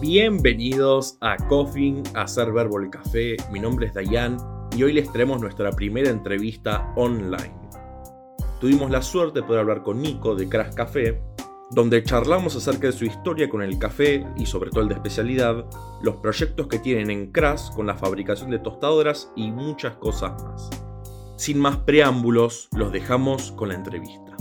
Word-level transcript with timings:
Bienvenidos 0.00 1.18
a 1.20 1.36
Coffin, 1.36 2.02
a 2.14 2.22
Hacer 2.22 2.52
Verbo 2.52 2.80
el 2.80 2.88
Café. 2.88 3.36
Mi 3.52 3.60
nombre 3.60 3.86
es 3.86 3.92
Dayan 3.92 4.38
y 4.74 4.82
hoy 4.82 4.94
les 4.94 5.12
traemos 5.12 5.42
nuestra 5.42 5.72
primera 5.72 6.08
entrevista 6.08 6.90
online. 6.96 7.52
Tuvimos 8.60 8.90
la 8.90 9.02
suerte 9.02 9.40
de 9.40 9.46
poder 9.46 9.60
hablar 9.60 9.82
con 9.82 10.00
Nico 10.00 10.34
de 10.34 10.48
Crash 10.48 10.72
Café, 10.72 11.20
donde 11.72 12.02
charlamos 12.02 12.56
acerca 12.56 12.86
de 12.86 12.94
su 12.94 13.04
historia 13.04 13.50
con 13.50 13.60
el 13.60 13.78
café 13.78 14.26
y 14.38 14.46
sobre 14.46 14.70
todo 14.70 14.80
el 14.80 14.88
de 14.88 14.94
especialidad, 14.94 15.66
los 16.00 16.16
proyectos 16.16 16.66
que 16.68 16.78
tienen 16.78 17.10
en 17.10 17.30
Crash 17.30 17.70
con 17.76 17.86
la 17.86 17.94
fabricación 17.94 18.48
de 18.48 18.58
tostadoras 18.58 19.30
y 19.36 19.50
muchas 19.50 19.96
cosas 19.96 20.42
más. 20.42 20.70
Sin 21.36 21.58
más 21.58 21.76
preámbulos, 21.76 22.70
los 22.74 22.90
dejamos 22.90 23.52
con 23.52 23.68
la 23.68 23.74
entrevista. 23.74 24.39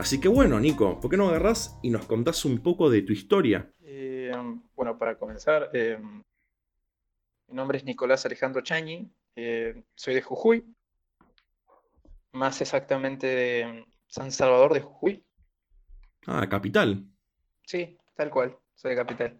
Así 0.00 0.18
que 0.18 0.28
bueno, 0.28 0.58
Nico, 0.58 0.98
¿por 0.98 1.10
qué 1.10 1.18
no 1.18 1.28
agarrás 1.28 1.78
y 1.82 1.90
nos 1.90 2.06
contás 2.06 2.46
un 2.46 2.62
poco 2.62 2.88
de 2.88 3.02
tu 3.02 3.12
historia? 3.12 3.70
Eh, 3.82 4.32
bueno, 4.74 4.96
para 4.96 5.18
comenzar, 5.18 5.68
eh, 5.74 5.98
mi 7.48 7.54
nombre 7.54 7.76
es 7.76 7.84
Nicolás 7.84 8.24
Alejandro 8.24 8.62
Chañi, 8.62 9.12
eh, 9.36 9.84
soy 9.94 10.14
de 10.14 10.22
Jujuy, 10.22 10.74
más 12.32 12.62
exactamente 12.62 13.26
de 13.26 13.84
San 14.06 14.32
Salvador 14.32 14.72
de 14.72 14.80
Jujuy. 14.80 15.22
Ah, 16.26 16.48
capital. 16.48 17.04
Sí, 17.66 17.98
tal 18.16 18.30
cual, 18.30 18.56
soy 18.74 18.92
de 18.92 18.96
capital. 18.96 19.38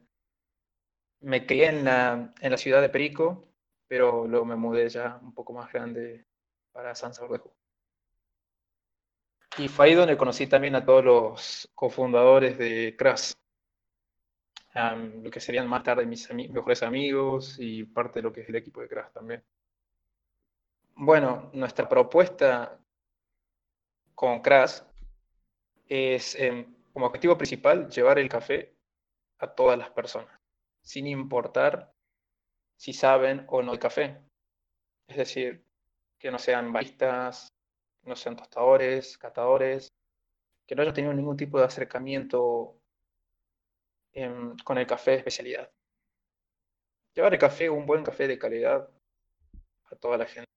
Me 1.20 1.46
crié 1.46 1.68
en 1.70 1.86
la, 1.86 2.34
en 2.38 2.50
la 2.50 2.58
ciudad 2.58 2.82
de 2.82 2.90
Perico, 2.90 3.48
pero 3.88 4.26
luego 4.26 4.44
me 4.44 4.56
mudé 4.56 4.90
ya 4.90 5.20
un 5.22 5.32
poco 5.32 5.54
más 5.54 5.72
grande 5.72 6.26
para 6.70 6.94
San 6.94 7.14
Salvador 7.14 7.38
de 7.38 7.44
Jujuy. 7.44 7.59
Y 9.58 9.68
fue 9.68 9.86
ahí 9.86 9.94
donde 9.94 10.16
conocí 10.16 10.46
también 10.46 10.74
a 10.76 10.84
todos 10.84 11.04
los 11.04 11.70
cofundadores 11.74 12.56
de 12.56 12.94
Crash. 12.96 13.32
lo 15.22 15.30
que 15.30 15.40
serían 15.40 15.68
más 15.68 15.82
tarde 15.82 16.06
mis 16.06 16.32
mejores 16.32 16.82
amigos 16.82 17.56
y 17.58 17.84
parte 17.84 18.20
de 18.20 18.22
lo 18.22 18.32
que 18.32 18.42
es 18.42 18.48
el 18.48 18.56
equipo 18.56 18.80
de 18.80 18.88
Crash 18.88 19.12
también. 19.12 19.44
Bueno, 20.94 21.50
nuestra 21.54 21.88
propuesta 21.88 22.78
con 24.14 24.40
Crash 24.40 24.82
es 25.88 26.34
em, 26.36 26.74
como 26.92 27.06
objetivo 27.06 27.36
principal 27.36 27.88
llevar 27.88 28.18
el 28.18 28.28
café 28.28 28.74
a 29.38 29.48
todas 29.48 29.78
las 29.78 29.90
personas, 29.90 30.38
sin 30.82 31.06
importar 31.06 31.92
si 32.76 32.92
saben 32.92 33.44
o 33.48 33.62
no 33.62 33.72
el 33.72 33.78
café. 33.78 34.20
Es 35.08 35.16
decir, 35.16 35.64
que 36.18 36.30
no 36.30 36.38
sean 36.38 36.72
baristas, 36.72 37.48
no 38.04 38.16
sean 38.16 38.36
tostadores, 38.36 39.18
catadores, 39.18 39.92
que 40.66 40.74
no 40.74 40.82
hayan 40.82 40.94
tenido 40.94 41.12
ningún 41.12 41.36
tipo 41.36 41.58
de 41.58 41.64
acercamiento 41.64 42.76
con 44.64 44.78
el 44.78 44.86
café 44.86 45.12
de 45.12 45.16
especialidad. 45.18 45.70
Llevar 47.14 47.32
el 47.32 47.40
café, 47.40 47.68
un 47.70 47.86
buen 47.86 48.04
café 48.04 48.28
de 48.28 48.38
calidad, 48.38 48.88
a 49.90 49.96
toda 49.96 50.16
la 50.16 50.26
gente. 50.26 50.48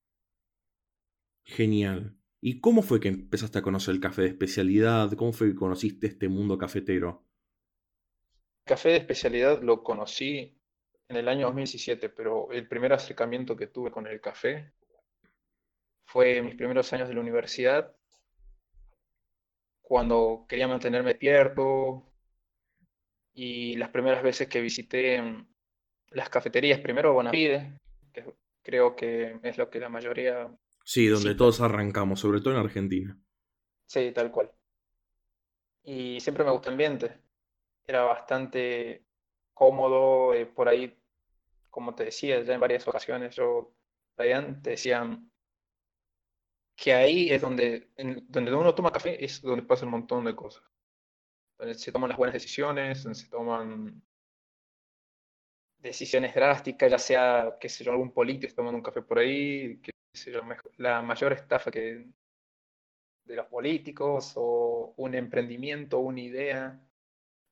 Genial. 1.46 2.16
¿Y 2.42 2.60
cómo 2.60 2.82
fue 2.82 3.00
que 3.00 3.08
empezaste 3.08 3.60
a 3.60 3.62
conocer 3.62 3.96
el 3.96 4.02
café 4.02 4.24
de 4.24 4.28
especialidad? 4.30 5.12
¿Cómo 5.14 5.34
fue 5.34 5.50
que 5.50 5.56
conociste 5.56 6.08
este 6.08 6.28
mundo 6.28 6.58
cafetero? 6.58 7.24
El 8.66 8.70
café 8.76 8.90
de 8.90 8.98
especialidad 8.98 9.62
lo 9.62 9.84
conocí 9.84 10.58
en 11.08 11.18
el 11.18 11.28
año 11.28 11.48
2017, 11.48 12.10
pero 12.10 12.52
el 12.52 12.68
primer 12.68 12.94
acercamiento 12.94 13.56
que 13.56 13.68
tuve 13.68 13.92
con 13.92 14.08
el 14.08 14.20
café 14.20 14.74
fue 16.06 16.42
mis 16.42 16.56
primeros 16.56 16.92
años 16.94 17.08
de 17.08 17.16
la 17.16 17.22
universidad, 17.22 17.96
cuando 19.82 20.46
quería 20.48 20.68
mantenerme 20.68 21.10
despierto 21.10 22.04
y 23.34 23.76
las 23.76 23.90
primeras 23.90 24.24
veces 24.24 24.48
que 24.48 24.62
visité 24.62 25.22
mm, 25.22 25.48
las 26.12 26.30
cafeterías, 26.30 26.80
primero 26.80 27.14
Bonafide, 27.14 27.80
que 28.14 28.34
creo 28.62 28.96
que 28.96 29.40
es 29.44 29.58
lo 29.58 29.70
que 29.70 29.80
la 29.80 29.90
mayoría... 29.90 30.50
Sí, 30.86 31.08
donde 31.08 31.36
todos 31.36 31.62
arrancamos, 31.62 32.20
sobre 32.20 32.42
todo 32.42 32.54
en 32.54 32.60
Argentina. 32.60 33.18
Sí, 33.86 34.12
tal 34.14 34.32
cual. 34.32 34.52
Y 35.84 36.20
siempre 36.20 36.44
me 36.44 36.52
gustó 36.52 36.70
el 36.70 36.74
ambiente. 36.74 37.18
Era 37.86 38.04
bastante 38.04 39.06
cómodo, 39.54 40.34
eh, 40.34 40.46
por 40.46 40.70
ahí, 40.70 40.98
como 41.70 41.94
te 41.96 42.06
decía, 42.06 42.42
ya 42.42 42.54
en 42.54 42.60
varias 42.60 42.88
ocasiones 42.88 43.36
yo, 43.36 43.74
Ryan, 44.18 44.62
te 44.62 44.72
decían, 44.72 45.32
que 46.76 46.94
ahí 46.94 47.30
es 47.30 47.42
donde, 47.42 47.90
donde 48.28 48.54
uno 48.54 48.74
toma 48.76 48.92
café, 48.92 49.24
es 49.24 49.42
donde 49.42 49.64
pasa 49.64 49.86
un 49.86 49.92
montón 49.92 50.26
de 50.26 50.36
cosas. 50.36 50.64
Donde 51.58 51.76
se 51.76 51.92
toman 51.92 52.10
las 52.10 52.18
buenas 52.18 52.34
decisiones, 52.34 53.04
donde 53.04 53.20
se 53.20 53.30
toman 53.30 54.02
decisiones 55.78 56.34
drásticas, 56.34 56.90
ya 56.90 56.98
sea, 56.98 57.58
qué 57.60 57.70
sé 57.70 57.84
yo, 57.84 57.92
algún 57.92 58.12
político 58.12 58.54
tomando 58.56 58.78
un 58.78 58.84
café 58.84 59.02
por 59.02 59.20
ahí, 59.20 59.80
qué 59.82 59.92
sé 60.14 60.32
yo, 60.32 60.42
la 60.78 61.02
mayor 61.02 61.34
estafa 61.34 61.70
que 61.70 62.08
de 63.26 63.36
los 63.36 63.48
políticos, 63.48 64.34
o 64.36 64.94
un 64.98 65.16
emprendimiento, 65.16 66.00
una 66.00 66.22
idea, 66.22 66.80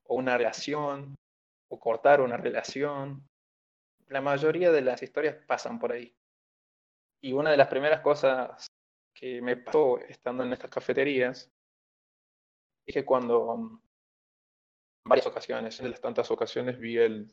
o 0.04 0.16
una 0.16 0.38
relación, 0.38 1.16
o 1.70 1.80
cortar 1.80 2.22
una 2.22 2.38
relación. 2.38 3.28
La 4.08 4.22
mayoría 4.22 4.72
de 4.72 4.82
las 4.82 5.02
historias 5.02 5.36
pasan 5.46 5.80
por 5.80 5.92
ahí. 5.94 6.14
Y 7.22 7.34
una 7.34 7.52
de 7.52 7.58
las 7.58 7.68
primeras 7.68 8.02
cosas 8.02 8.68
que 9.14 9.42
me 9.42 9.58
pasó 9.58 10.00
estando 10.00 10.44
en 10.44 10.54
estas 10.54 10.70
cafeterías 10.70 11.52
es 12.86 12.94
que 12.94 13.06
cuando 13.06 13.54
en 13.56 13.80
varias 15.06 15.28
ocasiones, 15.28 15.80
en 15.80 15.92
las 15.92 16.02
tantas 16.02 16.30
ocasiones, 16.32 16.80
vi 16.80 16.98
el, 16.98 17.32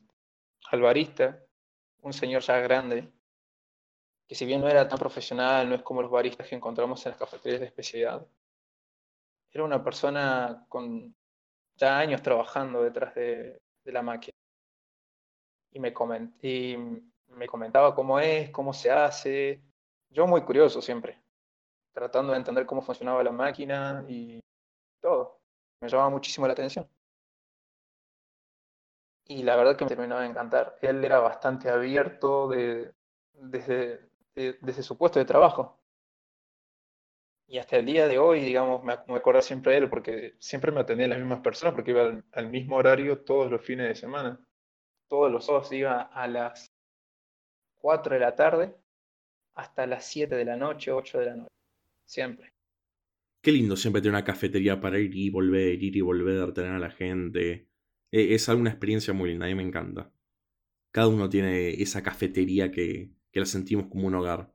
al 0.71 0.81
barista, 0.81 1.43
un 2.03 2.13
señor 2.13 2.43
ya 2.43 2.59
grande, 2.59 3.11
que 4.27 4.35
si 4.35 4.45
bien 4.45 4.61
no 4.61 4.69
era 4.69 4.87
tan 4.89 4.99
profesional, 4.99 5.69
no 5.69 5.75
es 5.75 5.83
como 5.83 6.03
los 6.03 6.11
baristas 6.11 6.47
que 6.47 6.55
encontramos 6.55 7.05
en 7.05 7.11
las 7.11 7.19
cafeterías 7.19 7.61
de 7.61 7.67
especialidad, 7.67 8.27
era 9.51 9.65
una 9.65 9.83
persona 9.83 10.67
con 10.69 11.15
ya 11.77 11.99
años 11.99 12.23
trabajando 12.23 12.83
detrás 12.83 13.15
de, 13.15 13.61
la 13.85 14.03
máquina. 14.03 14.37
Y 15.73 15.81
me, 15.81 15.95
y 16.43 16.77
me 17.29 17.47
comentaba 17.47 17.95
cómo 17.95 18.21
es, 18.21 18.51
cómo 18.51 18.75
se 18.75 18.91
hace. 18.91 19.63
Yo 20.11 20.27
muy 20.27 20.43
curioso 20.43 20.83
siempre 20.83 21.23
tratando 21.99 22.33
de 22.33 22.39
entender 22.39 22.65
cómo 22.65 22.81
funcionaba 22.81 23.25
la 23.25 23.33
máquina 23.33 24.05
y 24.09 24.41
todo. 25.01 25.41
Me 25.81 25.89
llamaba 25.89 26.11
muchísimo 26.11 26.47
la 26.47 26.53
atención. 26.53 26.89
Y 29.27 29.43
la 29.43 29.57
verdad 29.57 29.77
que 29.77 29.85
me 29.85 29.89
terminaba 29.89 30.23
de 30.23 30.29
encantar. 30.29 30.79
Él 30.81 31.05
era 31.05 31.19
bastante 31.19 31.69
abierto 31.69 32.49
de, 32.49 32.95
desde, 33.33 34.09
desde 34.35 34.83
su 34.83 34.97
puesto 34.97 35.19
de 35.19 35.25
trabajo. 35.25 35.81
Y 37.49 37.59
hasta 37.59 37.77
el 37.77 37.87
día 37.87 38.07
de 38.07 38.19
hoy, 38.19 38.43
digamos, 38.43 38.85
me, 38.85 38.97
me 39.09 39.17
acuerdo 39.17 39.43
siempre 39.43 39.73
de 39.73 39.79
él 39.79 39.91
porque 39.91 40.37
siempre 40.39 40.71
me 40.71 40.81
atendía 40.81 41.09
las 41.09 41.19
mismas 41.19 41.41
personas 41.41 41.75
porque 41.75 41.91
iba 41.91 42.03
al, 42.03 42.25
al 42.33 42.49
mismo 42.49 42.77
horario 42.77 43.25
todos 43.25 43.51
los 43.51 43.61
fines 43.61 43.89
de 43.89 43.95
semana. 43.97 44.41
Todos 45.09 45.33
los 45.33 45.47
sábados 45.47 45.73
iba 45.73 46.03
a 46.03 46.29
las 46.29 46.71
4 47.81 48.15
de 48.15 48.21
la 48.21 48.37
tarde 48.37 48.77
hasta 49.55 49.87
las 49.87 50.05
7 50.07 50.37
de 50.37 50.45
la 50.45 50.57
noche, 50.57 50.93
8 50.93 51.19
de 51.19 51.27
la 51.27 51.35
noche 51.35 51.58
siempre. 52.09 52.55
Qué 53.43 53.53
lindo 53.53 53.77
siempre 53.77 54.03
tener 54.03 54.15
una 54.15 54.25
cafetería 54.25 54.81
para 54.81 54.99
ir 54.99 55.15
y 55.15 55.31
volver, 55.31 55.81
ir 55.81 55.97
y 55.97 56.01
volver, 56.01 56.53
tener 56.53 56.73
a 56.73 56.79
la 56.79 56.91
gente. 56.91 57.69
E, 58.11 58.35
es 58.35 58.49
alguna 58.49 58.71
experiencia 58.71 59.15
muy 59.15 59.31
linda, 59.31 59.47
a 59.47 59.49
mí 59.49 59.55
me 59.55 59.63
encanta. 59.63 60.11
Cada 60.91 61.09
uno 61.09 61.29
tiene 61.29 61.71
esa 61.81 62.03
cafetería 62.03 62.71
que, 62.71 63.11
que 63.31 63.41
la 63.41 63.47
sentimos 63.47 63.87
como 63.89 64.07
un 64.09 64.15
hogar. 64.15 64.53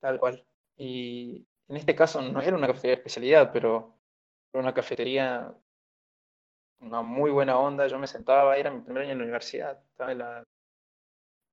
Tal 0.00 0.18
cual. 0.18 0.44
Y 0.76 1.46
en 1.68 1.76
este 1.76 1.94
caso 1.94 2.22
no 2.22 2.40
era 2.40 2.56
una 2.56 2.66
cafetería 2.66 2.96
de 2.96 3.00
especialidad, 3.00 3.52
pero 3.52 3.94
era 4.52 4.62
una 4.62 4.74
cafetería, 4.74 5.54
una 6.80 7.02
muy 7.02 7.30
buena 7.30 7.58
onda. 7.58 7.86
Yo 7.86 7.98
me 7.98 8.06
sentaba, 8.06 8.56
era 8.56 8.70
mi 8.70 8.80
primer 8.80 9.04
año 9.04 9.12
en 9.12 9.18
la 9.18 9.24
universidad, 9.24 9.80
estaba 9.90 10.12
en 10.12 10.18
la, 10.18 10.44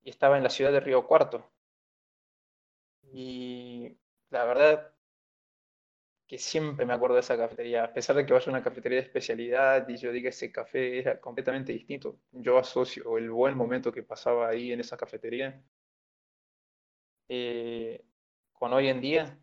y 0.04 0.10
estaba 0.10 0.38
en 0.38 0.44
la 0.44 0.50
ciudad 0.50 0.72
de 0.72 0.80
Río 0.80 1.06
Cuarto. 1.06 1.52
Y 3.12 3.98
la 4.30 4.44
verdad, 4.46 4.95
que 6.28 6.38
siempre 6.40 6.86
me 6.86 6.94
acuerdo 6.94 7.16
de 7.16 7.22
esa 7.22 7.38
cafetería, 7.38 7.84
a 7.84 7.94
pesar 7.94 8.16
de 8.16 8.26
que 8.26 8.34
vaya 8.34 8.48
a 8.48 8.50
una 8.50 8.64
cafetería 8.64 9.00
de 9.00 9.06
especialidad 9.06 9.88
y 9.88 9.98
yo 9.98 10.12
diga 10.12 10.30
ese 10.30 10.52
café 10.52 11.00
era 11.00 11.20
completamente 11.20 11.72
distinto. 11.72 12.20
Yo 12.32 12.58
asocio 12.58 13.18
el 13.18 13.30
buen 13.30 13.56
momento 13.56 13.92
que 13.92 14.04
pasaba 14.04 14.50
ahí 14.50 14.72
en 14.72 14.80
esa 14.80 14.98
cafetería 14.98 15.62
eh, 17.30 18.04
con 18.54 18.74
hoy 18.74 18.88
en 18.88 19.02
día 19.02 19.40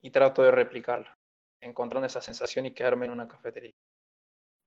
y 0.00 0.10
trato 0.10 0.42
de 0.42 0.52
replicarlo, 0.52 1.08
encontrando 1.60 2.06
esa 2.06 2.20
sensación 2.20 2.66
y 2.66 2.72
quedarme 2.72 3.06
en 3.06 3.12
una 3.12 3.26
cafetería 3.26 3.74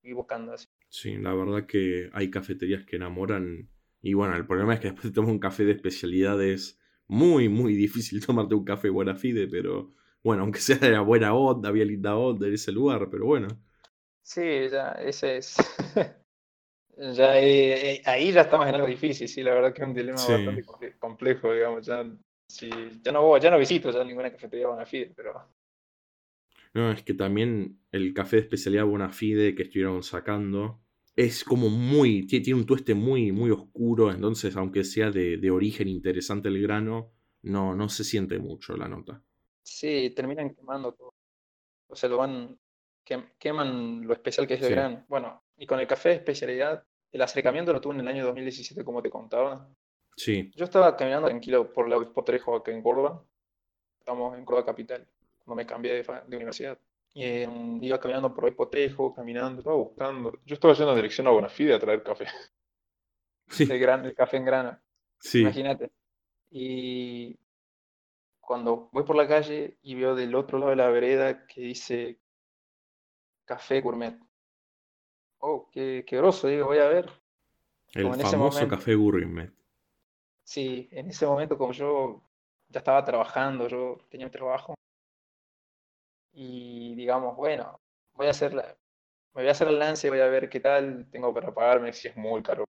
y 0.02 0.12
buscando 0.12 0.52
así. 0.52 0.68
Sí, 0.90 1.16
la 1.16 1.34
verdad 1.34 1.66
que 1.66 2.10
hay 2.14 2.30
cafeterías 2.30 2.86
que 2.86 2.98
enamoran 2.98 3.70
y 4.02 4.14
bueno, 4.14 4.36
el 4.36 4.46
problema 4.46 4.74
es 4.74 4.82
que 4.82 4.88
después 4.92 5.06
de 5.06 5.12
tomar 5.12 5.32
un 5.32 5.40
café 5.40 5.64
de 5.64 5.72
especialidad 5.72 6.42
es 6.44 6.78
muy, 7.08 7.48
muy 7.48 7.74
difícil 7.76 8.20
tomarte 8.26 8.56
un 8.56 8.66
café 8.66 8.90
buena 8.90 9.16
fide, 9.16 9.48
pero 9.48 9.94
bueno, 10.24 10.44
aunque 10.44 10.60
sea 10.60 10.78
de 10.78 10.92
la 10.92 11.02
buena 11.02 11.34
onda, 11.34 11.70
había 11.70 11.86
linda 11.86 12.16
onda 12.16 12.48
en 12.48 12.54
ese 12.54 12.72
lugar, 12.72 13.10
pero 13.10 13.26
bueno. 13.26 13.48
Sí, 14.22 14.70
ya, 14.70 14.92
ese 14.94 15.38
es. 15.38 15.56
Ya, 16.96 17.40
eh, 17.40 17.96
eh, 17.96 18.02
ahí 18.06 18.32
ya 18.32 18.42
estamos 18.42 18.68
en 18.68 18.76
algo 18.76 18.88
difícil, 18.88 19.28
sí, 19.28 19.42
la 19.42 19.54
verdad 19.56 19.74
que 19.74 19.82
es 19.82 19.88
un 19.88 19.96
dilema 19.96 20.28
bastante 20.28 20.64
complejo, 21.00 21.52
digamos. 21.52 21.86
Ya, 21.86 22.06
ya, 23.02 23.12
no, 23.12 23.38
ya 23.38 23.50
no 23.50 23.58
visito 23.58 23.90
ya 23.92 24.04
ninguna 24.04 24.32
cafetería 24.32 24.68
Bonafide, 24.68 25.12
pero. 25.16 25.48
No, 26.74 26.92
es 26.92 27.04
que 27.04 27.14
también 27.16 27.80
el 27.92 28.14
café 28.14 28.38
de 28.38 28.42
especialidad 28.44 28.86
Bonafide 28.86 29.56
que 29.56 29.64
estuvieron 29.64 30.04
sacando 30.04 30.82
es 31.16 31.44
como 31.44 31.70
muy. 31.70 32.28
Tiene 32.28 32.54
un 32.54 32.66
tueste 32.66 32.94
muy, 32.94 33.32
muy 33.32 33.52
oscuro, 33.52 34.12
entonces, 34.12 34.56
aunque 34.56 34.84
sea 34.84 35.10
de, 35.12 35.38
de 35.38 35.52
origen 35.52 35.88
interesante 35.88 36.50
el 36.50 36.62
grano, 36.62 37.12
no, 37.42 37.76
no 37.76 37.90
se 37.90 38.04
siente 38.04 38.38
mucho 38.40 38.78
la 38.78 38.88
nota. 38.88 39.24
Sí, 39.64 40.12
terminan 40.12 40.54
quemando 40.54 40.94
todo. 40.94 41.14
O 41.88 41.96
sea, 41.96 42.10
lo 42.10 42.18
van. 42.18 42.60
queman 43.40 44.06
lo 44.06 44.14
especial 44.14 44.46
que 44.46 44.56
es 44.56 44.62
el 44.62 44.72
grano. 44.72 45.06
Bueno, 45.08 45.44
y 45.58 45.66
con 45.66 45.80
el 45.80 45.88
café 45.88 46.10
de 46.10 46.16
especialidad, 46.16 46.86
el 47.12 47.22
acercamiento 47.22 47.72
lo 47.72 47.82
tuve 47.82 47.96
en 47.96 48.02
el 48.02 48.08
año 48.08 48.26
2017, 48.26 48.84
como 48.84 49.02
te 49.02 49.10
contaba. 49.10 49.70
Sí. 50.16 50.52
Yo 50.56 50.66
estaba 50.66 50.96
caminando 50.96 51.28
tranquilo 51.28 51.72
por 51.72 51.88
la 51.88 52.00
Potrejo 52.12 52.56
acá 52.56 52.72
en 52.72 52.82
Córdoba. 52.82 53.24
Estamos 54.00 54.38
en 54.38 54.44
Córdoba 54.46 54.66
Capital, 54.66 55.08
cuando 55.46 55.56
me 55.56 55.66
cambié 55.66 56.04
de, 56.04 56.36
universidad. 56.36 56.78
Y 57.14 57.24
em, 57.24 57.82
iba 57.84 58.00
caminando 58.00 58.34
por 58.34 58.54
Potrejo, 58.56 59.14
caminando, 59.14 59.60
estaba 59.60 59.78
buscando. 59.78 60.40
Yo 60.46 60.56
estaba 60.56 60.74
yendo 60.74 60.92
en 60.92 60.98
dirección 60.98 61.28
a 61.28 61.32
Bonafide 61.32 61.74
a 61.74 61.80
traer 61.80 62.04
café. 62.04 62.26
Sí. 63.50 63.68
El, 63.70 63.78
gran, 63.78 64.04
el 64.04 64.16
café 64.16 64.38
en 64.38 64.46
grana. 64.46 64.82
Sí. 65.20 65.42
Imagínate. 65.42 65.92
Y 66.50 67.38
cuando 68.46 68.90
voy 68.92 69.04
por 69.04 69.16
la 69.16 69.28
calle 69.28 69.78
y 69.82 69.96
veo 69.96 70.16
del 70.16 70.36
otro 70.36 70.60
lado 70.60 70.72
de 70.72 70.76
la 70.78 70.90
vereda 70.90 71.48
que 71.48 71.62
dice 71.62 72.20
café 73.46 73.82
gourmet 73.82 74.18
oh, 75.44 75.70
qué, 75.72 76.04
qué 76.08 76.18
groso, 76.18 76.48
digo, 76.48 76.68
voy 76.68 76.80
a 76.80 76.88
ver. 76.88 77.12
El 77.94 78.14
famoso 78.16 78.68
café 78.68 78.96
gourmet. 78.96 79.52
Sí, 80.44 80.88
en 80.92 81.10
ese 81.10 81.26
momento 81.26 81.58
como 81.58 81.74
yo 81.74 82.22
ya 82.70 82.80
estaba 82.80 83.04
trabajando, 83.04 83.68
yo 83.68 83.98
tenía 84.10 84.26
un 84.26 84.32
trabajo 84.32 84.74
y 86.32 86.96
digamos, 86.96 87.36
bueno, 87.36 87.80
voy 88.14 88.28
a 88.28 88.32
hacer 88.32 88.54
la, 88.54 88.64
me 89.34 89.42
voy 89.42 89.48
a 89.48 89.52
hacer 89.52 89.68
el 89.68 89.80
lance, 89.80 90.10
voy 90.10 90.22
a 90.22 90.28
ver 90.28 90.50
qué 90.50 90.60
tal 90.60 91.08
tengo 91.12 91.34
para 91.34 91.54
pagarme, 91.54 91.94
si 91.94 92.08
es 92.08 92.16
muy 92.16 92.42
caro. 92.42 92.66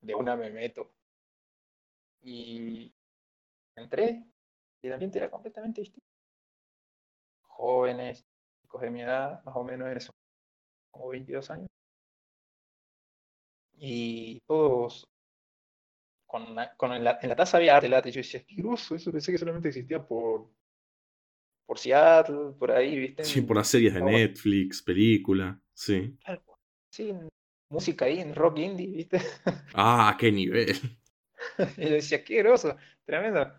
De 0.00 0.14
una 0.14 0.34
me 0.34 0.50
meto. 0.50 0.90
Y 2.22 2.92
entré 3.76 4.24
el 4.88 4.94
ambiente 4.94 5.18
era 5.18 5.30
completamente 5.30 5.80
distinto. 5.80 6.06
Jóvenes, 7.42 8.24
chicos 8.62 8.80
de 8.82 8.90
mi 8.90 9.02
edad, 9.02 9.42
más 9.44 9.56
o 9.56 9.64
menos 9.64 9.88
en 9.88 9.96
eso, 9.96 10.12
como 10.90 11.08
22 11.08 11.50
años 11.50 11.70
y 13.84 14.40
todos 14.46 15.08
con, 16.24 16.46
con 16.76 16.92
en, 16.92 17.02
la, 17.02 17.18
taza 17.18 17.56
había 17.56 17.76
arte 17.76 17.88
late. 17.88 18.12
Yo 18.12 18.20
decía, 18.20 18.44
qué 18.46 18.54
groso, 18.54 18.94
eso 18.94 19.10
pensé 19.10 19.32
que 19.32 19.38
solamente 19.38 19.68
existía 19.68 20.06
por, 20.06 20.48
por 21.66 21.78
Seattle, 21.78 22.52
por 22.58 22.70
ahí, 22.70 22.96
¿viste? 22.96 23.24
Sí, 23.24 23.42
por 23.42 23.56
las 23.56 23.68
series 23.68 23.92
de 23.94 24.02
Netflix, 24.02 24.82
película, 24.82 25.60
sí. 25.74 26.16
Sí, 26.90 27.12
música 27.68 28.04
ahí, 28.04 28.20
en 28.20 28.34
rock 28.34 28.58
indie, 28.58 28.86
¿viste? 28.86 29.20
Ah, 29.74 30.16
qué 30.18 30.30
nivel. 30.30 30.76
y 31.76 31.82
yo 31.82 31.90
decía, 31.90 32.22
qué 32.22 32.38
groso, 32.38 32.76
tremendo. 33.04 33.52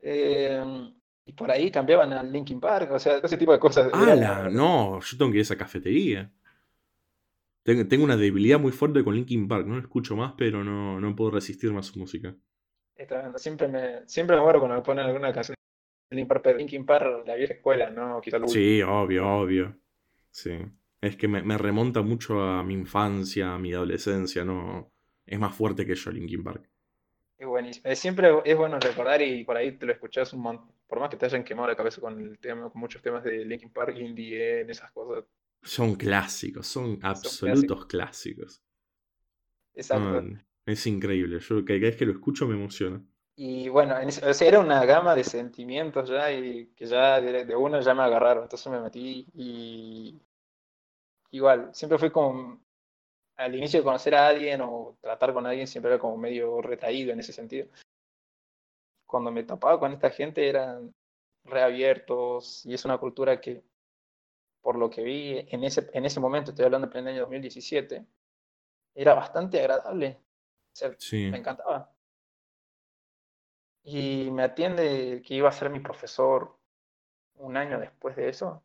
Em, 0.00 0.92
y 1.26 1.32
por 1.32 1.50
ahí 1.50 1.70
cambiaban 1.70 2.12
al 2.12 2.32
Linkin 2.32 2.60
Park, 2.60 2.92
o 2.92 2.98
sea, 2.98 3.18
ese 3.18 3.36
tipo 3.36 3.52
de 3.52 3.58
cosas. 3.58 3.90
¡Hala! 3.92 4.48
No, 4.50 5.00
yo 5.00 5.18
tengo 5.18 5.30
que 5.30 5.38
ir 5.38 5.40
a 5.40 5.42
esa 5.42 5.58
cafetería. 5.58 6.30
Tengo, 7.62 8.04
una 8.04 8.16
debilidad 8.16 8.58
muy 8.58 8.72
fuerte 8.72 9.04
con 9.04 9.14
Linkin 9.14 9.46
Park, 9.46 9.66
no 9.66 9.74
lo 9.74 9.82
escucho 9.82 10.16
más, 10.16 10.32
pero 10.38 10.64
no, 10.64 10.98
no 10.98 11.14
puedo 11.14 11.32
resistir 11.32 11.70
más 11.70 11.86
su 11.86 11.98
música. 11.98 12.34
Siempre 13.36 13.68
me, 13.68 14.08
siempre 14.08 14.36
me 14.36 14.42
muero 14.42 14.58
cuando 14.58 14.76
me 14.76 14.82
ponen 14.82 15.04
alguna 15.04 15.32
canción 15.34 15.54
de 16.10 16.16
Linkin 16.16 16.28
Park, 16.28 16.56
Linkin 16.56 16.86
Park, 16.86 17.24
la 17.26 17.34
vieja 17.34 17.52
escuela, 17.52 17.90
¿no? 17.90 18.22
sí, 18.46 18.80
obvio, 18.80 19.28
obvio. 19.28 19.76
Sí. 20.30 20.52
Es 21.00 21.16
que 21.16 21.28
me, 21.28 21.58
remonta 21.58 22.02
mucho 22.02 22.42
a 22.42 22.64
mi 22.64 22.74
infancia, 22.74 23.54
a 23.54 23.58
mi 23.58 23.72
adolescencia, 23.72 24.44
¿no? 24.44 24.90
Es 25.26 25.38
más 25.38 25.54
fuerte 25.54 25.86
que 25.86 25.94
yo, 25.94 26.10
Linkin 26.10 26.42
Park. 26.42 26.68
Es 27.38 27.46
buenísimo. 27.46 27.94
siempre 27.94 28.30
es 28.44 28.56
bueno 28.56 28.80
recordar 28.80 29.22
y 29.22 29.44
por 29.44 29.56
ahí 29.56 29.72
te 29.72 29.86
lo 29.86 29.92
escuchás 29.92 30.32
un 30.32 30.40
montón. 30.40 30.72
Por 30.88 30.98
más 30.98 31.08
que 31.08 31.16
te 31.16 31.26
hayan 31.26 31.44
quemado 31.44 31.68
la 31.68 31.76
cabeza 31.76 32.00
con 32.00 32.18
el 32.18 32.38
tema, 32.38 32.68
con 32.70 32.80
muchos 32.80 33.00
temas 33.00 33.22
de 33.22 33.44
Linkin 33.44 33.70
Park, 33.70 33.96
Indie, 33.96 34.62
en 34.62 34.70
esas 34.70 34.90
cosas, 34.90 35.24
son 35.62 35.96
clásicos, 35.96 36.66
son 36.66 36.98
absolutos 37.02 37.86
clásicos. 37.86 38.62
Exacto. 39.74 40.24
es 40.66 40.86
increíble. 40.86 41.38
Yo 41.40 41.64
cada 41.64 41.78
vez 41.78 41.96
que 41.96 42.06
lo 42.06 42.12
escucho 42.12 42.46
me 42.46 42.54
emociona. 42.54 43.02
Y 43.36 43.68
bueno, 43.68 43.94
era 44.40 44.58
una 44.58 44.84
gama 44.84 45.14
de 45.14 45.22
sentimientos 45.22 46.08
ya 46.08 46.32
y 46.32 46.72
que 46.74 46.86
ya 46.86 47.20
de, 47.20 47.44
de 47.44 47.56
uno 47.56 47.80
ya 47.80 47.94
me 47.94 48.02
agarraron. 48.02 48.44
Entonces 48.44 48.72
me 48.72 48.80
metí 48.80 49.26
y 49.34 50.20
igual, 51.30 51.70
siempre 51.72 51.98
fui 51.98 52.10
como 52.10 52.60
al 53.38 53.54
inicio 53.54 53.80
de 53.80 53.84
conocer 53.84 54.14
a 54.14 54.26
alguien 54.26 54.60
o 54.60 54.98
tratar 55.00 55.32
con 55.32 55.46
alguien 55.46 55.66
siempre 55.66 55.92
era 55.92 56.00
como 56.00 56.16
medio 56.18 56.60
retraído 56.60 57.12
en 57.12 57.20
ese 57.20 57.32
sentido. 57.32 57.68
Cuando 59.06 59.30
me 59.30 59.44
topaba 59.44 59.78
con 59.78 59.92
esta 59.92 60.10
gente 60.10 60.48
eran 60.48 60.92
reabiertos 61.44 62.66
y 62.66 62.74
es 62.74 62.84
una 62.84 62.98
cultura 62.98 63.40
que 63.40 63.62
por 64.60 64.76
lo 64.76 64.90
que 64.90 65.02
vi 65.02 65.46
en 65.50 65.64
ese, 65.64 65.88
en 65.94 66.04
ese 66.04 66.20
momento, 66.20 66.50
estoy 66.50 66.64
hablando 66.66 66.90
en 66.92 66.98
el 66.98 67.14
año 67.14 67.20
2017, 67.20 68.04
era 68.94 69.14
bastante 69.14 69.60
agradable. 69.60 70.20
Me 71.30 71.38
encantaba. 71.38 71.94
Y 73.84 74.30
me 74.32 74.42
atiende 74.42 75.22
que 75.24 75.34
iba 75.34 75.48
a 75.48 75.52
ser 75.52 75.70
mi 75.70 75.80
profesor 75.80 76.58
un 77.36 77.56
año 77.56 77.78
después 77.78 78.16
de 78.16 78.28
eso, 78.28 78.64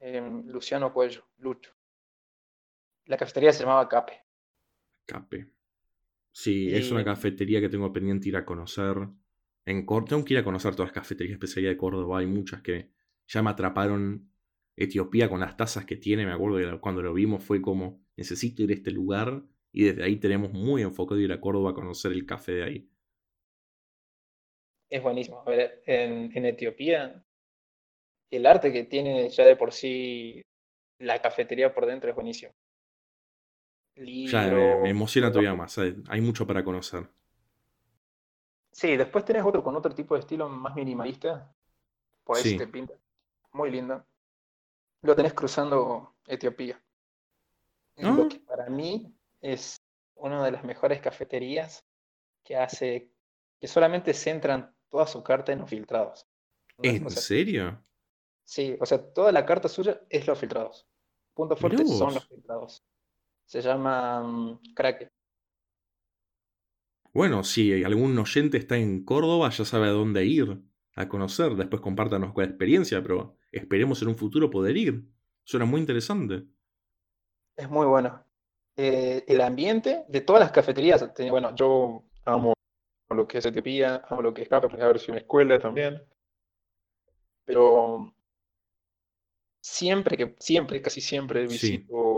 em, 0.00 0.44
Luciano 0.48 0.92
Cuello, 0.92 1.24
Lucho. 1.38 1.72
La 3.06 3.16
cafetería 3.16 3.52
se 3.52 3.60
llamaba 3.64 3.88
Cape. 3.88 4.20
Cape. 5.06 5.48
Sí, 6.32 6.74
es 6.74 6.90
una 6.90 7.04
cafetería 7.04 7.60
que 7.60 7.68
tengo 7.68 7.92
pendiente 7.92 8.28
ir 8.28 8.36
a 8.36 8.44
conocer. 8.44 8.96
En 9.64 9.86
Córdoba, 9.86 10.08
tengo 10.10 10.24
que 10.24 10.34
ir 10.34 10.40
a 10.40 10.44
conocer 10.44 10.74
todas 10.74 10.88
las 10.88 10.94
cafeterías 10.94 11.34
especiales 11.34 11.70
de 11.70 11.76
Córdoba. 11.76 12.18
Hay 12.18 12.26
muchas 12.26 12.60
que 12.62 12.90
ya 13.26 13.42
me 13.42 13.50
atraparon 13.50 14.30
Etiopía 14.76 15.30
con 15.30 15.40
las 15.40 15.56
tazas 15.56 15.86
que 15.86 15.96
tiene, 15.96 16.26
me 16.26 16.32
acuerdo 16.32 16.58
que 16.58 16.80
cuando 16.80 17.02
lo 17.02 17.14
vimos 17.14 17.42
fue 17.42 17.62
como, 17.62 18.04
necesito 18.14 18.62
ir 18.62 18.70
a 18.70 18.74
este 18.74 18.90
lugar 18.90 19.42
y 19.72 19.84
desde 19.84 20.04
ahí 20.04 20.16
tenemos 20.16 20.52
muy 20.52 20.82
enfocado 20.82 21.18
ir 21.18 21.32
a 21.32 21.40
Córdoba 21.40 21.70
a 21.70 21.74
conocer 21.74 22.12
el 22.12 22.26
café 22.26 22.52
de 22.52 22.62
ahí. 22.64 22.90
Es 24.90 25.02
buenísimo. 25.02 25.42
A 25.46 25.50
ver, 25.50 25.82
en, 25.86 26.44
Etiopía, 26.44 27.24
el 28.30 28.46
arte 28.46 28.72
que 28.72 28.84
tiene 28.84 29.30
ya 29.30 29.44
de 29.44 29.56
por 29.56 29.72
sí 29.72 30.42
la 30.98 31.20
cafetería 31.20 31.74
por 31.74 31.86
dentro 31.86 32.10
es 32.10 32.14
buenísimo. 32.14 32.52
Ya, 33.96 34.42
me, 34.48 34.90
emociona 34.90 35.30
todavía 35.30 35.54
más, 35.54 35.78
hay 35.78 36.20
mucho 36.20 36.46
para 36.46 36.62
conocer. 36.62 37.08
Sí, 38.72 38.96
después 38.96 39.24
tenés 39.24 39.44
otro 39.44 39.62
con 39.62 39.74
otro 39.74 39.94
tipo 39.94 40.14
de 40.14 40.20
estilo 40.20 40.48
más 40.48 40.74
minimalista. 40.74 41.50
Por 42.24 42.36
ahí 42.36 42.58
te 42.58 42.66
pinta. 42.66 42.94
Muy 43.52 43.70
lindo 43.70 44.04
lo 45.06 45.16
tenés 45.16 45.32
cruzando 45.32 46.14
Etiopía. 46.26 46.82
Lo 47.96 48.24
ah. 48.24 48.28
que 48.28 48.40
para 48.40 48.68
mí 48.68 49.14
es 49.40 49.80
una 50.16 50.44
de 50.44 50.50
las 50.50 50.64
mejores 50.64 51.00
cafeterías 51.00 51.84
que 52.44 52.56
hace 52.56 53.10
que 53.58 53.68
solamente 53.68 54.12
centran 54.12 54.74
toda 54.90 55.06
su 55.06 55.22
carta 55.22 55.52
en 55.52 55.60
los 55.60 55.70
filtrados. 55.70 56.26
¿En 56.82 57.08
serio? 57.10 57.82
Sí, 58.44 58.76
o 58.78 58.84
sea, 58.84 59.02
toda 59.12 59.32
la 59.32 59.46
carta 59.46 59.68
suya 59.68 60.02
es 60.10 60.26
los 60.26 60.38
filtrados. 60.38 60.86
Punto 61.32 61.56
fuerte 61.56 61.86
son 61.86 62.14
los 62.14 62.28
filtrados. 62.28 62.84
Se 63.46 63.62
llama 63.62 64.20
um, 64.22 64.58
Bueno, 67.12 67.44
si 67.44 67.84
algún 67.84 68.18
oyente 68.18 68.58
está 68.58 68.76
en 68.76 69.04
Córdoba, 69.04 69.50
ya 69.50 69.64
sabe 69.64 69.86
a 69.86 69.92
dónde 69.92 70.24
ir 70.24 70.60
a 70.96 71.08
conocer. 71.08 71.54
Después 71.54 71.80
compártanos 71.80 72.32
con 72.32 72.42
la 72.42 72.50
experiencia, 72.50 73.00
pero 73.02 73.36
esperemos 73.52 74.02
en 74.02 74.08
un 74.08 74.16
futuro 74.16 74.50
poder 74.50 74.76
ir. 74.76 75.04
Suena 75.44 75.64
muy 75.64 75.80
interesante. 75.80 76.44
Es 77.56 77.70
muy 77.70 77.86
bueno. 77.86 78.24
Eh, 78.76 79.24
el 79.28 79.40
ambiente 79.40 80.04
de 80.08 80.20
todas 80.20 80.40
las 80.40 80.50
cafeterías. 80.50 81.08
Bueno, 81.30 81.54
yo 81.54 82.02
amo 82.24 82.52
lo 83.10 83.28
que 83.28 83.38
es 83.38 83.46
Etiopía, 83.46 84.02
amo 84.08 84.22
lo 84.22 84.34
que 84.34 84.42
es 84.42 84.48
Café, 84.48 84.68
porque 84.68 84.82
a 84.82 84.88
ver 84.88 84.98
si 84.98 85.12
una 85.12 85.20
escuela 85.20 85.58
también. 85.60 86.02
Pero 87.44 88.12
siempre, 89.60 90.16
que 90.16 90.34
siempre, 90.40 90.82
casi 90.82 91.00
siempre 91.00 91.46
visito 91.46 91.86
sí. 91.86 92.15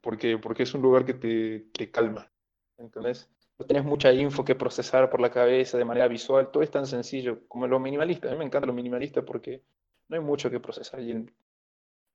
Porque, 0.00 0.38
porque 0.38 0.62
es 0.62 0.74
un 0.74 0.82
lugar 0.82 1.04
que 1.04 1.14
te, 1.14 1.60
te 1.72 1.90
calma. 1.90 2.30
¿Entendés? 2.76 3.28
No 3.58 3.66
tenés 3.66 3.84
mucha 3.84 4.12
info 4.12 4.44
que 4.44 4.54
procesar 4.54 5.10
por 5.10 5.20
la 5.20 5.30
cabeza 5.30 5.76
de 5.76 5.84
manera 5.84 6.06
visual, 6.06 6.50
todo 6.50 6.62
es 6.62 6.70
tan 6.70 6.86
sencillo 6.86 7.46
como 7.48 7.66
lo 7.66 7.80
minimalista. 7.80 8.28
A 8.28 8.32
mí 8.32 8.38
me 8.38 8.44
encanta 8.44 8.66
lo 8.66 8.72
minimalista 8.72 9.24
porque 9.24 9.62
no 10.08 10.16
hay 10.16 10.22
mucho 10.22 10.48
que 10.48 10.60
procesar 10.60 11.00
y 11.00 11.26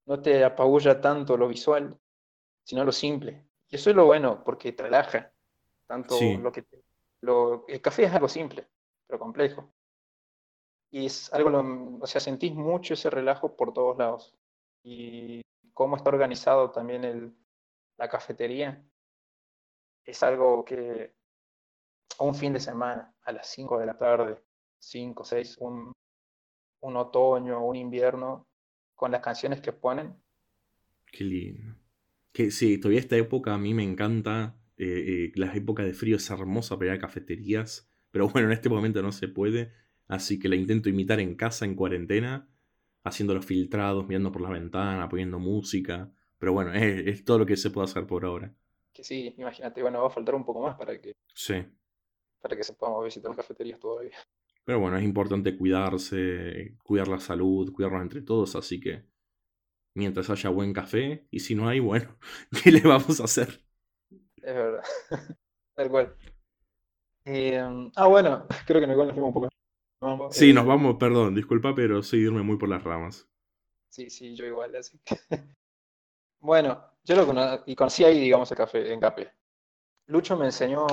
no 0.05 0.21
te 0.21 0.43
apabulla 0.43 1.01
tanto 1.01 1.35
lo 1.35 1.47
visual, 1.47 1.97
sino 2.63 2.85
lo 2.85 2.91
simple. 2.91 3.45
Y 3.69 3.75
eso 3.75 3.89
es 3.89 3.95
lo 3.95 4.05
bueno, 4.05 4.43
porque 4.43 4.71
te 4.71 4.83
relaja. 4.83 5.31
Tanto 5.85 6.17
lo 6.41 6.51
que 6.51 6.65
lo, 7.21 7.65
el 7.67 7.81
café 7.81 8.03
es 8.03 8.13
algo 8.13 8.29
simple, 8.29 8.67
pero 9.05 9.19
complejo. 9.19 9.73
Y 10.91 11.07
es 11.07 11.33
algo, 11.33 11.99
o 11.99 12.07
sea, 12.07 12.21
sentís 12.21 12.53
mucho 12.53 12.93
ese 12.93 13.09
relajo 13.09 13.55
por 13.55 13.73
todos 13.73 13.97
lados. 13.97 14.33
Y 14.83 15.41
cómo 15.73 15.97
está 15.97 16.09
organizado 16.09 16.71
también 16.71 17.03
el, 17.03 17.35
la 17.97 18.09
cafetería 18.09 18.83
es 20.05 20.23
algo 20.23 20.65
que 20.65 21.13
un 22.19 22.35
fin 22.35 22.53
de 22.53 22.59
semana, 22.59 23.13
a 23.23 23.31
las 23.31 23.47
5 23.51 23.79
de 23.79 23.85
la 23.85 23.97
tarde, 23.97 24.41
5, 24.79 25.23
6, 25.23 25.57
un, 25.59 25.91
un 26.81 26.97
otoño, 26.97 27.65
un 27.65 27.75
invierno, 27.75 28.47
con 28.95 29.11
las 29.11 29.21
canciones 29.21 29.61
que 29.61 29.73
ponen. 29.73 30.15
Qué 31.11 31.23
lindo. 31.23 31.75
Que 32.31 32.51
sí, 32.51 32.77
todavía 32.77 32.99
esta 32.99 33.17
época 33.17 33.53
a 33.53 33.57
mí 33.57 33.73
me 33.73 33.83
encanta. 33.83 34.55
Eh, 34.77 34.85
eh, 34.85 35.31
las 35.35 35.55
épocas 35.55 35.85
de 35.85 35.93
frío 35.93 36.17
es 36.17 36.29
hermosa 36.29 36.77
para 36.77 36.91
ir 36.91 36.97
a 36.97 37.01
cafeterías. 37.01 37.89
Pero 38.11 38.27
bueno, 38.29 38.47
en 38.47 38.53
este 38.53 38.69
momento 38.69 39.01
no 39.01 39.11
se 39.11 39.27
puede. 39.27 39.71
Así 40.07 40.39
que 40.39 40.49
la 40.49 40.55
intento 40.55 40.89
imitar 40.89 41.19
en 41.19 41.35
casa 41.35 41.65
en 41.65 41.75
cuarentena. 41.75 42.49
Haciendo 43.03 43.33
los 43.33 43.45
filtrados, 43.45 44.07
mirando 44.07 44.31
por 44.31 44.41
la 44.41 44.49
ventana, 44.49 45.09
poniendo 45.09 45.39
música. 45.39 46.11
Pero 46.37 46.53
bueno, 46.53 46.73
es, 46.73 47.07
es 47.07 47.25
todo 47.25 47.39
lo 47.39 47.45
que 47.45 47.57
se 47.57 47.69
puede 47.69 47.85
hacer 47.85 48.05
por 48.07 48.25
ahora. 48.25 48.53
Que 48.93 49.03
sí, 49.03 49.33
imagínate, 49.37 49.81
bueno, 49.81 50.01
va 50.01 50.07
a 50.07 50.11
faltar 50.11 50.35
un 50.35 50.45
poco 50.45 50.61
más 50.61 50.75
para 50.75 50.99
que. 50.99 51.13
Sí. 51.33 51.65
Para 52.41 52.55
que 52.55 52.63
se 52.63 52.73
podamos 52.73 53.03
visitar 53.03 53.35
cafeterías 53.35 53.79
todavía. 53.79 54.17
Pero 54.65 54.79
bueno, 54.79 54.97
es 54.97 55.03
importante 55.03 55.57
cuidarse, 55.57 56.77
cuidar 56.83 57.07
la 57.07 57.19
salud, 57.19 57.73
cuidarnos 57.73 58.01
entre 58.01 58.21
todos, 58.21 58.55
así 58.55 58.79
que 58.79 59.03
mientras 59.93 60.29
haya 60.29 60.49
buen 60.49 60.73
café, 60.73 61.27
y 61.31 61.39
si 61.39 61.55
no 61.55 61.67
hay, 61.67 61.79
bueno, 61.79 62.17
¿qué 62.63 62.71
le 62.71 62.81
vamos 62.81 63.19
a 63.19 63.25
hacer? 63.25 63.61
Es 64.37 64.53
verdad. 64.53 64.83
Tal 65.75 65.89
cual. 65.89 66.15
Em, 67.25 67.91
ah, 67.95 68.07
bueno, 68.07 68.47
creo 68.65 68.81
que 68.81 68.87
nos 68.87 68.95
fuimos 69.13 69.27
un 69.29 69.33
poco. 69.33 69.49
Sí, 70.31 70.53
nos 70.53 70.65
eh, 70.65 70.67
vamos, 70.67 70.95
perdón, 70.99 71.35
disculpa, 71.35 71.73
pero 71.75 72.01
sí 72.03 72.17
irme 72.17 72.43
muy 72.43 72.57
por 72.57 72.69
las 72.69 72.83
ramas. 72.83 73.27
Sí, 73.89 74.09
sí, 74.09 74.35
yo 74.35 74.45
igual, 74.45 74.75
así 74.75 74.99
que. 75.03 75.15
bueno, 76.39 76.83
yo 77.03 77.15
lo 77.15 77.25
conocí, 77.25 77.63
y 77.67 77.75
conocí 77.75 78.03
ahí, 78.03 78.19
digamos, 78.19 78.49
el 78.51 78.57
café, 78.57 78.91
en 78.91 78.99
Cape. 78.99 79.31
Lucho 80.07 80.35
me 80.35 80.45
enseñó 80.45 80.87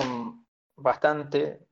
bastante 0.77 1.67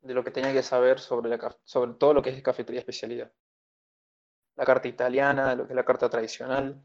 de 0.00 0.14
lo 0.14 0.22
que 0.22 0.30
tenía 0.30 0.52
que 0.52 0.62
saber 0.62 1.00
sobre, 1.00 1.28
la, 1.28 1.56
sobre 1.64 1.94
todo 1.94 2.14
lo 2.14 2.22
que 2.22 2.30
es 2.30 2.42
cafetería 2.42 2.80
especialidad. 2.80 3.32
La 4.56 4.64
carta 4.64 4.88
italiana, 4.88 5.54
lo 5.54 5.66
que 5.66 5.72
es 5.72 5.76
la 5.76 5.84
carta 5.84 6.08
tradicional, 6.08 6.82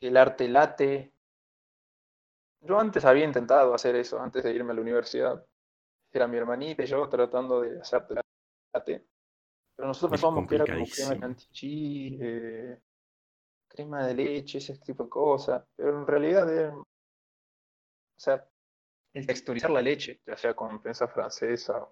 el 0.00 0.16
arte 0.16 0.48
latte. 0.48 1.12
Yo 2.60 2.78
antes 2.78 3.04
había 3.04 3.24
intentado 3.24 3.74
hacer 3.74 3.96
eso, 3.96 4.20
antes 4.20 4.42
de 4.44 4.52
irme 4.52 4.72
a 4.72 4.74
la 4.74 4.80
universidad. 4.80 5.46
Era 6.12 6.26
mi 6.26 6.36
hermanita 6.36 6.82
y 6.82 6.86
yo 6.86 7.08
tratando 7.08 7.60
de 7.60 7.80
hacer. 7.80 8.06
Pero 8.84 9.88
nosotros 9.88 10.12
pensábamos 10.12 10.48
que 10.48 10.54
era 10.54 10.64
como 10.66 10.86
crema 10.86 11.20
cantichí, 11.20 12.18
eh, 12.20 12.78
crema 13.68 14.06
de 14.06 14.14
leche, 14.14 14.58
ese 14.58 14.78
tipo 14.78 15.04
de 15.04 15.10
cosas. 15.10 15.64
Pero 15.76 16.00
en 16.00 16.06
realidad, 16.06 16.52
eh, 16.54 16.68
o 16.68 16.84
sea, 18.16 18.48
el 19.12 19.26
texturizar 19.26 19.70
la 19.70 19.82
leche, 19.82 20.20
ya 20.26 20.36
sea 20.36 20.54
con 20.54 20.80
prensa 20.82 21.08
francesa 21.08 21.86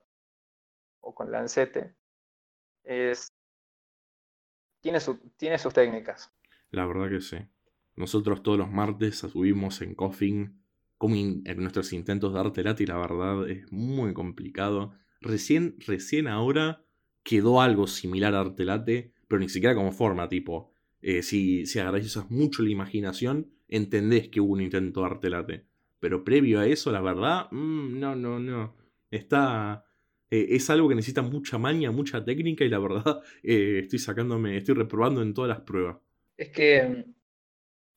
o 1.00 1.14
con 1.14 1.30
lancete, 1.30 1.94
es, 2.82 3.28
tiene, 4.80 5.00
su, 5.00 5.16
tiene 5.36 5.58
sus 5.58 5.72
técnicas. 5.72 6.32
La 6.70 6.86
verdad 6.86 7.08
que 7.08 7.20
sí. 7.20 7.38
Nosotros 7.96 8.42
todos 8.42 8.58
los 8.58 8.70
martes 8.70 9.18
subimos 9.18 9.80
en 9.80 9.94
Coffin 9.94 10.64
como 10.98 11.14
en 11.16 11.42
nuestros 11.58 11.92
intentos 11.92 12.32
de 12.32 12.40
arte 12.40 12.82
y 12.82 12.86
la 12.86 12.96
verdad 12.96 13.48
es 13.48 13.70
muy 13.70 14.14
complicado. 14.14 14.94
Recién, 15.24 15.76
recién 15.86 16.28
ahora 16.28 16.84
quedó 17.22 17.62
algo 17.62 17.86
similar 17.86 18.34
a 18.34 18.40
Artelate, 18.40 19.14
pero 19.26 19.40
ni 19.40 19.48
siquiera 19.48 19.74
como 19.74 19.90
forma, 19.90 20.28
tipo, 20.28 20.74
eh, 21.00 21.22
si, 21.22 21.64
si 21.64 21.80
mucho 22.28 22.62
la 22.62 22.68
imaginación, 22.68 23.50
entendés 23.66 24.28
que 24.28 24.40
hubo 24.40 24.52
un 24.52 24.60
intento 24.60 25.00
de 25.00 25.06
Artelate. 25.06 25.66
Pero 25.98 26.24
previo 26.24 26.60
a 26.60 26.66
eso, 26.66 26.92
la 26.92 27.00
verdad, 27.00 27.48
mm, 27.50 27.98
no, 27.98 28.14
no, 28.14 28.38
no. 28.38 28.76
Está, 29.10 29.86
eh, 30.30 30.48
es 30.50 30.68
algo 30.68 30.90
que 30.90 30.94
necesita 30.94 31.22
mucha 31.22 31.56
maña, 31.56 31.90
mucha 31.90 32.22
técnica 32.22 32.62
y 32.64 32.68
la 32.68 32.78
verdad 32.78 33.22
eh, 33.42 33.80
estoy 33.82 34.00
sacándome, 34.00 34.58
estoy 34.58 34.74
reprobando 34.74 35.22
en 35.22 35.32
todas 35.32 35.48
las 35.48 35.60
pruebas. 35.62 35.96
Es 36.36 36.50
que 36.50 36.82
mm, 36.82 37.14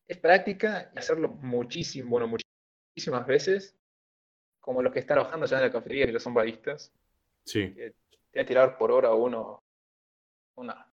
es 0.07 0.17
práctica 0.17 0.91
y 0.95 0.99
hacerlo 0.99 1.27
muchísimo, 1.41 2.09
bueno, 2.09 2.29
muchísimas 2.95 3.27
veces, 3.27 3.75
como 4.61 4.81
los 4.81 4.93
que 4.93 4.99
están 4.99 5.15
trabajando 5.15 5.45
ya 5.45 5.57
en 5.57 5.63
la 5.63 5.71
cafetería, 5.71 6.05
que 6.05 6.13
ya 6.13 6.19
son 6.19 6.33
baristas. 6.33 6.93
Sí. 7.47 7.73
te 7.73 7.93
voy 8.33 8.41
a 8.41 8.45
tirar 8.45 8.77
por 8.77 8.91
hora 8.91 9.13
uno, 9.13 9.63
una, 10.55 10.91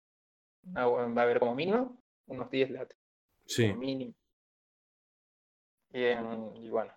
va 0.77 0.83
a 0.83 1.23
haber 1.23 1.39
como 1.39 1.55
mínimo 1.55 2.03
unos 2.27 2.51
10 2.51 2.71
lates. 2.71 2.99
Sí. 3.47 3.73
mínimo. 3.73 4.15
Y, 5.93 6.05
y, 6.05 6.71
bueno, 6.71 6.93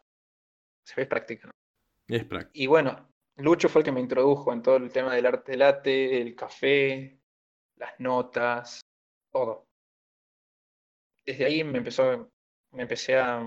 se 0.83 0.95
ve 0.97 1.05
práctica. 1.05 1.51
Es 2.07 2.25
práctica. 2.25 2.51
Y 2.53 2.67
bueno, 2.67 3.09
Lucho 3.37 3.69
fue 3.69 3.81
el 3.81 3.85
que 3.85 3.91
me 3.91 4.01
introdujo 4.01 4.51
en 4.51 4.61
todo 4.61 4.77
el 4.77 4.91
tema 4.91 5.15
del 5.15 5.25
arte 5.25 5.55
late, 5.55 6.21
el 6.21 6.35
café, 6.35 7.19
las 7.77 7.99
notas, 7.99 8.81
todo. 9.31 9.67
Desde 11.25 11.45
ahí 11.45 11.63
me 11.63 11.77
empezó, 11.77 12.31
me 12.71 12.83
empecé 12.83 13.17
a 13.17 13.39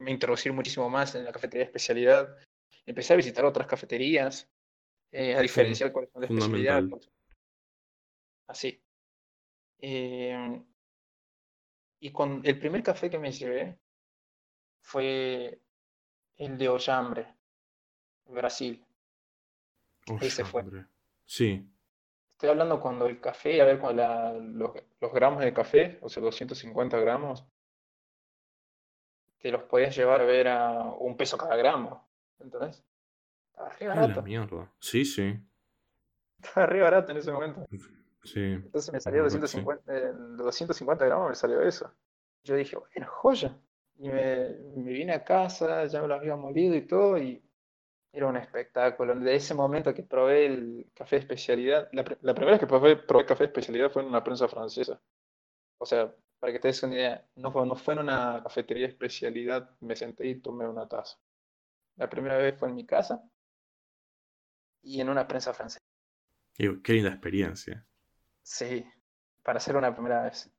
me 0.00 0.10
introducir 0.10 0.52
muchísimo 0.52 0.88
más 0.88 1.14
en 1.14 1.24
la 1.24 1.32
cafetería 1.32 1.64
de 1.64 1.70
especialidad. 1.70 2.36
Empecé 2.86 3.12
a 3.12 3.16
visitar 3.16 3.44
otras 3.44 3.66
cafeterías, 3.66 4.50
eh, 5.12 5.34
a 5.34 5.40
diferenciar 5.40 5.92
cuáles 5.92 6.10
son 6.10 6.20
de 6.20 6.26
especialidad. 6.26 6.82
Pues. 6.88 7.10
Así. 8.46 8.82
Eh, 9.78 10.62
y 12.00 12.12
con 12.12 12.40
el 12.44 12.58
primer 12.58 12.82
café 12.82 13.10
que 13.10 13.18
me 13.18 13.32
llevé 13.32 13.78
fue 14.80 15.60
el 16.36 16.58
de 16.58 16.68
Ollambre 16.68 17.34
Brasil. 18.26 18.84
Ese 20.20 20.44
fue. 20.44 20.64
Sí. 21.24 21.66
Estoy 22.30 22.50
hablando 22.50 22.80
cuando 22.80 23.06
el 23.06 23.20
café, 23.20 23.60
a 23.60 23.66
ver, 23.66 23.78
con 23.78 23.96
los, 24.58 24.72
gramos 25.12 25.42
de 25.42 25.52
café, 25.52 25.98
o 26.00 26.08
sea, 26.08 26.22
250 26.22 26.98
gramos, 26.98 27.44
te 29.38 29.50
los 29.50 29.64
podías 29.64 29.94
llevar 29.94 30.22
a 30.22 30.24
ver 30.24 30.48
a 30.48 30.82
un 30.98 31.16
peso 31.16 31.36
cada 31.36 31.56
gramo. 31.56 32.08
¿Entendés? 32.38 32.82
Estaba 33.50 33.68
re 33.70 33.88
barato. 33.88 34.22
mierda. 34.22 34.72
Sí, 34.78 35.04
sí. 35.04 35.38
Estaba 36.42 36.66
re 36.66 36.80
barato 36.80 37.12
en 37.12 37.18
ese 37.18 37.32
momento. 37.32 37.66
Sí. 38.24 38.40
Entonces 38.40 38.92
me 38.92 39.00
salió 39.00 39.22
250, 39.22 39.96
eh, 39.96 40.12
250 40.36 41.06
gramos, 41.06 41.28
me 41.30 41.34
salió 41.34 41.60
eso. 41.62 41.92
Yo 42.44 42.54
dije, 42.54 42.76
bueno, 42.76 43.06
joya. 43.10 43.58
Y 43.98 44.08
me, 44.08 44.48
me 44.76 44.92
vine 44.92 45.12
a 45.12 45.24
casa, 45.24 45.84
ya 45.86 46.00
me 46.00 46.08
lo 46.08 46.14
había 46.14 46.36
molido 46.36 46.74
y 46.74 46.86
todo, 46.86 47.18
y 47.18 47.42
era 48.12 48.26
un 48.26 48.36
espectáculo. 48.36 49.14
De 49.14 49.34
ese 49.34 49.54
momento 49.54 49.94
que 49.94 50.02
probé 50.02 50.46
el 50.46 50.90
café 50.94 51.16
de 51.16 51.20
especialidad, 51.20 51.88
la, 51.92 52.04
primera 52.04 52.52
vez 52.52 52.60
que 52.60 52.66
probé, 52.66 52.96
probé 52.96 53.26
café 53.26 53.44
de 53.44 53.48
especialidad 53.48 53.90
fue 53.90 54.02
en 54.02 54.08
una 54.08 54.24
prensa 54.24 54.48
francesa. 54.48 55.00
O 55.78 55.86
sea, 55.86 56.14
para 56.38 56.52
que 56.52 56.58
te 56.58 56.68
des 56.68 56.82
una 56.82 56.94
idea, 56.94 57.26
no 57.36 57.52
fue, 57.52 57.66
no 57.66 57.76
fue 57.76 57.94
en 57.94 58.00
una 58.00 58.40
cafetería 58.42 58.86
de 58.86 58.92
especialidad, 58.92 59.70
me 59.80 59.96
senté 59.96 60.26
y 60.26 60.40
tomé 60.40 60.66
una 60.68 60.88
taza. 60.88 61.18
La 61.96 62.08
primera 62.08 62.36
vez 62.38 62.58
fue 62.58 62.68
en 62.68 62.74
mi 62.76 62.86
casa 62.86 63.22
y 64.82 65.00
en 65.00 65.08
una 65.08 65.26
prensa 65.26 65.52
francesa. 65.52 65.84
Qué 66.54 66.92
linda 66.92 67.10
experiencia. 67.10 67.86
Sí, 68.42 68.84
para 69.42 69.58
hacer 69.58 69.76
una 69.76 69.94
primera 69.94 70.22
vez. 70.22 70.50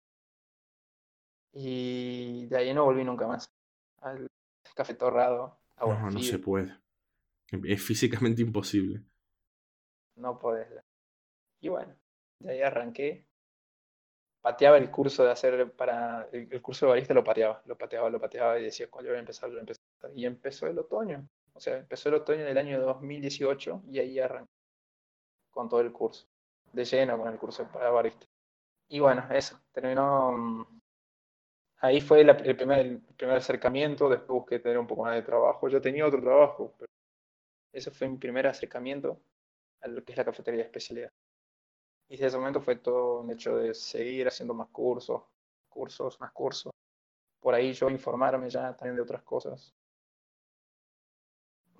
Y 1.53 2.45
de 2.47 2.57
ahí 2.57 2.73
no 2.73 2.85
volví 2.85 3.03
nunca 3.03 3.27
más. 3.27 3.51
Al 3.97 4.27
café 4.75 4.93
torrado. 4.95 5.59
No, 5.79 6.09
no 6.09 6.19
se 6.19 6.39
puede. 6.39 6.77
Es 7.65 7.83
físicamente 7.83 8.41
imposible. 8.41 9.03
No 10.15 10.39
podés. 10.39 10.67
Y 11.59 11.69
bueno, 11.69 11.95
de 12.39 12.51
ahí 12.51 12.61
arranqué. 12.61 13.25
Pateaba 14.41 14.77
el 14.77 14.89
curso 14.89 15.23
de 15.23 15.31
hacer 15.31 15.71
para. 15.73 16.27
El, 16.31 16.61
curso 16.61 16.85
de 16.85 16.91
barista 16.91 17.13
lo 17.13 17.23
pateaba, 17.23 17.61
lo 17.65 17.77
pateaba, 17.77 18.09
lo 18.09 18.19
pateaba 18.19 18.59
y 18.59 18.63
decía, 18.63 18.89
cuando 18.89 19.07
yo 19.07 19.11
voy 19.13 19.17
a 19.17 19.19
empezar, 19.19 19.49
yo 19.49 19.53
voy 19.53 19.59
a 19.59 19.61
empezar. 19.61 19.83
Y 20.15 20.25
empezó 20.25 20.67
el 20.67 20.79
otoño. 20.79 21.27
O 21.61 21.63
sea, 21.63 21.77
empezó 21.77 22.09
el 22.09 22.15
otoño 22.15 22.43
del 22.43 22.57
año 22.57 22.81
2018 22.81 23.83
y 23.91 23.99
ahí 23.99 24.17
arranqué 24.17 24.51
con 25.51 25.69
todo 25.69 25.81
el 25.81 25.91
curso. 25.91 26.25
De 26.73 26.83
lleno 26.83 27.19
con 27.19 27.31
el 27.31 27.37
curso 27.37 27.67
para 27.71 27.91
barista. 27.91 28.25
Y 28.87 28.99
bueno, 28.99 29.27
eso. 29.29 29.61
Terminó. 29.71 30.31
Mm, 30.31 30.81
ahí 31.81 32.01
fue 32.01 32.21
el, 32.21 32.35
primer, 32.55 32.79
el 32.79 33.01
primer 33.15 33.37
acercamiento. 33.37 34.09
Después 34.09 34.29
busqué 34.29 34.57
tener 34.57 34.79
un 34.79 34.87
poco 34.87 35.03
más 35.03 35.13
de 35.13 35.21
trabajo. 35.21 35.69
Yo 35.69 35.79
tenía 35.79 36.07
otro 36.07 36.19
trabajo, 36.19 36.73
pero 36.79 36.91
ese 37.71 37.91
fue 37.91 38.09
mi 38.09 38.17
primer 38.17 38.47
acercamiento 38.47 39.21
a 39.81 39.87
lo 39.87 40.03
que 40.03 40.13
es 40.13 40.17
la 40.17 40.25
cafetería 40.25 40.61
de 40.61 40.65
especialidad. 40.65 41.11
Y 42.07 42.13
desde 42.15 42.25
ese 42.25 42.37
momento 42.39 42.59
fue 42.59 42.77
todo 42.77 43.19
un 43.21 43.29
hecho 43.29 43.57
de 43.57 43.75
seguir 43.75 44.27
haciendo 44.27 44.55
más 44.55 44.69
cursos, 44.69 45.21
cursos, 45.69 46.19
más 46.19 46.31
cursos. 46.31 46.73
por 47.39 47.53
ahí 47.53 47.71
yo 47.73 47.87
informarme 47.87 48.49
ya 48.49 48.75
también 48.75 48.95
de 48.95 49.03
otras 49.03 49.21
cosas. 49.21 49.75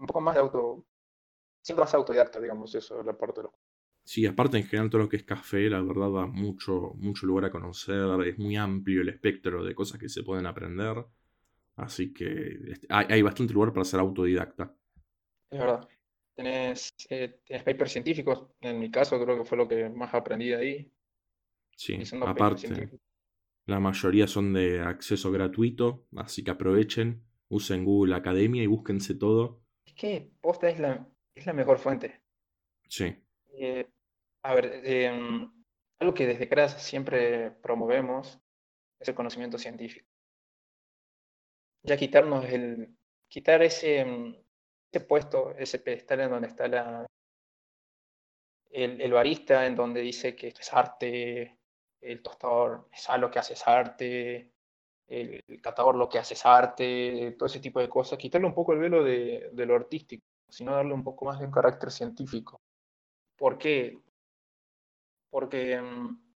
Un 0.01 0.07
poco 0.07 0.19
más 0.19 0.33
de 0.33 0.41
auto, 0.41 0.83
siento 1.61 1.81
más 1.81 1.93
autodidacta, 1.93 2.39
digamos, 2.39 2.73
eso, 2.75 3.01
la 3.03 3.17
parte 3.17 3.39
de 3.39 3.43
los 3.43 3.53
Sí, 4.03 4.25
aparte 4.25 4.57
en 4.57 4.63
general 4.63 4.89
todo 4.89 5.03
lo 5.03 5.09
que 5.09 5.17
es 5.17 5.23
café, 5.23 5.69
la 5.69 5.81
verdad 5.81 6.11
da 6.11 6.25
mucho, 6.25 6.93
mucho 6.95 7.27
lugar 7.27 7.45
a 7.45 7.51
conocer, 7.51 8.09
es 8.27 8.37
muy 8.39 8.57
amplio 8.57 9.01
el 9.01 9.09
espectro 9.09 9.63
de 9.63 9.75
cosas 9.75 9.99
que 9.99 10.09
se 10.09 10.23
pueden 10.23 10.47
aprender, 10.47 11.05
así 11.75 12.11
que 12.11 12.57
este, 12.67 12.87
hay, 12.89 13.21
bastante 13.21 13.53
lugar 13.53 13.71
para 13.71 13.85
ser 13.85 13.99
autodidacta. 13.99 14.75
Es 15.51 15.59
verdad. 15.59 15.87
Tenés, 16.33 16.93
eh, 17.09 17.39
papers 17.63 17.91
científicos, 17.91 18.47
en 18.61 18.79
mi 18.79 18.89
caso 18.89 19.21
creo 19.23 19.37
que 19.37 19.45
fue 19.45 19.57
lo 19.57 19.67
que 19.67 19.87
más 19.89 20.13
aprendí 20.13 20.51
ahí. 20.51 20.91
Sí, 21.75 21.99
aparte, 22.25 22.99
la 23.67 23.79
mayoría 23.79 24.27
son 24.27 24.53
de 24.53 24.81
acceso 24.81 25.31
gratuito, 25.31 26.05
así 26.15 26.43
que 26.43 26.51
aprovechen, 26.51 27.23
usen 27.49 27.85
Google 27.85 28.15
Academia 28.15 28.63
y 28.63 28.67
búsquense 28.67 29.13
todo. 29.13 29.60
Es 29.85 29.93
que 29.93 30.31
Posta 30.41 30.69
es 30.69 30.79
la, 30.79 31.07
es 31.35 31.45
la 31.45 31.53
mejor 31.53 31.79
fuente. 31.79 32.21
Sí. 32.87 33.15
Eh, 33.53 33.87
a 34.43 34.53
ver, 34.55 34.81
em, 34.83 35.51
algo 35.99 36.13
que 36.13 36.27
desde 36.27 36.49
CRAS 36.49 36.81
siempre 36.81 37.51
promovemos 37.51 38.39
es 38.99 39.07
el 39.09 39.15
conocimiento 39.15 39.57
científico. 39.57 40.07
Ya 41.83 41.97
quitarnos 41.97 42.45
el, 42.45 42.95
quitar 43.27 43.61
ese, 43.63 43.99
em, 43.99 44.35
ese 44.91 45.05
puesto, 45.05 45.55
ese 45.57 45.79
pedestal 45.79 46.21
en 46.21 46.29
donde 46.29 46.47
está 46.47 46.67
la, 46.67 47.07
el, 48.71 49.01
el, 49.01 49.11
barista, 49.13 49.65
en 49.65 49.75
donde 49.75 50.01
dice 50.01 50.35
que 50.35 50.49
esto 50.49 50.61
es 50.61 50.73
arte, 50.73 51.57
el 52.01 52.21
tostador 52.21 52.89
es 52.91 53.09
algo 53.09 53.29
que 53.29 53.39
hace 53.39 53.53
es 53.53 53.67
arte, 53.67 54.51
el, 55.07 55.43
catador 55.61 55.95
lo 55.95 56.09
que 56.09 56.19
hace 56.19 56.33
es 56.35 56.45
arte, 56.45 57.35
todo 57.37 57.47
ese 57.47 57.59
tipo 57.59 57.79
de 57.79 57.89
cosas, 57.89 58.17
quitarle 58.17 58.47
un 58.47 58.53
poco 58.53 58.73
el 58.73 58.79
velo 58.79 59.03
de, 59.03 59.49
de 59.53 59.65
lo 59.65 59.75
artístico, 59.75 60.25
sino 60.49 60.75
darle 60.75 60.93
un 60.93 61.03
poco 61.03 61.25
más 61.25 61.39
de 61.39 61.49
carácter 61.49 61.91
científico. 61.91 62.61
¿Por 63.37 63.57
qué? 63.57 63.99
Porque 65.29 65.81
mm, 65.81 66.31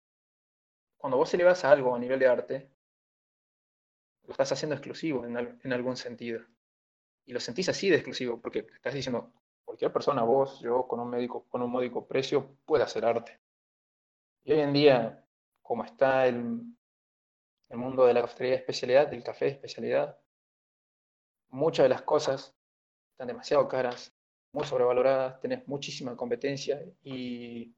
cuando 0.98 1.18
vos 1.18 1.34
elevas 1.34 1.66
a 1.66 1.72
algo 1.72 1.96
a 1.96 2.00
nivel 2.00 2.20
de 2.20 2.28
arte, 2.28 2.70
lo 4.24 4.32
estás 4.32 4.52
haciendo 4.52 4.76
exclusivo 4.76 5.26
en, 5.26 5.74
algún 5.74 5.98
sentido. 5.98 6.42
Y 7.26 7.34
lo 7.34 7.40
sentís 7.40 7.70
así 7.70 7.90
de 7.90 7.96
exclusivo, 7.96 8.40
porque 8.40 8.68
estás 8.76 8.94
diciendo, 8.94 9.34
cualquier 9.66 9.92
persona, 9.92 10.24
vos, 10.24 10.60
yo, 10.62 10.88
con 10.88 11.00
un, 11.00 11.10
médico, 11.10 11.46
con 11.50 11.62
un 11.62 11.72
módico 11.72 12.08
precio, 12.08 12.56
puede 12.66 12.84
hacer 12.84 13.06
arte. 13.06 13.40
Y 14.44 14.54
hoy 14.54 14.60
en 14.60 14.74
día, 14.74 15.26
como 15.62 15.84
está 15.84 16.28
el, 16.28 16.62
el 17.72 17.78
mundo 17.78 18.06
de 18.06 18.14
la 18.14 18.22
cafetería 18.22 18.52
de 18.52 18.58
especialidad, 18.58 19.08
del 19.08 19.24
café 19.24 19.46
de 19.46 19.52
especialidad, 19.52 20.20
muchas 21.50 21.86
de 21.86 21.90
las 21.90 22.02
cosas 22.02 22.54
están 23.12 23.28
demasiado 23.28 23.68
caras, 23.68 24.14
muy 24.54 24.66
sobrevaloradas, 24.66 25.40
tenés 25.40 25.66
muchísima 25.68 26.16
competencia 26.18 26.84
y 27.02 27.74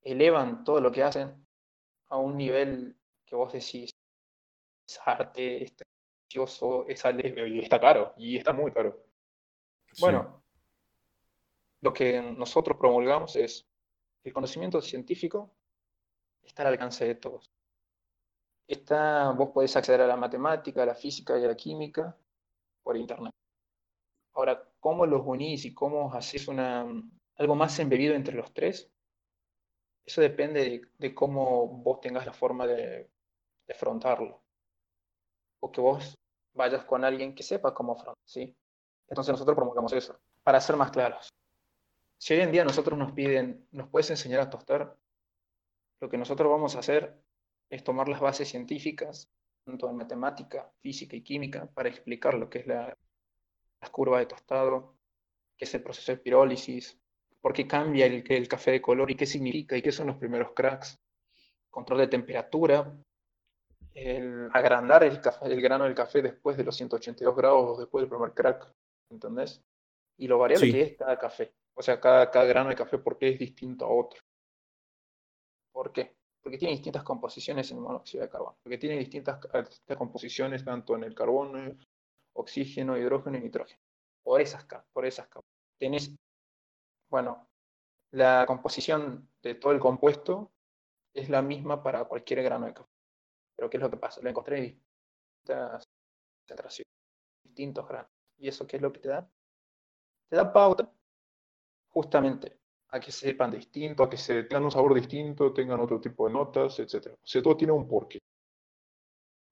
elevan 0.00 0.64
todo 0.64 0.80
lo 0.80 0.90
que 0.90 1.02
hacen 1.02 1.46
a 2.08 2.16
un 2.16 2.36
nivel 2.36 2.96
que 3.26 3.36
vos 3.36 3.52
decís, 3.52 3.90
es 4.88 5.00
arte, 5.04 5.64
es 5.64 5.72
precioso, 5.72 6.86
es 6.88 7.04
y 7.04 7.58
está 7.58 7.78
caro, 7.78 8.14
y 8.16 8.38
está 8.38 8.54
muy 8.54 8.72
caro. 8.72 9.04
Bueno, 10.00 10.42
lo 11.82 11.92
que 11.92 12.22
nosotros 12.22 12.78
promulgamos 12.78 13.36
es 13.36 13.68
el 14.24 14.32
conocimiento 14.32 14.80
científico 14.80 15.54
está 16.42 16.62
al 16.62 16.68
alcance 16.68 17.04
de 17.04 17.14
todos. 17.14 17.50
Está, 18.68 19.30
vos 19.30 19.48
podés 19.48 19.74
acceder 19.76 20.02
a 20.02 20.06
la 20.06 20.16
matemática, 20.16 20.82
a 20.82 20.86
la 20.86 20.94
física 20.94 21.38
y 21.38 21.44
a 21.44 21.48
la 21.48 21.56
química 21.56 22.14
por 22.82 22.98
internet. 22.98 23.32
Ahora, 24.34 24.62
¿cómo 24.78 25.06
los 25.06 25.22
unís 25.24 25.64
y 25.64 25.72
cómo 25.72 26.12
haces 26.12 26.48
una, 26.48 26.86
algo 27.36 27.54
más 27.54 27.78
embebido 27.78 28.14
entre 28.14 28.36
los 28.36 28.52
tres? 28.52 28.90
Eso 30.04 30.20
depende 30.20 30.82
de, 30.98 31.14
cómo 31.14 31.66
vos 31.66 32.00
tengas 32.02 32.26
la 32.26 32.34
forma 32.34 32.66
de, 32.66 33.10
afrontarlo. 33.70 34.42
O 35.60 35.72
que 35.72 35.80
vos 35.80 36.14
vayas 36.52 36.84
con 36.84 37.04
alguien 37.04 37.34
que 37.34 37.42
sepa 37.42 37.72
cómo 37.72 37.92
afrontar, 37.92 38.22
¿sí? 38.26 38.54
Entonces 39.08 39.32
nosotros 39.32 39.56
promovemos 39.56 39.92
eso, 39.94 40.20
para 40.42 40.60
ser 40.60 40.76
más 40.76 40.90
claros. 40.90 41.30
Si 42.18 42.34
hoy 42.34 42.40
en 42.40 42.52
día 42.52 42.64
nosotros 42.64 42.98
nos 42.98 43.12
piden, 43.12 43.66
¿nos 43.70 43.88
puedes 43.88 44.10
enseñar 44.10 44.40
a 44.40 44.50
tostar? 44.50 44.94
Lo 46.00 46.10
que 46.10 46.18
nosotros 46.18 46.50
vamos 46.50 46.76
a 46.76 46.80
hacer 46.80 47.18
es 47.70 47.84
tomar 47.84 48.08
las 48.08 48.20
bases 48.20 48.48
científicas, 48.48 49.28
tanto 49.64 49.88
en 49.90 49.96
matemática, 49.96 50.70
física 50.80 51.16
y 51.16 51.22
química, 51.22 51.66
para 51.66 51.88
explicar 51.88 52.34
lo 52.34 52.48
que 52.48 52.60
es 52.60 52.66
la, 52.66 52.96
la 53.80 53.88
curva 53.90 54.18
de 54.18 54.26
tostado, 54.26 54.96
qué 55.56 55.64
es 55.64 55.74
el 55.74 55.82
proceso 55.82 56.12
de 56.12 56.18
pirólisis, 56.18 56.98
por 57.40 57.52
qué 57.52 57.66
cambia 57.66 58.06
el, 58.06 58.24
el 58.26 58.48
café 58.48 58.72
de 58.72 58.82
color 58.82 59.10
y 59.10 59.16
qué 59.16 59.26
significa 59.26 59.76
y 59.76 59.82
qué 59.82 59.92
son 59.92 60.08
los 60.08 60.16
primeros 60.16 60.52
cracks, 60.52 60.98
control 61.70 62.00
de 62.00 62.08
temperatura, 62.08 62.96
el 63.94 64.48
agrandar 64.52 65.04
el, 65.04 65.20
café, 65.20 65.46
el 65.46 65.60
grano 65.60 65.84
del 65.84 65.94
café 65.94 66.22
después 66.22 66.56
de 66.56 66.64
los 66.64 66.76
182 66.76 67.36
grados, 67.36 67.78
después 67.78 68.02
del 68.02 68.10
primer 68.10 68.32
crack, 68.32 68.72
¿entendés? 69.10 69.62
Y 70.16 70.26
lo 70.26 70.38
variable 70.38 70.72
que 70.72 70.82
es 70.82 70.96
cada 70.96 71.18
café, 71.18 71.52
o 71.74 71.82
sea, 71.82 72.00
cada, 72.00 72.30
cada 72.30 72.44
grano 72.44 72.70
de 72.70 72.76
café, 72.76 72.98
por 72.98 73.18
qué 73.18 73.30
es 73.30 73.38
distinto 73.38 73.84
a 73.84 73.88
otro. 73.88 74.20
¿Por 75.72 75.92
qué? 75.92 76.17
Porque 76.48 76.56
tiene 76.56 76.76
distintas 76.76 77.02
composiciones 77.02 77.70
en 77.72 77.78
monóxido 77.78 78.22
de 78.22 78.30
carbono, 78.30 78.56
porque 78.62 78.78
tiene 78.78 78.96
distintas, 78.96 79.38
distintas 79.68 79.98
composiciones 79.98 80.64
tanto 80.64 80.96
en 80.96 81.04
el 81.04 81.14
carbono, 81.14 81.76
oxígeno, 82.32 82.96
hidrógeno 82.96 83.36
y 83.36 83.42
nitrógeno. 83.42 83.78
Por 84.22 84.40
esas, 84.40 84.66
por 84.94 85.04
esas 85.04 85.28
capas. 85.28 85.50
Tenés 85.78 86.16
bueno, 87.10 87.50
la 88.12 88.46
composición 88.46 89.28
de 89.42 89.56
todo 89.56 89.74
el 89.74 89.78
compuesto 89.78 90.50
es 91.12 91.28
la 91.28 91.42
misma 91.42 91.82
para 91.82 92.06
cualquier 92.06 92.42
grano 92.42 92.64
de 92.64 92.72
café. 92.72 92.96
Pero 93.54 93.68
¿qué 93.68 93.76
es 93.76 93.82
lo 93.82 93.90
que 93.90 93.98
pasa? 93.98 94.22
Lo 94.22 94.30
encontré 94.30 94.56
en 94.56 94.64
distintas 94.64 95.86
concentraciones, 96.46 96.92
distintos 97.44 97.86
granos. 97.86 98.10
¿Y 98.38 98.48
eso 98.48 98.66
qué 98.66 98.76
es 98.76 98.82
lo 98.82 98.90
que 98.90 99.00
te 99.00 99.08
da? 99.08 99.30
Te 100.30 100.36
da 100.36 100.50
pauta 100.50 100.90
justamente 101.90 102.58
a 102.90 103.00
que 103.00 103.12
sepan 103.12 103.50
distinto, 103.50 104.02
a 104.02 104.08
que 104.10 104.16
se 104.16 104.44
tengan 104.44 104.64
un 104.64 104.70
sabor 104.70 104.94
distinto, 104.94 105.52
tengan 105.52 105.80
otro 105.80 106.00
tipo 106.00 106.26
de 106.26 106.32
notas, 106.32 106.78
etc. 106.78 107.14
O 107.14 107.26
sea, 107.26 107.42
todo 107.42 107.56
tiene 107.56 107.72
un 107.72 107.86
porqué. 107.86 108.18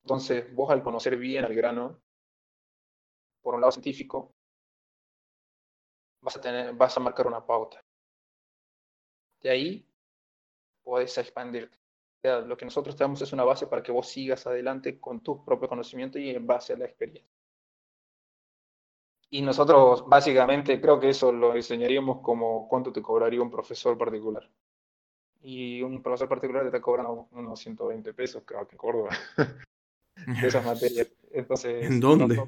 Entonces, 0.04 0.54
vos 0.54 0.70
al 0.70 0.82
conocer 0.82 1.16
bien 1.16 1.44
al 1.44 1.54
grano, 1.54 2.00
por 3.42 3.54
un 3.54 3.60
lado 3.60 3.72
científico, 3.72 4.34
vas 6.20 6.36
a, 6.36 6.40
tener, 6.40 6.74
vas 6.74 6.96
a 6.96 7.00
marcar 7.00 7.26
una 7.26 7.44
pauta. 7.44 7.80
De 9.40 9.50
ahí 9.50 9.88
puedes 10.82 11.16
expandirte. 11.18 11.76
Lo 12.22 12.56
que 12.56 12.64
nosotros 12.64 12.96
te 12.96 13.04
damos 13.04 13.22
es 13.22 13.32
una 13.32 13.44
base 13.44 13.66
para 13.66 13.82
que 13.82 13.92
vos 13.92 14.08
sigas 14.08 14.46
adelante 14.46 14.98
con 14.98 15.20
tu 15.22 15.44
propio 15.44 15.68
conocimiento 15.68 16.18
y 16.18 16.30
en 16.30 16.46
base 16.46 16.72
a 16.72 16.76
la 16.76 16.86
experiencia. 16.86 17.35
Y 19.30 19.42
nosotros 19.42 20.04
básicamente 20.06 20.80
creo 20.80 21.00
que 21.00 21.10
eso 21.10 21.32
lo 21.32 21.54
enseñaríamos 21.54 22.20
como 22.20 22.68
cuánto 22.68 22.92
te 22.92 23.02
cobraría 23.02 23.42
un 23.42 23.50
profesor 23.50 23.98
particular. 23.98 24.48
Y 25.42 25.82
un 25.82 26.02
profesor 26.02 26.28
particular 26.28 26.62
te 26.62 26.68
está 26.68 26.80
cobrando 26.80 27.28
unos 27.32 27.60
120 27.60 28.14
pesos, 28.14 28.42
creo 28.44 28.66
que 28.66 28.74
en 28.74 28.78
Córdoba, 28.78 29.10
de 30.16 30.46
esas 30.46 30.64
materias. 30.64 31.08
Entonces, 31.32 31.86
¿En 31.86 32.00
dónde? 32.00 32.40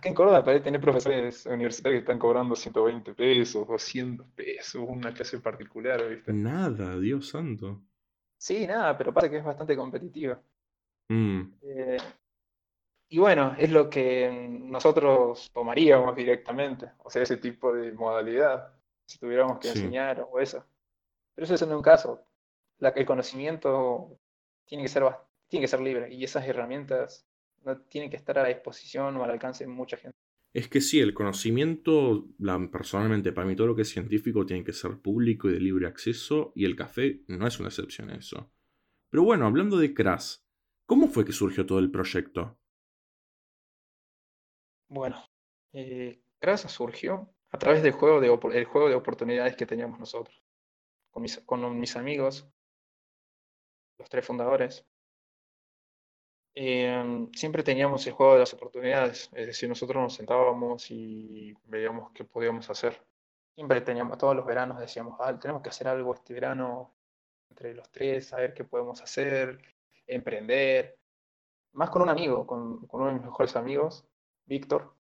Acá 0.00 0.08
en 0.08 0.14
Córdoba 0.14 0.42
parece 0.42 0.64
tener 0.64 0.80
profesores 0.80 1.44
universitarios 1.44 1.98
que 1.98 2.04
están 2.04 2.18
cobrando 2.18 2.56
120 2.56 3.12
pesos, 3.12 3.68
200 3.68 4.26
pesos, 4.28 4.82
una 4.88 5.12
clase 5.12 5.38
particular, 5.40 6.08
¿viste? 6.08 6.32
Nada, 6.32 6.98
Dios 6.98 7.28
santo. 7.28 7.82
Sí, 8.38 8.66
nada, 8.66 8.96
pero 8.96 9.12
pasa 9.12 9.28
que 9.28 9.36
es 9.36 9.44
bastante 9.44 9.76
competitiva. 9.76 10.40
Mm. 11.10 11.40
Eh, 11.60 11.98
y 13.12 13.18
bueno, 13.18 13.56
es 13.58 13.72
lo 13.72 13.90
que 13.90 14.30
nosotros 14.48 15.50
tomaríamos 15.52 16.14
directamente, 16.14 16.92
o 16.98 17.10
sea, 17.10 17.22
ese 17.22 17.38
tipo 17.38 17.72
de 17.72 17.90
modalidad, 17.90 18.72
si 19.04 19.18
tuviéramos 19.18 19.58
que 19.58 19.68
enseñar 19.68 20.24
o 20.30 20.38
eso. 20.38 20.64
Pero 21.34 21.44
eso 21.44 21.56
es 21.56 21.62
en 21.62 21.72
un 21.72 21.82
caso. 21.82 22.22
La, 22.78 22.90
el 22.90 23.04
conocimiento 23.04 24.16
tiene 24.64 24.84
que, 24.84 24.88
ser, 24.88 25.02
tiene 25.48 25.64
que 25.64 25.68
ser 25.68 25.80
libre 25.80 26.14
y 26.14 26.22
esas 26.22 26.46
herramientas 26.46 27.26
no 27.64 27.78
tiene 27.80 28.08
que 28.08 28.16
estar 28.16 28.38
a 28.38 28.42
la 28.42 28.48
disposición 28.48 29.16
o 29.16 29.24
al 29.24 29.30
alcance 29.30 29.64
de 29.64 29.70
mucha 29.70 29.96
gente. 29.96 30.16
Es 30.52 30.68
que 30.68 30.80
sí, 30.80 31.00
el 31.00 31.12
conocimiento, 31.12 32.28
personalmente, 32.70 33.32
para 33.32 33.46
mí 33.46 33.56
todo 33.56 33.66
lo 33.66 33.76
que 33.76 33.82
es 33.82 33.90
científico 33.90 34.46
tiene 34.46 34.62
que 34.62 34.72
ser 34.72 34.98
público 34.98 35.48
y 35.48 35.52
de 35.52 35.60
libre 35.60 35.88
acceso, 35.88 36.52
y 36.54 36.64
el 36.64 36.76
café 36.76 37.22
no 37.26 37.46
es 37.48 37.58
una 37.58 37.70
excepción 37.70 38.10
a 38.10 38.16
eso. 38.16 38.52
Pero 39.10 39.24
bueno, 39.24 39.46
hablando 39.46 39.78
de 39.78 39.94
CRAS, 39.94 40.46
¿cómo 40.86 41.08
fue 41.08 41.24
que 41.24 41.32
surgió 41.32 41.66
todo 41.66 41.80
el 41.80 41.90
proyecto? 41.90 42.59
Bueno, 44.90 45.24
eh, 45.72 46.20
CRAS 46.40 46.62
surgió 46.62 47.32
a 47.52 47.58
través 47.58 47.80
del 47.84 47.92
juego 47.92 48.20
de, 48.20 48.28
oportunidades 48.28 49.54
que 49.54 49.64
teníamos 49.64 50.00
nosotros, 50.00 50.42
con 51.12 51.22
mis, 51.22 51.38
con 51.38 51.78
mis 51.78 51.94
amigos, 51.94 52.48
los 53.98 54.08
tres 54.08 54.26
fundadores, 54.26 54.84
eh, 56.56 57.28
siempre 57.32 57.62
teníamos 57.62 58.04
el 58.08 58.14
juego 58.14 58.32
de 58.32 58.40
las 58.40 58.52
oportunidades, 58.52 59.30
es 59.32 59.46
decir, 59.46 59.68
nosotros 59.68 60.02
nos 60.02 60.14
sentábamos 60.14 60.90
y 60.90 61.54
veíamos 61.66 62.10
qué 62.12 62.24
podíamos 62.24 62.68
hacer. 62.68 63.00
Siempre 63.54 63.82
teníamos, 63.82 64.18
todos 64.18 64.34
los 64.34 64.44
veranos 64.44 64.80
decíamos, 64.80 65.16
ah, 65.20 65.38
tenemos 65.38 65.62
que 65.62 65.68
hacer 65.68 65.86
algo 65.86 66.14
este 66.14 66.34
verano 66.34 66.96
entre 67.48 67.74
los 67.74 67.88
tres, 67.92 68.26
saber 68.26 68.54
qué 68.54 68.64
podemos 68.64 69.00
hacer, 69.02 69.60
emprender. 70.08 70.98
Más 71.74 71.90
con 71.90 72.02
un 72.02 72.08
amigo, 72.08 72.44
con, 72.44 72.88
con 72.88 73.02
uno 73.02 73.10
de 73.10 73.16
mis 73.18 73.26
mejores 73.26 73.54
amigos, 73.54 74.09
Víctor. 74.50 74.96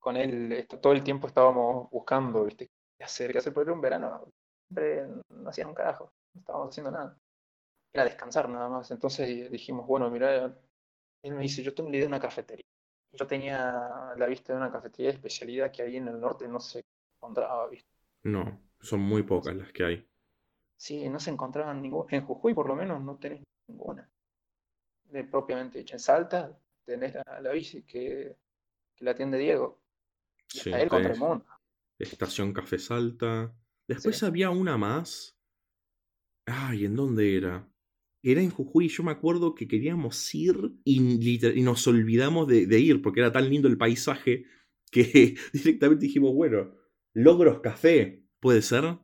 Con 0.00 0.16
él 0.16 0.52
esto- 0.52 0.80
todo 0.80 0.92
el 0.94 1.04
tiempo 1.04 1.26
estábamos 1.28 1.90
buscando, 1.90 2.44
¿viste? 2.44 2.70
¿Qué 2.98 3.04
hacer? 3.04 3.32
¿Qué 3.32 3.38
hacer? 3.38 3.52
Porque 3.54 3.68
era 3.68 3.74
un 3.74 3.80
verano, 3.82 4.32
siempre 4.68 5.08
no 5.30 5.50
hacían 5.50 5.68
un 5.68 5.74
carajo, 5.74 6.12
no 6.34 6.40
estábamos 6.40 6.70
haciendo 6.70 6.90
nada. 6.92 7.18
Era 7.92 8.04
descansar 8.04 8.48
nada 8.50 8.68
más. 8.68 8.90
Entonces 8.92 9.50
dijimos, 9.50 9.86
bueno, 9.86 10.10
mira, 10.10 10.46
él 11.22 11.34
me 11.34 11.42
dice, 11.42 11.62
yo 11.62 11.74
tengo 11.74 11.90
la 11.90 11.96
idea 11.96 12.06
de 12.06 12.14
una 12.14 12.20
cafetería. 12.20 12.66
Yo 13.12 13.26
tenía 13.26 14.14
la 14.16 14.26
vista 14.26 14.52
de 14.52 14.58
una 14.58 14.72
cafetería 14.72 15.10
de 15.10 15.16
especialidad 15.16 15.72
que 15.72 15.82
ahí 15.82 15.96
en 15.98 16.08
el 16.08 16.20
norte 16.20 16.48
no 16.48 16.60
se 16.60 16.82
encontraba, 17.18 17.68
¿viste? 17.68 17.90
No, 18.24 18.60
son 18.78 19.00
muy 19.00 19.22
pocas 19.22 19.56
las 19.56 19.72
que 19.72 19.84
hay. 19.84 20.08
Sí, 20.76 21.08
no 21.10 21.20
se 21.20 21.30
encontraban 21.30 21.82
ninguna. 21.82 22.08
En 22.16 22.24
Jujuy 22.24 22.54
por 22.54 22.68
lo 22.68 22.76
menos 22.76 23.02
no 23.02 23.16
tenés 23.18 23.42
ninguna. 23.68 24.08
De 25.04 25.24
propiamente 25.24 25.78
dicha. 25.78 25.94
En 25.96 26.00
Salta 26.00 26.58
tenés 26.84 27.14
la, 27.14 27.40
la 27.40 27.52
bici 27.52 27.82
que, 27.84 28.36
que 28.96 29.04
la 29.04 29.12
atiende 29.12 29.38
Diego. 29.38 29.80
Y 30.52 30.58
Sí, 30.58 30.70
él 30.70 30.88
contra 30.88 31.12
el 31.12 31.18
mundo. 31.18 31.44
Estación 31.98 32.52
Café 32.52 32.78
Salta. 32.78 33.54
Después 33.88 34.16
Sí. 34.18 34.26
había 34.26 34.50
una 34.50 34.76
más. 34.76 35.36
Ay, 36.46 36.84
¿en 36.84 36.96
dónde 36.96 37.36
era? 37.36 37.68
Era 38.22 38.40
en 38.40 38.50
Jujuy, 38.50 38.88
yo 38.88 39.02
me 39.04 39.12
acuerdo 39.12 39.54
que 39.54 39.68
queríamos 39.68 40.34
ir 40.34 40.56
y, 40.84 41.38
nos 41.62 41.86
olvidamos 41.86 42.48
de, 42.48 42.66
de 42.66 42.80
ir 42.80 43.02
porque 43.02 43.20
era 43.20 43.32
tan 43.32 43.48
lindo 43.48 43.68
el 43.68 43.78
paisaje 43.78 44.44
que 44.90 45.36
directamente 45.52 46.06
dijimos, 46.06 46.34
bueno, 46.34 46.74
Logros 47.14 47.60
Café, 47.60 48.24
¿puede 48.40 48.62
ser? 48.62 48.98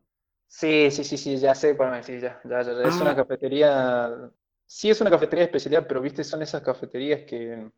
Sí, 0.46 0.90
sí, 0.90 1.02
sí, 1.04 1.16
sí, 1.16 1.38
ya 1.38 1.54
sé 1.54 1.76
ya, 1.76 2.00
ya, 2.02 2.40
ya, 2.44 2.62
ya. 2.62 2.82
Es 2.84 3.00
una 3.00 3.10
Ah, 3.10 3.16
cafetería. 3.16 4.30
Sí, 4.66 4.90
es 4.90 5.00
una 5.00 5.10
cafetería 5.10 5.44
de 5.44 5.46
especialidad, 5.46 5.86
pero 5.88 6.00
viste, 6.00 6.24
son 6.24 6.42
esas 6.42 6.62
cafeterías 6.62 7.22
que, 7.22 7.70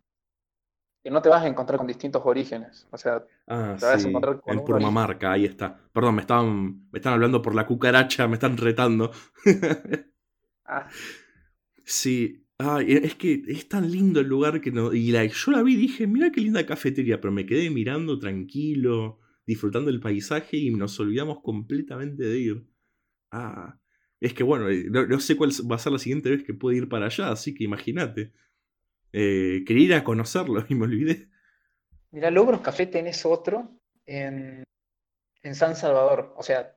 que 1.05 1.11
no 1.11 1.23
te 1.23 1.29
vas 1.29 1.45
a 1.45 1.49
encontrar 1.49 1.79
con 1.79 1.87
distintos 1.87 2.23
orígenes. 2.25 2.89
O 2.91 2.99
sea, 2.99 3.25
ah, 3.49 3.77
te 3.79 3.87
vas 3.87 4.05
a 4.05 4.09
encontrar 4.09 4.41
con 4.41 4.59
en. 4.59 4.65
Purmamarca, 4.65 5.33
ahí 5.33 5.45
está. 5.45 5.77
Perdón, 5.93 6.17
me 6.17 6.21
estaban, 6.23 6.89
me 6.91 6.99
están 6.99 7.15
hablando 7.15 7.43
por 7.43 7.55
la 7.55 7.67
cucaracha, 7.67 8.29
me 8.29 8.35
están 8.35 8.57
retando. 8.57 9.11
Ah, 10.67 10.95
Sí, 11.85 12.45
ay, 12.59 12.93
e- 12.93 13.07
es 13.07 13.15
que 13.17 13.43
es 13.49 13.69
tan 13.69 13.91
lindo 13.91 14.21
el 14.21 14.27
lugar 14.29 14.61
que 14.61 14.71
no. 14.73 14.93
Y 14.93 15.11
la, 15.13 15.25
yo 15.25 15.53
la 15.53 15.63
vi 15.63 15.75
y 15.75 15.77
dije, 15.77 16.07
mira 16.07 16.31
qué 16.33 16.41
linda 16.41 16.65
cafetería, 16.67 17.21
pero 17.21 17.33
me 17.33 17.47
quedé 17.47 17.71
mirando 17.71 18.19
tranquilo, 18.19 19.21
disfrutando 19.47 19.91
del 19.91 20.01
paisaje 20.01 20.57
y 20.57 20.71
nos 20.71 20.99
olvidamos 21.01 21.41
completamente 21.43 22.25
de 22.25 22.39
ir. 22.39 22.67
Ah, 23.33 23.79
es 24.21 24.35
que 24.35 24.45
bueno, 24.45 24.69
eh, 24.71 24.87
no, 24.91 25.07
no 25.07 25.21
sé 25.21 25.37
cuál 25.37 25.51
va 25.71 25.77
a 25.77 25.79
ser 25.79 25.93
la 25.93 26.01
siguiente 26.01 26.31
vez 26.31 26.45
que 26.45 26.55
pueda 26.55 26.79
ir 26.79 26.89
para 26.89 27.07
allá, 27.07 27.31
así 27.33 27.55
que 27.55 27.65
imagínate. 27.65 28.33
Eh, 29.17 29.63
quería 29.67 29.85
ir 29.87 29.95
a 29.95 30.05
conocerlo 30.05 30.65
y 30.69 30.75
me 30.75 30.85
olvidé. 30.85 31.31
mira, 32.13 32.31
Logros 32.31 32.61
Café 32.63 32.87
tenés 32.87 33.25
otro 33.27 33.79
en, 34.07 34.65
en 35.43 35.55
San 35.55 35.77
Salvador. 35.77 36.35
O 36.37 36.43
sea, 36.43 36.77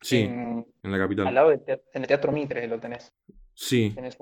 Sí, 0.00 0.16
en, 0.16 0.66
en 0.82 0.90
la 0.90 0.96
al 0.96 1.02
capital. 1.02 1.34
lado 1.34 1.50
del 1.50 1.64
teatro, 1.64 1.86
en 1.92 2.02
el 2.02 2.08
Teatro 2.08 2.32
Mitre 2.32 2.66
lo 2.68 2.80
tenés. 2.80 3.14
Sí. 3.54 3.94
tenés 3.94 4.16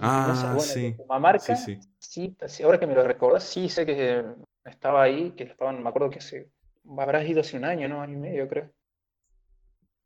Ah, 0.00 0.54
de 0.58 0.60
sí. 0.60 0.94
Pumamarca, 0.96 1.54
sí. 1.56 1.78
sí, 1.98 2.36
sí, 2.48 2.62
ahora 2.62 2.78
que 2.80 2.86
me 2.86 2.94
lo 2.94 3.04
recordás, 3.04 3.44
sí 3.44 3.68
sé 3.68 3.86
que 3.86 4.24
estaba 4.64 5.02
ahí, 5.02 5.32
que 5.32 5.44
estaban, 5.44 5.82
me 5.82 5.88
acuerdo 5.88 6.10
que 6.10 6.18
hace, 6.18 6.50
habrás 6.98 7.28
ido 7.28 7.40
hace 7.40 7.56
un 7.56 7.64
año, 7.64 7.88
¿no? 7.88 8.02
Año 8.02 8.14
y 8.14 8.20
medio, 8.20 8.48
creo. 8.48 8.70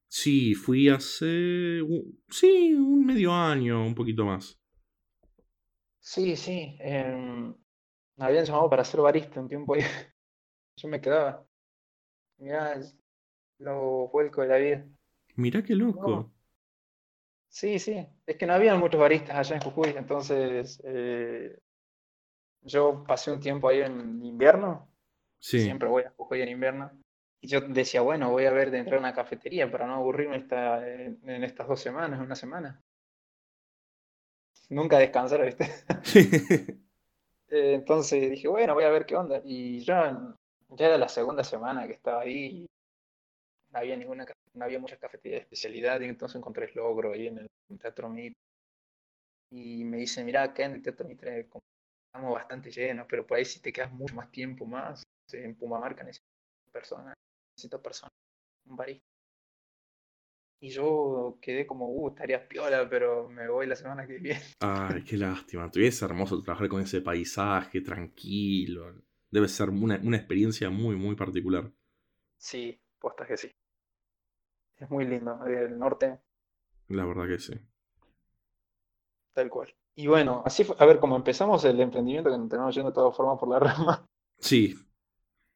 Sí, 0.08 0.54
fui 0.54 0.88
hace. 0.88 1.80
Sí, 2.30 2.74
un 2.74 3.06
medio 3.06 3.32
año, 3.34 3.84
un 3.86 3.94
poquito 3.94 4.24
más. 4.24 4.57
Sí, 6.00 6.36
sí. 6.36 6.76
em, 6.80 7.54
me 8.16 8.24
habían 8.24 8.44
llamado 8.44 8.70
para 8.70 8.84
ser 8.84 9.00
barista 9.00 9.40
un 9.40 9.48
tiempo 9.48 9.74
ahí. 9.74 9.82
Yo 10.76 10.88
me 10.88 11.00
quedaba. 11.00 11.46
Mirá, 12.38 12.80
los 13.58 14.12
vuelcos 14.12 14.44
de 14.44 14.48
la 14.50 14.58
vida. 14.58 14.86
Mirá 15.36 15.62
qué 15.62 15.74
No, 15.74 15.84
loco. 15.86 16.30
sí, 17.48 17.78
sí. 17.78 18.06
Es 18.26 18.36
que 18.36 18.46
no 18.46 18.54
había 18.54 18.74
muchos 18.76 19.00
baristas 19.00 19.36
allá 19.36 19.56
en 19.56 19.62
Jujuy, 19.62 19.90
entonces 19.96 20.80
eh, 20.84 21.58
yo 22.62 23.04
pasé 23.06 23.32
un 23.32 23.40
tiempo 23.40 23.68
ahí 23.68 23.80
en 23.80 24.24
invierno. 24.24 24.88
Sí. 25.40 25.58
Siempre 25.60 25.88
voy 25.88 26.04
a 26.04 26.10
Jujuy 26.16 26.42
en 26.42 26.48
invierno. 26.50 26.90
Y 27.40 27.48
yo 27.48 27.60
decía, 27.60 28.00
bueno, 28.02 28.30
voy 28.30 28.46
a 28.46 28.52
ver 28.52 28.70
de 28.70 28.78
entrar 28.78 28.96
a 28.98 29.00
una 29.00 29.14
cafetería 29.14 29.70
para 29.70 29.86
no 29.86 29.94
aburrirme 29.94 30.36
esta, 30.38 30.86
en, 30.88 31.20
en 31.28 31.44
estas 31.44 31.68
dos 31.68 31.80
semanas, 31.80 32.20
una 32.20 32.34
semana. 32.34 32.82
Nunca 34.70 34.98
descansar, 34.98 35.44
¿viste? 35.44 35.66
Eh, 37.50 37.74
Entonces 37.74 38.30
dije, 38.30 38.48
bueno, 38.48 38.74
voy 38.74 38.84
a 38.84 38.90
ver 38.90 39.06
qué 39.06 39.16
onda. 39.16 39.40
Y 39.44 39.80
ya, 39.80 40.36
ya 40.70 40.86
era 40.86 40.98
la 40.98 41.08
segunda 41.08 41.44
semana 41.44 41.86
que 41.86 41.94
estaba 41.94 42.22
ahí. 42.22 42.64
y 42.64 42.66
No 43.72 43.78
había 43.78 43.96
ninguna, 43.96 44.26
no 44.54 44.64
había 44.64 44.78
muchas 44.78 44.98
cafeterías 44.98 45.40
de 45.40 45.42
especialidad. 45.44 46.00
Y 46.00 46.04
entonces 46.06 46.36
encontré 46.36 46.66
el 46.66 46.74
logro 46.74 47.12
ahí 47.12 47.26
en 47.28 47.38
el 47.38 47.78
Teatro 47.78 48.08
Mitre. 48.10 48.36
Y 49.50 49.84
me 49.84 49.98
dice, 49.98 50.24
mira, 50.24 50.42
acá 50.42 50.64
en 50.64 50.72
el 50.72 50.82
Teatro 50.82 51.06
Mitre 51.06 51.48
como 51.48 51.62
estamos 52.06 52.34
bastante 52.34 52.70
llenos, 52.70 53.06
pero 53.08 53.26
por 53.26 53.38
ahí 53.38 53.44
si 53.44 53.60
te 53.60 53.72
quedas 53.72 53.92
mucho 53.92 54.14
más 54.14 54.30
tiempo 54.30 54.66
más, 54.66 55.02
en 55.32 55.54
Pumamarca 55.56 56.02
necesito 56.04 56.26
personas, 56.72 57.14
necesito 57.56 57.82
personas, 57.82 58.12
un 58.66 58.76
barista. 58.76 59.06
Y 60.60 60.70
yo 60.70 61.38
quedé 61.40 61.66
como, 61.66 61.88
uh, 61.88 62.08
estaría 62.08 62.48
piola, 62.48 62.88
pero 62.88 63.28
me 63.28 63.48
voy 63.48 63.66
la 63.66 63.76
semana 63.76 64.06
que 64.06 64.18
viene. 64.18 64.40
Ay, 64.60 65.02
qué 65.04 65.16
lástima. 65.16 65.70
Tuviese 65.70 66.04
hermoso 66.04 66.42
trabajar 66.42 66.68
con 66.68 66.80
ese 66.82 67.00
paisaje 67.00 67.80
tranquilo. 67.80 68.94
Debe 69.30 69.48
ser 69.48 69.70
una, 69.70 70.00
una 70.02 70.16
experiencia 70.16 70.70
muy, 70.70 70.96
muy 70.96 71.14
particular. 71.16 71.70
Sí, 72.38 72.80
postas 72.98 73.28
que 73.28 73.36
sí. 73.36 73.50
Es 74.76 74.90
muy 74.90 75.04
lindo. 75.04 75.44
El 75.46 75.78
norte, 75.78 76.20
La 76.88 77.04
verdad 77.06 77.26
que 77.28 77.38
sí. 77.38 77.52
tal 79.32 79.48
cual. 79.48 79.74
Y 79.94 80.06
bueno, 80.06 80.42
así 80.44 80.64
fue. 80.64 80.76
A 80.78 80.84
ver, 80.86 80.98
como 81.00 81.16
empezamos 81.16 81.64
el 81.64 81.80
emprendimiento, 81.80 82.30
que 82.30 82.38
nos 82.38 82.48
terminamos 82.48 82.74
yendo 82.74 82.90
de 82.90 82.94
todas 82.94 83.16
formas 83.16 83.38
por 83.38 83.48
la 83.48 83.58
rama, 83.60 84.06
Sí, 84.40 84.74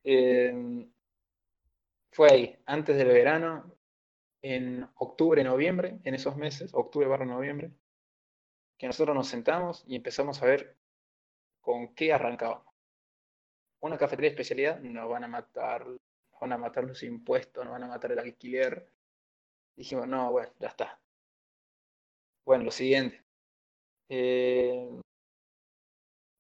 eh, 0.05 0.87
fue 2.13 2.31
ahí, 2.31 2.57
antes 2.67 2.97
del 2.97 3.09
verano, 3.09 3.75
en 4.43 4.89
octubre, 4.97 5.43
noviembre, 5.45 5.99
en 6.05 6.15
esos 6.15 6.37
meses, 6.37 6.75
octubre 6.75 7.09
barra 7.09 7.25
noviembre, 7.27 7.73
que 8.77 8.87
nosotros 8.87 9.15
nos 9.17 9.29
sentamos 9.29 9.83
y 9.87 9.97
empezamos 9.97 10.43
a 10.43 10.47
ver 10.47 10.77
con 11.61 11.95
qué 11.95 12.13
arrancábamos. 12.13 12.67
Una 13.81 13.99
cafetería 13.99 14.31
de 14.31 14.35
especialidad, 14.37 14.81
nos 14.81 15.11
van 15.11 15.25
a 15.25 15.29
matar, 15.29 15.87
nos 15.87 16.41
van 16.41 16.53
a 16.53 16.57
matar 16.57 16.85
los 16.85 17.03
impuestos, 17.03 17.63
nos 17.63 17.73
van 17.75 17.83
a 17.83 17.89
matar 17.89 18.13
el 18.13 18.19
alquiler. 18.19 18.89
Dijimos, 19.77 20.09
no, 20.09 20.33
bueno, 20.33 20.53
ya 20.61 20.69
está. 20.69 21.01
Bueno, 22.45 22.65
lo 22.65 22.71
siguiente. 22.71 23.25
eh, 24.11 24.89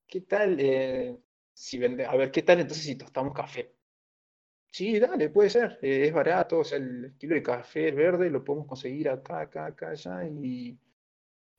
¿qué 0.07 0.21
tal 0.23 0.57
eh, 0.61 1.19
si 1.53 1.79
vende, 1.79 2.05
a 2.07 2.15
ver, 2.17 2.31
¿qué 2.31 2.43
tal 2.43 2.61
entonces 2.61 2.85
si 2.85 2.97
tostamos 2.97 3.35
café? 3.35 3.75
Sí, 4.75 4.99
dale, 4.99 5.29
puede 5.29 5.51
ser, 5.51 5.79
eh, 5.83 6.07
es 6.07 6.15
barato, 6.15 6.61
o 6.61 6.65
sea, 6.65 6.79
el 6.79 7.15
kilo 7.19 7.35
de 7.35 7.43
café 7.43 7.91
verde 7.93 8.31
lo 8.31 8.43
podemos 8.43 8.67
conseguir 8.67 9.11
acá, 9.11 9.41
acá, 9.41 9.67
acá, 9.67 9.91
allá 9.91 10.25
y 10.25 10.79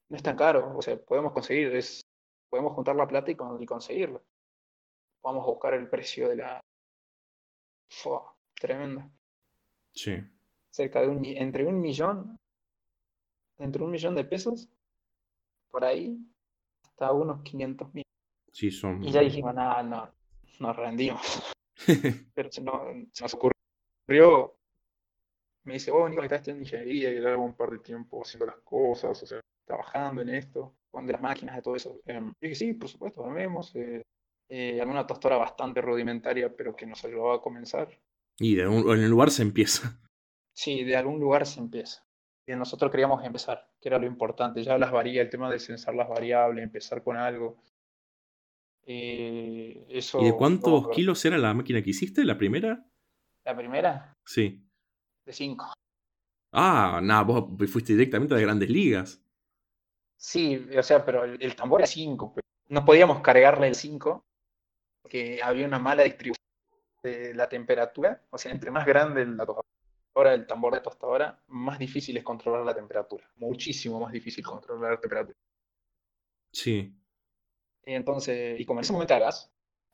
no 0.10 0.18
es 0.18 0.24
tan 0.24 0.36
caro, 0.36 0.76
o 0.76 0.82
sea, 0.82 0.98
podemos 0.98 1.32
conseguir, 1.32 1.76
es, 1.76 2.02
podemos 2.50 2.74
juntar 2.74 2.96
la 2.96 3.08
plata 3.08 3.30
y, 3.30 3.36
con- 3.36 3.62
y 3.62 3.66
conseguirlo. 3.68 4.24
Vamos 5.22 5.44
a 5.44 5.52
buscar 5.52 5.76
el 5.76 5.88
precio 5.88 6.28
de 6.28 6.38
la... 6.38 6.60
Fua, 7.90 8.36
tremendo. 8.60 9.04
sí. 9.94 10.16
Cerca 10.72 11.02
de 11.02 11.08
un, 11.10 11.22
mi- 11.22 11.38
entre 11.38 11.66
un 11.68 11.80
millón, 11.80 12.36
entre 13.60 13.84
un 13.84 13.92
millón 13.92 14.16
de 14.16 14.24
pesos, 14.26 14.68
por 15.70 15.86
ahí, 15.86 16.18
hasta 16.84 17.12
unos 17.12 17.44
500 17.44 17.94
mil. 17.94 18.04
Sí, 18.52 18.72
son. 18.72 19.04
Y 19.04 19.12
ya 19.12 19.22
dijimos, 19.22 19.54
nada, 19.54 19.84
no, 19.84 20.12
nos 20.60 20.76
rendimos. 20.76 21.53
Pero 22.34 22.52
se 22.52 22.62
nos, 22.62 22.82
se 23.12 23.24
nos 23.24 23.34
ocurrió, 23.34 24.56
me 25.66 25.74
dice, 25.74 25.92
oh, 25.92 26.08
Nico, 26.10 26.22
que 26.22 26.26
estás 26.26 26.40
estudiando 26.40 26.64
ingeniería 26.64 27.12
y 27.12 27.20
llevo 27.20 27.46
un 27.46 27.56
par 27.56 27.70
de 27.72 27.80
tiempo 27.80 28.22
haciendo 28.22 28.46
las 28.46 28.58
cosas, 28.58 29.22
o 29.24 29.26
sea, 29.26 29.40
trabajando 29.66 30.22
en 30.22 30.30
esto, 30.30 30.76
con 30.92 31.06
de 31.06 31.14
las 31.14 31.22
máquinas, 31.22 31.56
de 31.56 31.62
todo 31.62 31.76
eso. 31.76 32.02
Em, 32.06 32.28
yo 32.28 32.34
dije, 32.42 32.56
sí, 32.56 32.74
por 32.74 32.90
supuesto, 32.90 33.26
armemos. 33.26 33.74
Eh, 33.76 34.02
eh, 34.50 34.82
alguna 34.82 35.08
tostora 35.08 35.38
bastante 35.38 35.82
rudimentaria, 35.82 36.54
pero 36.56 36.76
que 36.76 36.86
nos 36.86 37.04
ayudaba 37.06 37.36
a 37.36 37.42
comenzar. 37.42 37.88
Y 38.38 38.56
de 38.56 38.68
un- 38.68 38.90
en 38.92 39.04
el 39.04 39.10
lugar 39.10 39.32
se 39.32 39.42
empieza. 39.42 40.00
Sí, 40.56 40.84
de 40.84 40.96
algún 40.96 41.20
lugar 41.20 41.48
se 41.48 41.60
empieza. 41.60 42.06
Y 42.46 42.52
nosotros 42.54 42.92
queríamos 42.92 43.26
empezar, 43.26 43.72
que 43.82 43.90
era 43.90 43.98
lo 43.98 44.06
importante. 44.06 44.62
Ya 44.64 44.78
las 44.78 44.92
variables, 44.92 45.24
el 45.26 45.30
tema 45.32 45.50
de 45.50 45.60
censar 45.60 45.96
las 45.96 46.08
variables, 46.08 46.64
empezar 46.64 47.02
con 47.04 47.18
algo. 47.18 47.58
Eh, 48.86 49.86
eso, 49.90 50.22
¿Y 50.22 50.26
de 50.26 50.36
cuántos 50.36 50.90
kilos 50.90 51.24
era 51.26 51.38
la 51.38 51.54
máquina 51.54 51.82
que 51.82 51.92
hiciste, 51.92 52.26
la 52.26 52.38
primera? 52.38 52.86
¿La 53.46 53.56
primera? 53.56 54.14
Sí. 54.26 54.66
De 55.26 55.34
5. 55.34 55.74
Ah, 56.52 57.00
nada, 57.02 57.24
vos 57.24 57.46
fuiste 57.70 57.94
directamente 57.94 58.36
a 58.36 58.40
grandes 58.40 58.70
ligas. 58.70 59.22
Sí, 60.18 60.68
o 60.78 60.84
sea, 60.84 61.04
pero 61.04 61.24
el, 61.24 61.56
tambor 61.56 61.82
era 61.82 61.88
5. 61.88 62.36
No 62.70 62.86
podíamos 62.86 63.22
cargarle 63.22 63.68
el 63.68 63.76
5 63.76 64.26
porque 65.02 65.42
había 65.44 65.68
una 65.68 65.80
mala 65.80 66.04
distribución 66.04 66.46
de 67.04 67.34
la 67.34 67.50
temperatura. 67.50 68.22
O 68.30 68.38
sea, 68.38 68.52
entre 68.52 68.72
más 68.72 68.86
grande 68.86 69.26
la 69.26 69.46
tostadora, 69.46 70.34
el 70.34 70.48
tambor 70.48 70.74
de 70.74 70.82
tostadora, 70.82 71.44
más 71.48 71.80
difícil 71.80 72.16
es 72.18 72.24
controlar 72.24 72.66
la 72.66 72.74
temperatura. 72.74 73.30
Muchísimo 73.36 74.00
más 74.00 74.14
difícil 74.14 74.46
controlar 74.46 74.92
la 74.92 75.00
temperatura. 75.00 75.38
Sí. 76.54 76.96
Y 77.86 77.94
entonces, 77.94 78.60
y 78.60 78.66
como 78.66 78.80
en 78.80 78.84
ese 78.84 78.94
momento 78.94 79.20
gas, 79.20 79.52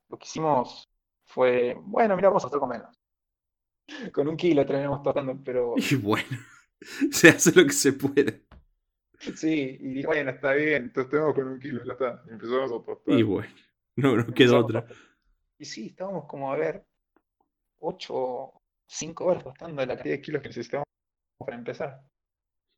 lo 0.09 0.17
que 0.17 0.25
hicimos 0.25 0.89
fue, 1.25 1.75
bueno, 1.81 2.15
mira, 2.15 2.29
vamos 2.29 2.43
a 2.43 2.47
hacer 2.47 2.59
con 2.59 2.69
menos. 2.69 2.95
Con 4.13 4.27
un 4.27 4.37
kilo 4.37 4.65
terminamos 4.65 5.01
tostando, 5.01 5.37
pero... 5.43 5.73
Y 5.91 5.95
bueno, 5.95 6.37
se 7.11 7.29
hace 7.29 7.51
lo 7.53 7.65
que 7.65 7.73
se 7.73 7.93
puede. 7.93 8.45
Sí, 9.19 9.77
y 9.81 10.05
bueno, 10.05 10.31
está 10.31 10.53
bien, 10.53 10.93
tostemos 10.93 11.33
con 11.33 11.45
un 11.45 11.59
kilo, 11.59 11.83
ya 11.83 11.91
está. 11.91 12.23
Empezamos 12.29 12.71
a 12.71 12.85
tostar. 12.85 13.19
Y 13.19 13.23
bueno, 13.23 13.53
no, 13.97 14.15
no 14.15 14.33
quedó 14.33 14.59
otra. 14.59 14.85
Y 15.57 15.65
sí, 15.65 15.87
estábamos 15.87 16.25
como 16.25 16.53
a 16.53 16.55
ver, 16.55 16.85
8, 17.79 18.53
5 18.87 19.25
horas 19.25 19.43
tostando 19.43 19.85
la 19.85 19.95
cantidad 19.95 20.15
de 20.15 20.21
kilos 20.21 20.41
que 20.41 20.47
necesitábamos 20.47 20.87
para 21.37 21.57
empezar. 21.57 22.01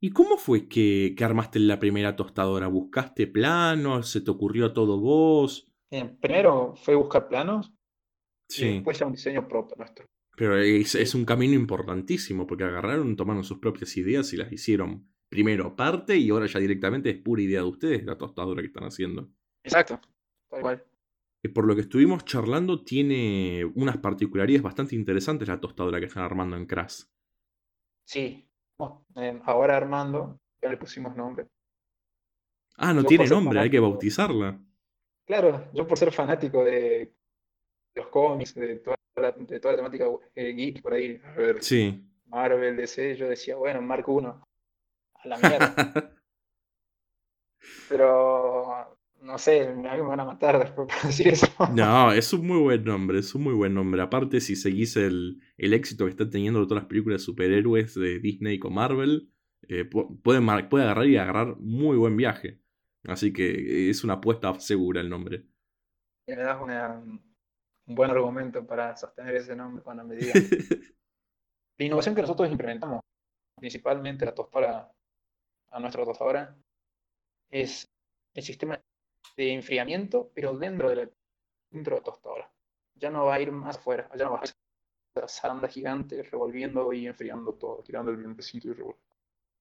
¿Y 0.03 0.09
cómo 0.09 0.37
fue 0.37 0.67
que, 0.67 1.15
armaste 1.21 1.59
la 1.59 1.77
primera 1.77 2.15
tostadora? 2.15 2.67
¿Buscaste 2.67 3.27
planos? 3.27 4.09
¿Se 4.09 4.21
te 4.21 4.31
ocurrió 4.31 4.73
todo 4.73 4.99
vos? 4.99 5.67
primero 6.21 6.73
fue 6.75 6.95
buscar 6.95 7.27
planos 7.27 7.73
sí. 8.47 8.65
y 8.65 8.73
después 8.75 8.97
ya 8.97 9.05
un 9.05 9.11
diseño 9.11 9.47
propio 9.47 9.75
nuestro. 9.77 10.05
Pero 10.35 10.57
es, 10.57 11.13
un 11.13 11.25
camino 11.25 11.53
importantísimo 11.53 12.47
porque 12.47 12.63
agarraron, 12.63 13.15
tomaron 13.15 13.43
sus 13.43 13.59
propias 13.59 13.95
ideas 13.97 14.33
y 14.33 14.37
las 14.37 14.51
hicieron 14.51 15.07
primero 15.29 15.75
parte 15.75 16.17
y 16.17 16.29
ahora 16.31 16.47
ya 16.47 16.59
directamente 16.59 17.11
es 17.11 17.17
pura 17.17 17.43
idea 17.43 17.59
de 17.59 17.67
ustedes 17.67 18.03
la 18.03 18.17
tostadora 18.17 18.61
que 18.61 18.67
están 18.67 18.85
haciendo. 18.85 19.29
Exacto, 19.63 20.01
tal 20.49 20.61
cual. 20.61 20.83
Por 21.53 21.67
lo 21.67 21.75
que 21.75 21.81
estuvimos 21.81 22.25
charlando, 22.25 22.83
tiene 22.83 23.65
unas 23.75 23.97
particularidades 23.97 24.63
bastante 24.63 24.95
interesantes 24.95 25.47
la 25.47 25.59
tostadora 25.59 25.99
que 25.99 26.05
están 26.07 26.23
armando 26.23 26.55
en 26.55 26.65
Crash. 26.65 27.03
Sí, 28.05 28.50
ahora 29.45 29.77
Armando, 29.77 30.39
ya 30.61 30.69
le 30.69 30.77
pusimos 30.77 31.15
nombre. 31.15 31.47
Ah, 32.77 32.93
no 32.93 33.03
tiene 33.03 33.27
nombre, 33.27 33.59
hay 33.59 33.69
que 33.69 33.79
bautizarla. 33.79 34.59
Claro, 35.25 35.69
yo 35.73 35.87
por 35.87 35.97
ser 35.97 36.11
fanático 36.11 36.63
de 36.63 37.13
los 37.95 38.07
cómics, 38.07 38.55
de 38.55 38.79
toda 38.79 38.97
la, 39.15 39.31
de 39.31 39.59
toda 39.59 39.73
la 39.73 39.77
temática 39.77 40.05
eh, 40.35 40.53
geek 40.53 40.81
por 40.81 40.93
ahí, 40.93 41.21
a 41.23 41.31
ver, 41.33 41.63
sí. 41.63 42.03
Marvel, 42.25 42.77
DC, 42.77 43.15
yo 43.17 43.27
decía, 43.27 43.55
bueno, 43.55 43.81
Mark 43.81 44.07
1, 44.07 44.47
a 45.13 45.27
la 45.27 45.37
mierda. 45.37 45.75
Pero 47.89 48.97
no 49.21 49.37
sé, 49.37 49.73
me 49.73 50.01
van 50.01 50.19
a 50.19 50.25
matar 50.25 50.59
después 50.59 50.87
por 50.87 51.07
decir 51.07 51.27
eso. 51.29 51.47
No, 51.73 52.11
es 52.11 52.33
un 52.33 52.47
muy 52.47 52.59
buen 52.59 52.83
nombre, 52.83 53.19
es 53.19 53.33
un 53.35 53.43
muy 53.43 53.53
buen 53.53 53.73
nombre. 53.73 54.01
Aparte, 54.01 54.41
si 54.41 54.55
seguís 54.55 54.97
el, 54.97 55.41
el 55.57 55.73
éxito 55.73 56.05
que 56.05 56.11
están 56.11 56.29
teniendo 56.29 56.65
todas 56.67 56.83
las 56.83 56.89
películas 56.89 57.21
de 57.21 57.25
superhéroes 57.25 57.93
de 57.95 58.19
Disney 58.19 58.57
con 58.59 58.73
Marvel, 58.73 59.31
eh, 59.67 59.85
puede, 59.85 60.41
puede 60.67 60.83
agarrar 60.83 61.05
y 61.05 61.17
agarrar 61.17 61.55
muy 61.57 61.97
buen 61.97 62.17
viaje. 62.17 62.59
Así 63.05 63.31
que 63.31 63.89
es 63.89 64.03
una 64.03 64.13
apuesta 64.13 64.59
segura 64.59 65.01
el 65.01 65.09
nombre. 65.09 65.45
Y 66.27 66.31
me 66.31 66.43
das 66.43 66.59
un 66.61 67.21
buen 67.85 68.11
argumento 68.11 68.65
para 68.65 68.95
sostener 68.95 69.35
ese 69.35 69.55
nombre 69.55 69.83
cuando 69.83 70.03
me 70.03 70.15
digan. 70.15 70.33
la 71.77 71.85
innovación 71.85 72.15
que 72.15 72.21
nosotros 72.21 72.49
implementamos, 72.49 73.01
principalmente 73.57 74.25
la 74.25 74.33
tostadora, 74.33 74.91
a 75.69 75.79
nuestra 75.79 76.05
tostadora, 76.05 76.55
es 77.49 77.87
el 78.33 78.43
sistema 78.43 78.79
de 79.35 79.53
enfriamiento, 79.53 80.31
pero 80.33 80.57
dentro 80.57 80.89
de 80.89 80.95
la, 80.95 81.09
dentro 81.69 81.95
de 81.95 82.01
la 82.01 82.03
tostadora. 82.03 82.51
Ya 82.95 83.09
no 83.09 83.25
va 83.25 83.35
a 83.35 83.41
ir 83.41 83.51
más 83.51 83.77
afuera, 83.77 84.09
ya 84.15 84.25
no 84.25 84.33
va 84.33 84.39
a 84.39 84.45
ser 84.45 84.55
esa 85.15 85.27
zaranda 85.27 85.67
gigante 85.67 86.23
revolviendo 86.23 86.93
y 86.93 87.07
enfriando 87.07 87.53
todo, 87.53 87.83
tirando 87.83 88.11
el 88.11 88.17
vientecito 88.17 88.69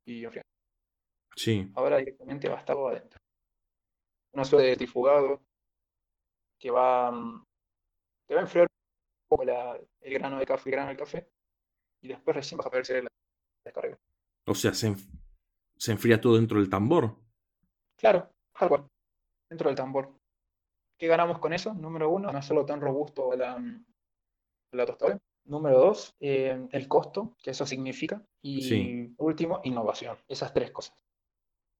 y, 0.04 0.12
y 0.12 0.24
enfriando. 0.24 0.48
Sí. 1.35 1.70
Ahora 1.74 1.98
directamente 1.98 2.48
va 2.48 2.56
a 2.56 2.61
estar 2.61 2.76
adentro. 2.76 3.18
Una 4.33 4.44
suerte 4.44 4.68
de 4.68 4.76
trifugado 4.76 5.40
que 6.59 6.70
va, 6.70 7.11
mm, 7.11 7.44
te 8.26 8.35
va 8.35 8.40
a 8.40 8.44
enfriar 8.44 8.66
un 8.66 9.28
poco 9.28 9.42
el 9.42 10.12
grano 10.14 10.38
de 10.38 10.46
café, 10.46 10.68
el 10.68 10.72
grano 10.72 10.88
del 10.88 10.98
café, 10.98 11.28
y 12.02 12.09
después 12.09 12.37
recién 12.37 12.59
vas 12.59 12.66
a 12.66 12.78
hacer 12.78 13.04
la 13.04 13.11
descarga. 13.64 13.98
O 14.46 14.54
sea, 14.54 14.74
se, 14.74 14.94
se 15.76 15.92
enfría 15.92 16.20
todo 16.20 16.37
dentro 16.37 16.61
del 16.61 16.70
tambor. 16.70 17.16
Claro, 17.96 18.30
tal 18.52 18.68
cual 18.68 18.90
dentro 19.50 19.68
del 19.68 19.76
tambor. 19.76 20.14
¿Qué 20.98 21.06
ganamos 21.06 21.38
con 21.38 21.52
eso? 21.52 21.74
Número 21.74 22.10
uno, 22.10 22.30
no 22.30 22.38
hacerlo 22.38 22.64
tan 22.64 22.80
robusto 22.80 23.34
la, 23.34 23.62
la 24.72 24.86
tostadora. 24.86 25.18
Número 25.44 25.78
dos, 25.78 26.14
eh, 26.20 26.68
el 26.70 26.88
costo, 26.88 27.36
que 27.42 27.50
eso 27.50 27.66
significa. 27.66 28.22
Y 28.42 29.12
último, 29.18 29.60
innovación. 29.64 30.16
Esas 30.28 30.52
tres 30.52 30.70
cosas. 30.70 30.94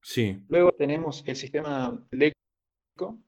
Sí. 0.03 0.43
Luego 0.49 0.71
tenemos 0.71 1.23
el 1.25 1.35
sistema 1.35 2.05
eléctrico 2.11 3.19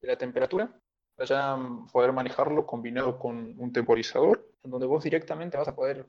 de 0.00 0.08
la 0.08 0.16
temperatura. 0.16 0.80
Allá 1.18 1.56
poder 1.92 2.12
manejarlo 2.12 2.66
combinado 2.66 3.18
con 3.18 3.54
un 3.60 3.72
temporizador, 3.72 4.50
en 4.62 4.70
donde 4.70 4.86
vos 4.86 5.04
directamente 5.04 5.58
vas 5.58 5.68
a 5.68 5.76
poder 5.76 6.08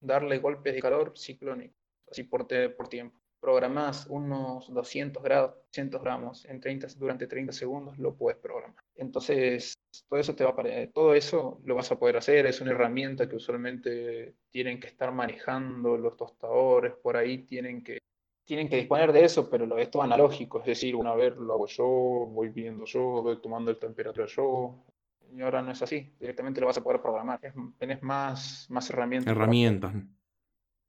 darle 0.00 0.38
golpes 0.38 0.74
de 0.74 0.80
calor 0.80 1.12
ciclónicos, 1.14 1.76
así 2.10 2.24
por, 2.24 2.46
por 2.74 2.88
tiempo 2.88 3.20
programás 3.46 4.08
unos 4.08 4.66
200 4.74 5.22
grados, 5.22 5.54
200 5.66 6.02
gramos 6.02 6.44
en 6.46 6.60
30, 6.60 6.88
durante 6.98 7.28
30 7.28 7.52
segundos, 7.52 7.96
lo 7.96 8.16
puedes 8.16 8.40
programar. 8.40 8.82
Entonces, 8.96 9.72
todo 10.08 10.18
eso, 10.18 10.34
te 10.34 10.42
va 10.42 10.50
a, 10.50 10.86
todo 10.92 11.14
eso 11.14 11.60
lo 11.62 11.76
vas 11.76 11.92
a 11.92 11.96
poder 11.96 12.16
hacer, 12.16 12.44
es 12.46 12.60
una 12.60 12.72
herramienta 12.72 13.28
que 13.28 13.36
usualmente 13.36 14.34
tienen 14.50 14.80
que 14.80 14.88
estar 14.88 15.12
manejando 15.12 15.96
los 15.96 16.16
tostadores, 16.16 16.94
por 16.94 17.16
ahí 17.16 17.38
tienen 17.44 17.84
que, 17.84 17.98
tienen 18.44 18.68
que 18.68 18.78
disponer 18.78 19.12
de 19.12 19.24
eso, 19.24 19.48
pero 19.48 19.64
lo 19.64 19.78
es 19.78 19.92
todo 19.92 20.02
analógico, 20.02 20.58
es 20.58 20.66
decir, 20.66 20.96
una 20.96 21.14
vez 21.14 21.36
lo 21.36 21.54
hago 21.54 21.68
yo, 21.68 21.86
voy 21.86 22.48
viendo 22.48 22.84
yo, 22.84 23.22
voy 23.22 23.40
tomando 23.40 23.70
la 23.70 23.78
temperatura 23.78 24.26
yo, 24.26 24.84
y 25.32 25.40
ahora 25.40 25.62
no 25.62 25.70
es 25.70 25.80
así, 25.80 26.12
directamente 26.18 26.60
lo 26.60 26.66
vas 26.66 26.78
a 26.78 26.82
poder 26.82 27.00
programar, 27.00 27.38
tienes 27.78 28.02
más, 28.02 28.66
más 28.70 28.90
herramientas. 28.90 29.30
Herramientas. 29.30 29.94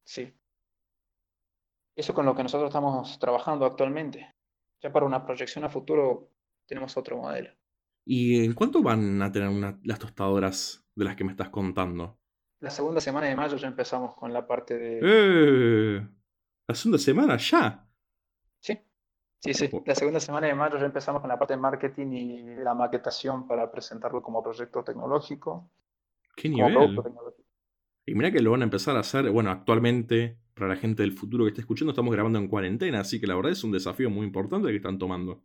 Sí. 0.04 0.34
Eso 1.98 2.14
con 2.14 2.28
lo 2.28 2.36
que 2.36 2.44
nosotros 2.44 2.70
estamos 2.70 3.18
trabajando 3.18 3.66
actualmente. 3.66 4.36
Ya 4.84 4.94
para 4.94 5.08
una 5.08 5.26
proyección 5.26 5.66
a 5.66 5.70
futuro 5.70 6.30
tenemos 6.68 6.96
otro 6.96 7.18
modelo. 7.18 7.50
¿Y 8.06 8.46
en 8.46 8.54
cuánto 8.54 8.84
van 8.84 9.20
a 9.24 9.32
tener 9.32 9.80
las 9.82 9.98
tostadoras 9.98 10.88
de 10.94 11.06
las 11.06 11.16
que 11.16 11.24
me 11.24 11.32
estás 11.32 11.50
contando? 11.50 12.20
La 12.60 12.70
segunda 12.70 13.02
semana 13.02 13.26
de 13.26 13.36
mayo 13.36 13.58
ya 13.58 13.68
empezamos 13.68 14.14
con 14.14 14.32
la 14.32 14.46
parte 14.46 14.78
de... 14.78 15.00
¡Eh! 15.02 16.08
¿La 16.68 16.76
segunda 16.76 17.00
semana 17.00 17.36
ya? 17.38 17.90
Sí, 18.60 18.80
sí, 19.40 19.56
sí. 19.56 19.70
La 19.84 19.96
segunda 19.96 20.20
semana 20.20 20.46
de 20.46 20.54
mayo 20.54 20.78
ya 20.78 20.86
empezamos 20.86 21.20
con 21.20 21.30
la 21.30 21.40
parte 21.40 21.56
de 21.56 21.60
marketing 21.60 22.12
y 22.12 22.56
la 22.58 22.76
maquetación 22.76 23.48
para 23.48 23.72
presentarlo 23.72 24.22
como 24.22 24.44
proyecto 24.44 24.84
tecnológico. 24.84 25.72
¿Qué 26.36 26.48
nivel? 26.48 27.02
Y 28.06 28.14
mira 28.14 28.32
que 28.32 28.40
lo 28.40 28.52
van 28.52 28.62
a 28.62 28.66
empezar 28.66 28.96
a 28.96 29.00
hacer, 29.00 29.32
bueno, 29.32 29.50
actualmente 29.50 30.38
para 30.58 30.74
la 30.74 30.76
gente 30.76 31.04
del 31.04 31.14
futuro 31.14 31.46
que 31.46 31.50
está 31.50 31.62
escuchando, 31.62 31.92
estamos 31.92 32.14
grabando 32.14 32.40
en 32.40 32.48
cuarentena, 32.48 33.02
así 33.02 33.20
que 33.22 33.28
la 33.28 33.36
verdad 33.36 33.52
es 33.52 33.64
un 33.64 33.72
desafío 33.72 34.10
muy 34.10 34.26
importante 34.26 34.68
que 34.70 34.76
están 34.76 34.98
tomando. 34.98 35.42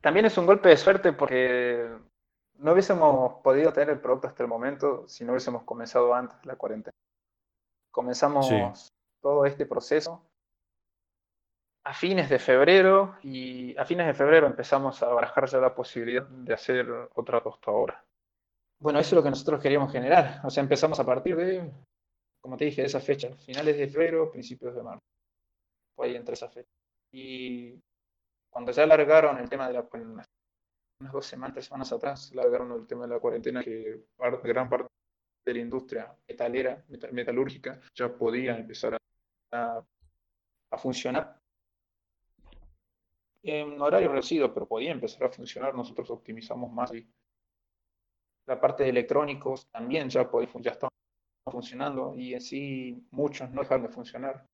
También 0.00 0.26
es 0.26 0.36
un 0.38 0.46
golpe 0.46 0.68
de 0.68 0.76
suerte 0.76 1.12
porque 1.12 1.88
no 2.58 2.72
hubiésemos 2.72 3.40
podido 3.42 3.72
tener 3.72 3.90
el 3.90 4.00
producto 4.00 4.26
hasta 4.26 4.42
el 4.42 4.48
momento 4.48 5.06
si 5.08 5.24
no 5.24 5.32
hubiésemos 5.32 5.62
comenzado 5.62 6.14
antes 6.14 6.44
la 6.44 6.56
cuarentena. 6.56 6.94
Comenzamos 7.90 8.92
todo 9.20 9.46
este 9.46 9.66
proceso 9.66 10.22
a 11.84 11.94
fines 11.94 12.28
de 12.28 12.38
febrero 12.38 13.16
y 13.22 13.76
a 13.76 13.84
fines 13.84 14.06
de 14.06 14.14
febrero 14.14 14.46
empezamos 14.46 15.02
a 15.02 15.08
barajar 15.08 15.46
ya 15.46 15.58
la 15.58 15.74
posibilidad 15.74 16.26
de 16.26 16.54
hacer 16.54 16.86
otra 17.14 17.42
tostadora. 17.42 18.04
Bueno, 18.78 18.98
eso 18.98 19.08
es 19.08 19.16
lo 19.16 19.22
que 19.22 19.30
nosotros 19.30 19.60
queríamos 19.60 19.92
generar. 19.92 20.40
O 20.44 20.50
sea, 20.50 20.62
empezamos 20.62 20.98
a 21.00 21.04
partir 21.04 21.36
de 21.36 21.70
como 22.40 22.56
te 22.56 22.66
dije, 22.66 22.82
de 22.82 22.86
esa 22.86 23.00
fecha, 23.00 23.34
finales 23.36 23.76
de 23.76 23.88
febrero, 23.88 24.30
principios 24.30 24.74
de 24.74 24.82
marzo. 24.82 25.02
Fue 25.94 26.06
ahí 26.06 26.16
entre 26.16 26.34
esa 26.34 26.48
fecha. 26.48 26.70
Y 27.12 27.78
cuando 28.50 28.72
ya 28.72 28.84
alargaron 28.84 29.38
el 29.38 29.48
tema 29.48 29.68
de 29.68 29.74
la 29.74 29.88
unas, 29.92 30.26
unas 31.00 31.12
dos 31.12 31.26
semanas, 31.26 31.54
tres 31.54 31.66
semanas 31.66 31.92
atrás, 31.92 32.30
alargaron 32.32 32.72
el 32.72 32.86
tema 32.86 33.06
de 33.06 33.14
la 33.14 33.20
cuarentena, 33.20 33.62
que 33.62 34.04
gran 34.44 34.68
parte 34.68 34.88
de 35.44 35.54
la 35.54 35.60
industria 35.60 36.16
metalera, 36.28 36.84
metalúrgica, 37.12 37.80
ya 37.94 38.12
podía 38.12 38.56
empezar 38.56 38.96
a, 39.52 39.82
a 40.70 40.78
funcionar 40.78 41.40
en 43.42 43.80
horario 43.80 44.10
reducido, 44.10 44.52
pero 44.52 44.66
podía 44.66 44.92
empezar 44.92 45.24
a 45.24 45.30
funcionar. 45.30 45.74
Nosotros 45.74 46.10
optimizamos 46.10 46.70
más 46.72 46.92
y 46.94 47.06
la 48.46 48.60
parte 48.60 48.84
de 48.84 48.90
electrónicos 48.90 49.66
también 49.70 50.08
ya, 50.08 50.30
puede, 50.30 50.48
ya 50.60 50.72
funcionando 51.44 52.14
y 52.16 52.34
en 52.34 52.40
sí 52.40 53.06
muchos 53.10 53.50
no 53.50 53.62
dejan 53.62 53.82
de 53.82 53.88
funcionar. 53.88 54.46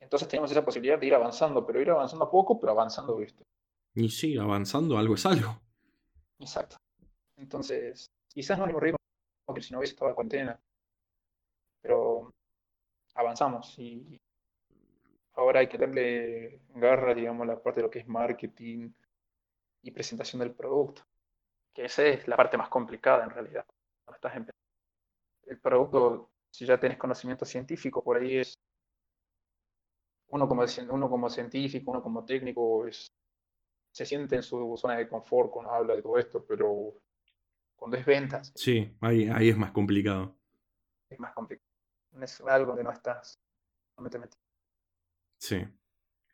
Entonces 0.00 0.28
tenemos 0.28 0.50
esa 0.50 0.64
posibilidad 0.64 0.98
de 0.98 1.06
ir 1.06 1.14
avanzando, 1.14 1.66
pero 1.66 1.80
ir 1.80 1.90
avanzando 1.90 2.26
a 2.26 2.30
poco, 2.30 2.60
pero 2.60 2.72
avanzando, 2.72 3.16
¿viste? 3.16 3.42
Y 3.94 4.08
sí, 4.08 4.36
avanzando, 4.36 4.98
algo 4.98 5.14
es 5.14 5.24
algo. 5.24 5.60
Exacto. 6.38 6.76
Entonces, 7.36 8.06
quizás 8.28 8.58
no 8.58 8.66
ritmo, 8.66 8.98
porque 9.46 9.62
si 9.62 9.72
no 9.72 9.78
hubiese 9.78 9.94
estado 9.94 10.10
en 10.10 10.14
cuarentena, 10.14 10.60
pero 11.80 12.32
avanzamos 13.14 13.78
y 13.78 14.18
ahora 15.34 15.60
hay 15.60 15.68
que 15.68 15.78
darle 15.78 16.60
garra, 16.74 17.14
digamos, 17.14 17.42
a 17.42 17.52
la 17.52 17.62
parte 17.62 17.80
de 17.80 17.86
lo 17.86 17.90
que 17.90 18.00
es 18.00 18.08
marketing 18.08 18.90
y 19.82 19.90
presentación 19.90 20.40
del 20.40 20.54
producto, 20.54 21.02
que 21.72 21.84
esa 21.84 22.04
es 22.04 22.26
la 22.28 22.36
parte 22.36 22.56
más 22.56 22.68
complicada 22.68 23.24
en 23.24 23.30
realidad. 23.30 23.66
estás 24.12 24.36
El 25.46 25.58
producto, 25.60 26.30
si 26.50 26.66
ya 26.66 26.78
tienes 26.78 26.98
conocimiento 26.98 27.44
científico, 27.44 28.02
por 28.02 28.16
ahí 28.16 28.38
es 28.38 28.58
uno 30.28 30.48
como, 30.48 30.64
uno 30.90 31.10
como 31.10 31.30
científico, 31.30 31.90
uno 31.90 32.02
como 32.02 32.24
técnico, 32.24 32.86
es, 32.86 33.12
se 33.92 34.04
siente 34.04 34.36
en 34.36 34.42
su 34.42 34.76
zona 34.76 34.96
de 34.96 35.08
confort 35.08 35.50
cuando 35.50 35.72
habla 35.72 35.94
de 35.94 36.02
todo 36.02 36.18
esto, 36.18 36.44
pero 36.44 36.94
cuando 37.76 37.96
es 37.96 38.04
ventas. 38.04 38.52
Sí, 38.54 38.96
ahí, 39.00 39.28
ahí 39.28 39.48
es 39.48 39.56
más 39.56 39.70
complicado. 39.72 40.36
Es 41.08 41.20
más 41.20 41.32
complicado. 41.34 41.68
Es 42.20 42.40
algo 42.40 42.76
que 42.76 42.82
no 42.82 42.92
estás. 42.92 43.38
No 43.98 44.10
te 44.10 44.18
Sí. 45.38 45.64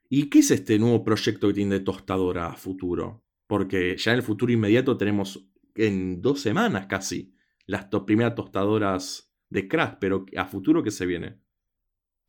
¿Y 0.08 0.30
qué 0.30 0.38
es 0.40 0.50
este 0.50 0.78
nuevo 0.78 1.04
proyecto 1.04 1.48
que 1.48 1.54
tiene 1.54 1.78
de 1.78 1.84
tostadora 1.84 2.46
a 2.46 2.56
futuro? 2.56 3.22
Porque 3.46 3.96
ya 3.96 4.12
en 4.12 4.18
el 4.18 4.22
futuro 4.22 4.52
inmediato 4.52 4.96
tenemos 4.96 5.46
en 5.74 6.20
dos 6.20 6.40
semanas 6.40 6.86
casi 6.86 7.34
las 7.66 7.86
primeras 8.06 8.34
tostadoras 8.34 9.30
de 9.48 9.68
Crash, 9.68 9.94
pero 10.00 10.26
a 10.36 10.46
futuro 10.46 10.82
¿qué 10.82 10.90
se 10.90 11.06
viene? 11.06 11.38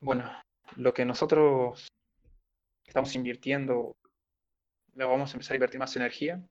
Bueno, 0.00 0.30
lo 0.76 0.92
que 0.92 1.04
nosotros 1.04 1.88
estamos 2.84 3.14
invirtiendo, 3.14 3.96
lo 4.94 5.08
vamos 5.08 5.30
a 5.30 5.34
empezar 5.34 5.54
a 5.54 5.56
invertir 5.56 5.80
más 5.80 5.96
energía, 5.96 6.42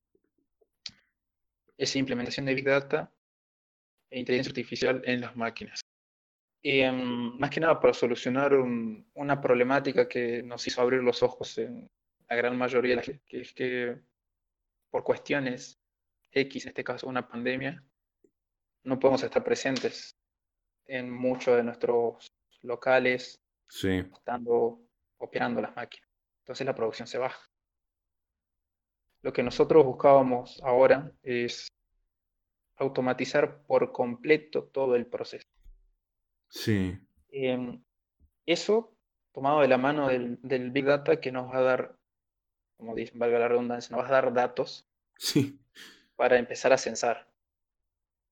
es 1.78 1.96
implementación 1.96 2.46
de 2.46 2.56
Big 2.56 2.66
Data 2.66 3.12
e 4.10 4.20
inteligencia 4.20 4.52
artificial 4.52 5.02
en 5.06 5.22
las 5.22 5.36
máquinas. 5.36 5.82
Y, 6.62 6.82
em, 6.82 7.38
más 7.40 7.50
que 7.50 7.60
nada 7.60 7.80
para 7.80 7.94
solucionar 7.94 8.54
una 8.54 9.42
problemática 9.42 10.08
que 10.08 10.44
nos 10.44 10.66
hizo 10.68 10.82
abrir 10.82 11.02
los 11.02 11.24
ojos 11.24 11.58
en 11.58 11.90
la 12.30 12.36
gran 12.36 12.58
mayoría 12.58 12.92
de 12.92 12.96
la 12.98 13.04
gente, 13.04 13.24
que 13.28 13.42
es 13.42 13.54
que 13.54 14.00
por 14.92 15.04
cuestiones 15.04 15.80
X, 16.32 16.66
en 16.66 16.70
este 16.70 16.84
caso 16.84 17.08
una 17.08 17.28
pandemia, 17.28 17.84
no 18.84 19.00
podemos 19.00 19.24
estar 19.24 19.44
presentes 19.44 20.16
en 20.86 21.10
muchos 21.10 21.56
de 21.58 21.64
nuestros 21.64 22.28
locales, 22.62 23.40
estando 23.70 24.82
operando 25.18 25.62
las 25.62 25.76
máquinas. 25.76 26.10
Entonces 26.44 26.66
la 26.66 26.76
producción 26.76 27.08
se 27.08 27.18
baja. 27.18 27.42
Lo 29.22 29.32
que 29.32 29.44
nosotros 29.44 29.86
buscábamos 29.86 30.60
ahora 30.64 31.12
es 31.22 31.68
automatizar 32.78 33.64
por 33.64 33.92
completo 33.92 34.64
todo 34.64 34.96
el 34.96 35.06
proceso. 35.06 35.48
Sí. 36.50 36.98
Em, 37.30 37.82
eso 38.46 38.98
tomado 39.32 39.62
de 39.62 39.68
la 39.68 39.78
mano 39.78 40.08
del, 40.08 40.72
Big 40.72 40.86
Data 40.86 41.20
que 41.20 41.32
nos 41.32 41.52
va 41.52 41.58
a 41.60 41.62
dar, 41.62 41.96
como 42.78 42.96
dicen, 42.96 43.20
valga 43.20 43.40
la 43.40 43.48
redundancia, 43.48 43.96
nos 43.96 44.04
va 44.04 44.10
a 44.10 44.12
dar 44.12 44.34
datos 44.34 44.88
sí. 45.18 45.60
para 46.16 46.38
empezar 46.38 46.74
a 46.74 46.78
censar. 46.78 47.31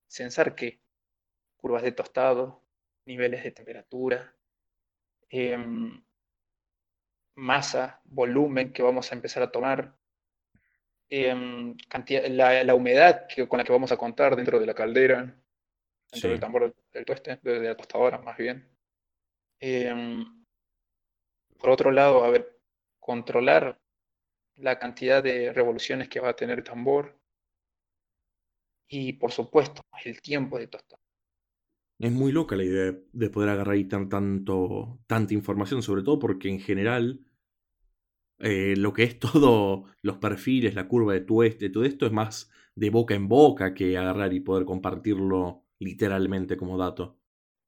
¿Censar 0.09 0.55
qué? 0.55 0.81
Curvas 1.55 1.83
de 1.83 1.91
tostado, 1.91 2.63
niveles 3.05 3.43
de 3.43 3.51
temperatura, 3.51 4.35
em, 5.29 6.03
masa, 7.35 8.01
volumen 8.05 8.73
que 8.73 8.81
vamos 8.81 9.11
a 9.11 9.15
empezar 9.15 9.43
a 9.43 9.51
tomar, 9.51 9.95
em, 11.09 11.75
la, 12.31 12.75
humedad 12.75 13.27
con 13.47 13.59
la 13.59 13.63
que 13.63 13.71
vamos 13.71 13.91
a 13.91 13.97
contar 13.97 14.35
dentro 14.35 14.59
de 14.59 14.65
la 14.65 14.73
caldera, 14.73 15.35
dentro 16.11 16.29
del 16.31 16.39
tambor 16.39 16.75
del 16.91 17.05
tueste, 17.05 17.39
de, 17.43 17.59
la 17.59 17.77
tostadora 17.77 18.17
más 18.17 18.35
bien. 18.35 18.67
Em, 19.59 20.25
por 21.59 21.69
otro 21.69 21.91
lado, 21.91 22.23
a 22.23 22.31
ver, 22.31 22.59
controlar 22.99 23.79
la 24.55 24.79
cantidad 24.79 25.21
de 25.21 25.53
revoluciones 25.53 26.09
que 26.09 26.19
va 26.19 26.29
a 26.29 26.35
tener 26.35 26.57
el 26.57 26.63
tambor 26.63 27.18
y, 28.89 29.13
por 29.13 29.31
supuesto, 29.31 29.81
el 30.03 30.21
tiempo 30.21 30.57
de 30.57 30.67
tostado. 30.67 31.01
Es 31.99 32.11
muy 32.11 32.31
loca 32.31 32.55
la 32.55 32.63
idea 32.63 32.95
de 33.11 33.29
poder 33.29 33.49
agarrar 33.49 33.75
y 33.75 33.85
tan, 33.85 34.09
tanto, 34.09 34.99
tanta 35.05 35.33
información, 35.33 35.83
sobre 35.83 36.01
todo 36.01 36.17
porque 36.17 36.49
en 36.49 36.59
general 36.59 37.19
eh, 38.39 38.75
lo 38.77 38.93
que 38.93 39.03
es 39.03 39.19
todo 39.19 39.85
los 40.01 40.17
perfiles, 40.17 40.75
la 40.75 40.87
curva 40.87 41.13
de 41.13 41.21
tueste, 41.21 41.69
todo 41.69 41.83
esto 41.83 42.05
es 42.05 42.11
más 42.11 42.51
de 42.75 42.89
boca 42.89 43.13
en 43.13 43.27
boca 43.27 43.73
que 43.73 43.97
agarrar 43.97 44.33
y 44.33 44.39
poder 44.39 44.65
compartirlo 44.65 45.63
literalmente 45.79 46.57
como 46.57 46.77
dato. 46.77 47.17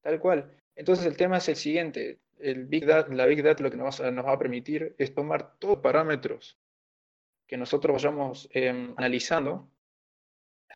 Tal 0.02 0.20
cual. 0.20 0.50
Entonces 0.76 1.06
el 1.06 1.18
tema 1.18 1.38
es 1.38 1.50
el 1.50 1.58
siguiente. 1.58 2.20
El 2.40 2.66
Big 2.66 2.86
Data, 2.86 3.14
la 3.14 3.26
Big 3.26 3.44
Data 3.44 3.62
lo 3.62 3.70
que 3.70 3.78
nos 3.78 4.02
va, 4.02 4.08
a, 4.08 4.12
nos 4.12 4.26
va 4.26 4.34
a 4.34 4.40
permitir 4.40 4.96
es 4.98 5.14
tomar 5.14 5.60
todos 5.60 5.76
los 5.76 5.84
parámetros 5.84 6.58
que 7.46 7.58
nosotros 7.58 7.94
vayamos 7.94 8.50
em, 8.54 8.94
analizando. 8.98 9.70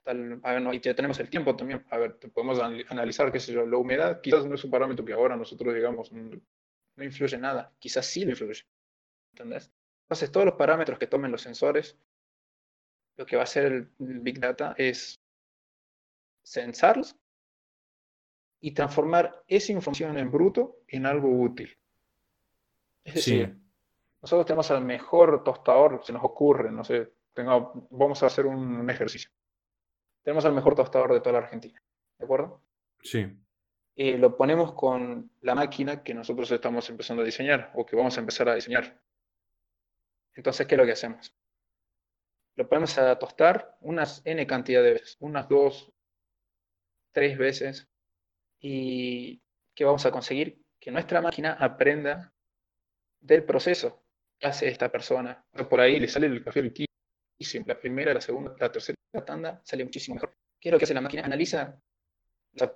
Hasta 0.06 0.50
a 0.50 0.54
ver, 0.54 0.76
y 0.76 0.80
ya 0.80 0.94
tenemos 0.94 1.20
el 1.20 1.30
tiempo 1.30 1.56
también. 1.56 1.84
A 1.90 1.98
ver, 1.98 2.18
podemos 2.34 2.60
analizar, 2.60 3.32
qué 3.32 3.40
sé 3.40 3.54
yo, 3.54 3.66
la 3.66 3.78
humedad 3.78 4.22
quizás 4.22 4.46
no 4.46 4.56
es 4.56 4.64
un 4.64 4.72
parámetro 4.72 5.04
que 5.04 5.14
ahora 5.14 5.36
nosotros 5.36 5.74
digamos 5.74 6.12
no 6.12 7.04
influye 7.04 7.38
nada. 7.38 7.74
Quizás 7.80 8.06
sí 8.06 8.24
lo 8.24 8.32
influye. 8.32 8.64
¿Entendés? 9.32 9.72
Entonces 10.04 10.32
todos 10.32 10.46
los 10.46 10.56
parámetros 10.56 11.00
que 11.00 11.08
tomen 11.08 11.32
los 11.32 11.42
sensores, 11.42 11.98
lo 13.18 13.26
que 13.26 13.36
va 13.36 13.42
a 13.42 13.46
hacer 13.46 13.66
el 13.66 13.90
Big 13.98 14.40
Data 14.40 14.76
es 14.78 15.20
censarlos 16.44 17.16
y 18.62 18.72
transformar 18.72 19.44
esa 19.48 19.72
información 19.72 20.18
en 20.18 20.32
bruto 20.32 20.78
en 20.88 21.06
algo 21.06 21.30
útil. 21.30 21.76
Es 23.04 23.16
decir, 23.16 23.58
nosotros 24.22 24.46
tenemos 24.46 24.70
al 24.72 24.84
mejor 24.84 25.44
tostador, 25.44 26.02
se 26.04 26.14
nos 26.14 26.24
ocurre, 26.24 26.72
no 26.72 26.84
sé, 26.84 27.12
vamos 27.92 28.24
a 28.24 28.28
hacer 28.28 28.46
un, 28.46 28.90
ejercicio. 28.90 29.30
Tenemos 30.26 30.44
al 30.44 30.54
mejor 30.54 30.76
tostador 30.76 31.14
de 31.14 31.22
toda 31.22 31.34
la 31.34 31.46
Argentina, 31.46 31.82
¿de 32.18 32.26
acuerdo? 32.26 32.62
Sí. 33.02 33.28
Y 33.96 34.18
lo 34.18 34.36
ponemos 34.36 34.74
con 34.74 35.32
la 35.42 35.56
máquina 35.56 36.04
que 36.04 36.14
nosotros 36.14 36.52
estamos 36.52 36.90
empezando 36.90 37.22
a 37.22 37.26
diseñar 37.26 37.72
o 37.76 37.86
que 37.86 37.96
vamos 37.96 38.18
a 38.18 38.20
empezar 38.20 38.50
a 38.50 38.56
diseñar. 38.56 39.00
Entonces, 40.34 40.68
¿qué 40.68 40.76
es 40.76 40.80
lo 40.80 40.86
que 40.86 40.92
hacemos? 40.92 41.34
Lo 42.58 42.68
ponemos 42.68 42.98
a 42.98 43.18
tostar 43.18 43.78
unas 43.82 44.22
n 44.26 44.46
cantidad 44.48 44.84
de 44.84 44.94
veces, 44.94 45.16
unas 45.20 45.48
dos, 45.48 45.94
tres 47.14 47.38
veces 47.38 47.88
¿Y 48.68 49.44
qué 49.76 49.86
vamos 49.86 50.08
a 50.08 50.12
conseguir? 50.12 50.60
Que 50.80 50.90
nuestra 50.90 51.22
máquina 51.22 51.54
aprenda 51.54 52.34
del 53.20 53.44
proceso 53.44 54.04
que 54.40 54.48
hace 54.48 54.68
esta 54.70 54.92
persona. 54.92 55.46
Por 55.70 55.80
ahí 55.80 56.00
le 56.00 56.08
sale 56.08 56.26
el 56.26 56.44
café 56.44 56.62
riquísimo. 56.62 57.66
La 57.68 57.80
primera, 57.80 58.12
la 58.12 58.22
segunda, 58.22 58.56
la 58.60 58.72
tercera 58.72 58.96
tanda 59.24 59.62
sale 59.64 59.84
muchísimo 59.84 60.16
mejor. 60.16 60.36
¿Qué 60.60 60.70
es 60.70 60.74
lo 60.74 60.80
que 60.80 60.86
hace 60.86 60.94
la 60.94 61.02
máquina? 61.02 61.24
Analiza 61.24 61.80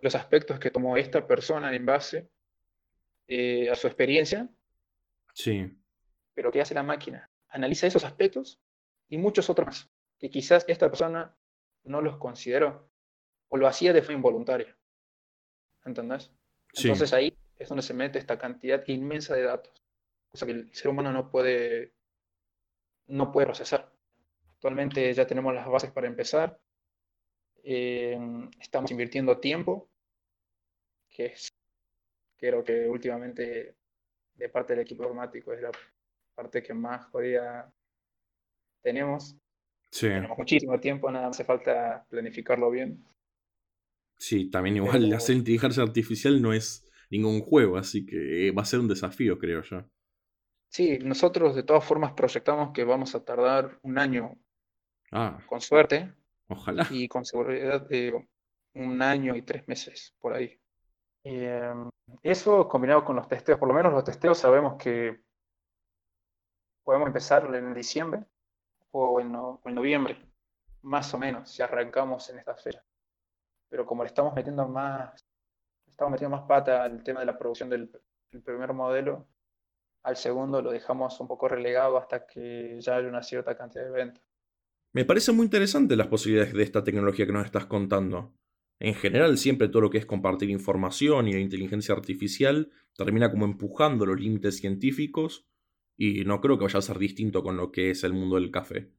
los 0.02 0.16
aspectos 0.16 0.60
que 0.60 0.72
tomó 0.72 0.98
esta 0.98 1.26
persona 1.26 1.74
en 1.76 1.86
base 1.86 2.30
eh, 3.28 3.70
a 3.70 3.76
su 3.76 3.88
experiencia. 3.88 4.48
Sí. 5.34 5.76
Pero 6.34 6.52
¿qué 6.52 6.62
hace 6.62 6.74
la 6.74 6.84
máquina? 6.84 7.30
Analiza 7.50 7.88
esos 7.88 8.04
aspectos 8.04 8.62
y 9.08 9.18
muchos 9.18 9.50
otros 9.50 9.66
más, 9.66 9.90
que 10.20 10.30
quizás 10.30 10.66
esta 10.68 10.90
persona 10.90 11.36
no 11.84 12.02
los 12.02 12.18
consideró 12.18 12.92
o 13.48 13.58
lo 13.58 13.68
hacía 13.68 13.94
de 13.94 14.02
forma 14.02 14.18
involuntaria. 14.18 14.78
¿entendés? 15.86 16.32
Entonces 16.74 17.14
ahí 17.14 17.38
es 17.58 17.70
donde 17.70 17.82
se 17.82 17.94
mete 17.94 18.20
esta 18.20 18.38
cantidad 18.38 18.86
inmensa 18.88 19.36
de 19.36 19.44
datos, 19.44 19.84
cosa 20.30 20.46
que 20.46 20.54
el 20.54 20.74
ser 20.74 20.90
humano 20.90 21.12
no 21.12 21.30
puede, 21.30 21.94
no 23.08 23.32
puede 23.32 23.48
procesar. 23.48 23.92
Actualmente 24.60 25.14
ya 25.14 25.26
tenemos 25.26 25.56
las 25.56 25.66
bases 25.70 25.90
para 25.90 26.08
empezar, 26.08 26.60
eh, 27.64 28.20
estamos 28.60 28.92
invirtiendo 28.92 29.38
tiempo, 29.38 29.90
que 31.10 31.28
es, 31.28 31.48
creo 32.36 32.62
que 32.62 32.90
últimamente 32.90 33.78
de 34.36 34.50
parte 34.50 34.74
del 34.74 34.82
equipo 34.82 35.04
informático 35.04 35.54
es 35.54 35.62
la 35.62 35.72
parte 36.36 36.62
que 36.62 36.74
más 36.74 37.06
jodida 37.06 37.74
tenemos. 38.82 39.38
Tenemos 39.98 40.38
muchísimo 40.38 40.78
tiempo, 40.78 41.10
nada 41.10 41.28
más 41.28 41.38
hace 41.38 41.46
falta 41.46 42.06
planificarlo 42.10 42.70
bien. 42.70 43.02
Sí, 44.18 44.50
también 44.50 44.76
igual 44.76 45.14
hacer 45.14 45.38
inteligencia 45.38 45.84
artificial 45.84 46.42
no 46.42 46.52
es 46.52 46.86
ningún 47.10 47.40
juego, 47.40 47.78
así 47.78 48.06
que 48.06 48.52
va 48.52 48.64
a 48.64 48.66
ser 48.66 48.82
un 48.82 48.90
desafío, 48.90 49.40
creo 49.40 49.62
yo. 49.62 49.90
Sí, 50.68 51.00
nosotros 51.00 51.56
de 51.56 51.64
todas 51.64 51.86
formas 51.86 52.12
proyectamos 52.12 52.74
que 52.74 52.84
vamos 52.84 53.16
a 53.16 53.24
tardar 53.24 53.80
un 53.84 53.98
año, 53.98 54.38
Ah, 55.12 55.40
con 55.48 55.62
suerte, 55.62 56.14
ojalá. 56.48 56.88
y 56.92 57.08
con 57.08 57.26
seguridad 57.26 57.82
de 57.88 58.28
un 58.76 59.02
año 59.02 59.36
y 59.36 59.42
tres 59.42 59.68
meses 59.68 60.16
por 60.20 60.34
ahí. 60.34 60.60
Y, 61.24 61.44
em, 61.46 61.90
eso 62.24 62.68
combinado 62.70 63.06
con 63.06 63.16
los 63.18 63.28
testeos, 63.28 63.60
por 63.60 63.68
lo 63.70 63.74
menos 63.76 63.94
los 63.94 64.04
testeos 64.06 64.38
sabemos 64.40 64.76
que 64.82 65.22
podemos 66.84 67.08
empezar 67.08 67.54
en 67.56 67.74
diciembre 67.74 68.26
o 68.92 69.22
en, 69.22 69.32
no- 69.32 69.62
en 69.66 69.76
noviembre, 69.76 70.18
más 70.84 71.14
o 71.14 71.18
menos, 71.18 71.52
si 71.52 71.62
arrancamos 71.62 72.30
en 72.30 72.40
esta 72.40 72.56
fecha. 72.56 72.84
Pero 73.70 73.86
como 73.86 74.04
le 74.04 74.08
estamos 74.10 74.34
metiendo 74.36 74.68
más, 74.68 75.26
estamos 75.88 76.12
metiendo 76.14 76.38
más 76.38 76.48
pata 76.48 76.84
al 76.84 77.04
tema 77.04 77.22
de 77.22 77.28
la 77.28 77.38
producción 77.38 77.70
del, 77.70 77.92
del 78.32 78.44
primer 78.44 78.74
modelo, 78.74 79.28
al 80.04 80.18
segundo 80.18 80.62
lo 80.62 80.72
dejamos 80.72 81.20
un 81.20 81.28
poco 81.28 81.48
relegado 81.50 81.98
hasta 81.98 82.26
que 82.28 82.80
ya 82.82 82.98
haya 82.98 83.10
una 83.10 83.24
cierta 83.24 83.58
cantidad 83.58 83.86
de 83.86 83.92
ventas. 83.92 84.24
Me 84.92 85.06
parecen 85.06 85.36
muy 85.36 85.46
interesantes 85.46 85.98
las 85.98 86.08
posibilidades 86.08 86.54
de 86.54 86.64
esta 86.64 86.84
tecnología 86.84 87.28
que 87.28 87.32
nos 87.32 87.46
estás 87.46 87.68
contando. 87.68 88.34
En 88.80 88.96
general, 88.96 89.38
siempre 89.38 89.68
todo 89.68 89.84
lo 89.84 89.90
que 89.90 90.00
es 90.00 90.06
compartir 90.06 90.50
información 90.50 91.28
y 91.28 91.34
la 91.34 91.40
inteligencia 91.40 91.94
artificial 91.94 92.72
termina 92.96 93.30
como 93.30 93.46
empujando 93.46 94.06
los 94.06 94.20
límites 94.20 94.58
científicos 94.58 95.46
y 95.96 96.24
no 96.24 96.42
creo 96.42 96.58
que 96.58 96.64
vaya 96.64 96.80
a 96.80 96.82
ser 96.82 96.98
distinto 96.98 97.44
con 97.44 97.58
lo 97.58 97.72
que 97.72 97.92
es 97.92 98.04
el 98.04 98.14
mundo 98.14 98.36
del 98.36 98.52
café. 98.52 98.92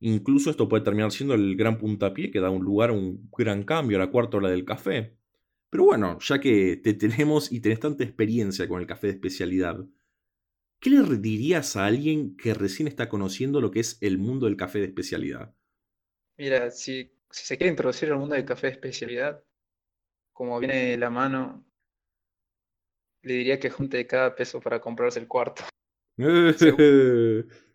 Incluso 0.00 0.50
esto 0.50 0.68
puede 0.68 0.82
terminar 0.82 1.12
siendo 1.12 1.34
el 1.34 1.54
gran 1.54 1.78
puntapié 1.78 2.32
que 2.32 2.40
da 2.40 2.50
un 2.50 2.64
lugar 2.64 2.90
a 2.90 2.94
un 2.94 3.28
gran 3.36 3.62
cambio 3.62 3.98
a 3.98 4.00
la 4.00 4.10
cuarta 4.10 4.38
ola 4.38 4.50
del 4.50 4.64
café. 4.64 5.16
Pero 5.70 5.84
bueno, 5.84 6.18
ya 6.18 6.40
que 6.40 6.76
te 6.76 6.94
tenemos 6.94 7.52
y 7.52 7.60
tenés 7.60 7.78
tanta 7.78 8.02
experiencia 8.02 8.66
con 8.66 8.80
el 8.80 8.88
café 8.88 9.06
de 9.08 9.12
especialidad, 9.12 9.86
¿qué 10.82 10.90
le 10.90 11.02
dirías 11.16 11.76
a 11.76 11.86
alguien 11.86 12.36
que 12.36 12.54
recién 12.54 12.88
está 12.88 13.08
conociendo 13.08 13.60
lo 13.60 13.70
que 13.70 13.80
es 13.80 13.98
el 14.02 14.18
mundo 14.18 14.46
del 14.46 14.56
café 14.56 14.80
de 14.80 14.86
especialidad? 14.86 15.54
Mira, 16.36 16.72
si, 16.72 17.08
si 17.30 17.46
se 17.46 17.56
quiere 17.56 17.70
introducir 17.70 18.10
al 18.10 18.18
mundo 18.18 18.34
del 18.34 18.44
café 18.44 18.66
de 18.66 18.72
especialidad, 18.72 19.44
como 20.32 20.58
viene 20.58 20.90
de 20.90 20.98
la 20.98 21.08
mano, 21.08 21.64
le 23.22 23.34
diría 23.34 23.60
que 23.60 23.70
junte 23.70 24.04
cada 24.08 24.34
peso 24.34 24.60
para 24.60 24.80
comprarse 24.80 25.20
el 25.20 25.28
cuarto. 25.28 25.62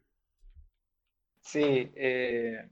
Sí, 1.39 1.93
eh, 1.95 2.70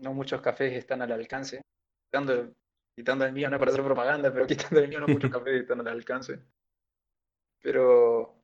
no 0.00 0.12
muchos 0.12 0.40
cafés 0.40 0.72
están 0.72 1.02
al 1.02 1.12
alcance. 1.12 1.62
Quitando, 2.10 2.52
quitando 2.96 3.24
el 3.24 3.32
mío, 3.32 3.48
no 3.48 3.54
es 3.54 3.60
para 3.60 3.70
hacer 3.70 3.84
propaganda, 3.84 4.32
pero 4.32 4.44
quitando 4.44 4.80
el 4.80 4.88
mío, 4.88 4.98
no 4.98 5.06
muchos 5.06 5.30
cafés 5.30 5.60
están 5.60 5.78
al 5.82 5.86
alcance. 5.86 6.40
Pero 7.62 8.41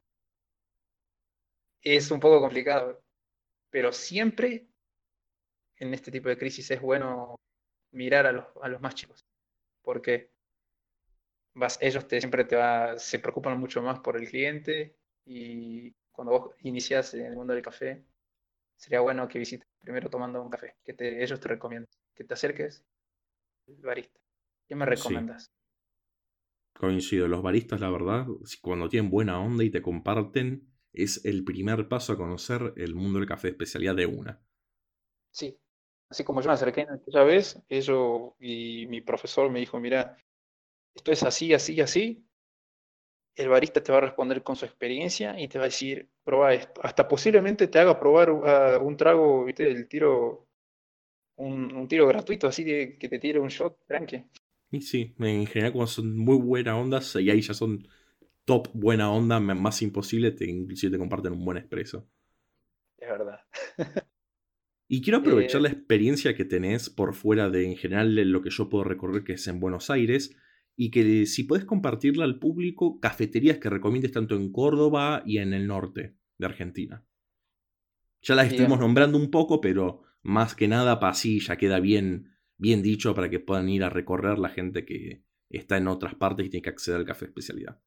es 1.83 2.11
un 2.11 2.21
poco 2.21 2.41
complicado. 2.41 3.03
Pero 3.71 3.93
siempre 3.93 4.69
en 5.77 5.95
este 5.95 6.11
tipo 6.11 6.29
de 6.29 6.37
crisis 6.39 6.71
es 6.71 6.81
bueno 6.81 7.37
mirar 7.93 8.27
a 8.27 8.33
los, 8.33 8.47
a 8.63 8.69
los 8.69 8.81
más 8.81 8.95
chicos. 8.95 9.27
Porque 9.83 10.31
vas, 11.55 11.79
ellos 11.81 12.07
te, 12.09 12.21
siempre 12.21 12.45
te 12.45 12.57
va, 12.57 12.99
se 12.99 13.19
preocupan 13.19 13.59
mucho 13.59 13.83
más 13.83 14.01
por 14.01 14.17
el 14.17 14.29
cliente 14.29 14.97
y 15.25 15.93
cuando 16.13 16.33
vos 16.33 16.55
inicias 16.61 17.15
en 17.15 17.27
el 17.27 17.37
mundo 17.37 17.53
del 17.55 17.63
café, 17.63 18.05
sería 18.77 19.01
bueno 19.01 19.29
que 19.29 19.39
visites 19.41 19.69
primero 19.81 20.11
tomando 20.11 20.43
un 20.43 20.51
café, 20.51 20.77
que 20.85 20.95
te, 20.95 21.23
ellos 21.23 21.41
te 21.41 21.49
recomiendan, 21.49 21.89
que 22.15 22.25
te 22.25 22.35
acerques 22.35 22.85
al 23.69 23.77
barista. 23.77 24.21
¿Qué 24.69 24.77
me 24.77 24.87
Sí. 24.95 25.19
recomiendas? 25.27 25.51
Coincido, 26.73 27.29
los 27.29 27.43
baristas, 27.43 27.81
la 27.81 27.91
verdad, 27.91 28.27
cuando 28.63 28.89
tienen 28.89 29.11
buena 29.11 29.41
onda 29.41 29.65
y 29.65 29.71
te 29.71 29.83
comparten, 29.83 30.73
es 30.93 31.25
el 31.25 31.45
primer 31.45 31.89
paso 31.89 32.13
a 32.13 32.17
conocer 32.17 32.73
el 32.77 32.95
mundo 32.95 33.19
del 33.19 33.29
café 33.29 33.49
de 33.49 33.53
especialidad 33.53 33.95
de 33.95 34.07
una. 34.07 34.41
Sí, 35.31 35.59
así 36.09 36.25
como 36.25 36.41
yo 36.41 36.49
me 36.49 36.55
acerqué 36.55 36.83
aquella 36.83 37.23
vez, 37.23 37.63
ellos 37.69 38.33
y 38.41 38.87
mi 38.89 39.01
profesor 39.01 39.51
me 39.51 39.61
dijo, 39.61 39.79
mira, 39.79 40.17
esto 40.95 41.13
es 41.13 41.23
así, 41.23 41.53
así, 41.55 41.81
así. 41.81 42.25
El 43.37 43.49
barista 43.49 43.81
te 43.81 43.93
va 43.93 43.99
a 43.99 44.01
responder 44.01 44.43
con 44.43 44.57
su 44.57 44.65
experiencia 44.65 45.39
y 45.39 45.47
te 45.47 45.59
va 45.59 45.65
a 45.65 45.69
decir, 45.69 46.09
prueba 46.25 46.55
esto. 46.55 46.81
Hasta 46.83 47.07
posiblemente 47.07 47.69
te 47.69 47.79
haga 47.79 48.01
probar 48.01 48.31
uh, 48.33 48.85
un 48.85 48.97
trago, 48.97 49.45
viste, 49.45 49.71
el 49.71 49.87
tiro, 49.87 50.49
un, 51.37 51.73
un 51.73 51.87
tiro 51.87 52.09
gratuito, 52.09 52.49
así 52.49 52.65
de 52.65 52.99
que 52.99 53.09
te 53.09 53.21
tire 53.21 53.39
un 53.39 53.49
shot, 53.49 53.87
tranqui. 53.87 54.25
Y 54.71 54.81
sí, 54.81 55.15
en 55.19 55.47
general 55.47 55.73
cuando 55.73 55.87
son 55.87 56.19
muy 56.19 56.37
buena 56.37 56.77
onda, 56.77 57.01
y 57.15 57.31
ahí 57.31 57.41
ya 57.41 57.55
son 57.55 57.87
top 58.49 58.69
buena 58.73 59.13
onda, 59.13 59.39
más 59.39 59.83
imposible, 59.83 60.33
te, 60.33 60.51
inclusive 60.51 60.91
te 60.91 60.99
comparten 60.99 61.35
un 61.35 61.45
buen 61.45 61.59
expreso. 61.59 62.09
Es 62.97 63.09
verdad. 63.09 63.41
Y 64.91 65.03
quiero 65.03 65.19
aprovechar 65.19 65.61
Eh, 65.61 65.65
la 65.65 65.69
experiencia 65.69 66.35
que 66.35 66.47
tenés 66.47 66.89
por 66.89 67.13
fuera 67.13 67.51
de 67.51 67.67
en 67.67 67.77
general 67.77 68.15
de 68.15 68.25
lo 68.25 68.41
que 68.41 68.49
yo 68.49 68.71
puedo 68.71 68.85
recorrer, 68.85 69.23
que 69.23 69.35
es 69.35 69.47
en 69.47 69.61
Buenos 69.61 69.91
Aires, 69.91 70.35
y 70.77 70.91
que 70.91 71.27
si 71.27 71.45
podés 71.45 71.67
compartirla 71.67 72.25
al 72.25 72.39
público, 72.39 72.99
cafeterías 72.99 73.59
que 73.59 73.69
recomiendes 73.69 74.13
tanto 74.13 74.35
en 74.35 74.51
Córdoba 74.51 75.23
y 75.27 75.39
en 75.39 75.53
el 75.53 75.67
norte 75.67 76.17
de 76.39 76.47
Argentina. 76.47 77.05
Ya 78.23 78.35
las 78.35 78.47
estuvimos 78.51 78.81
nombrando 78.81 79.19
un 79.19 79.31
poco, 79.31 79.61
pero 79.61 80.05
más 80.23 80.55
que 80.55 80.69
nada 80.69 80.99
para 80.99 81.13
así 81.13 81.39
ya 81.41 81.59
queda 81.59 81.81
bien, 81.81 82.33
bien 82.57 82.83
dicho 82.83 83.15
para 83.15 83.29
que 83.29 83.41
puedan 83.41 83.69
ir 83.69 83.85
a 83.85 83.91
recorrer 83.91 84.39
la 84.39 84.49
gente 84.49 84.87
que 84.87 85.23
está 85.51 85.77
en 85.77 85.89
otras 85.89 86.15
partes 86.15 86.47
y 86.47 86.51
tiene 86.51 86.63
que 86.63 86.71
acceder 86.71 86.99
al 86.99 87.07
café 87.07 87.27
de 87.27 87.31
especialidad. 87.31 87.79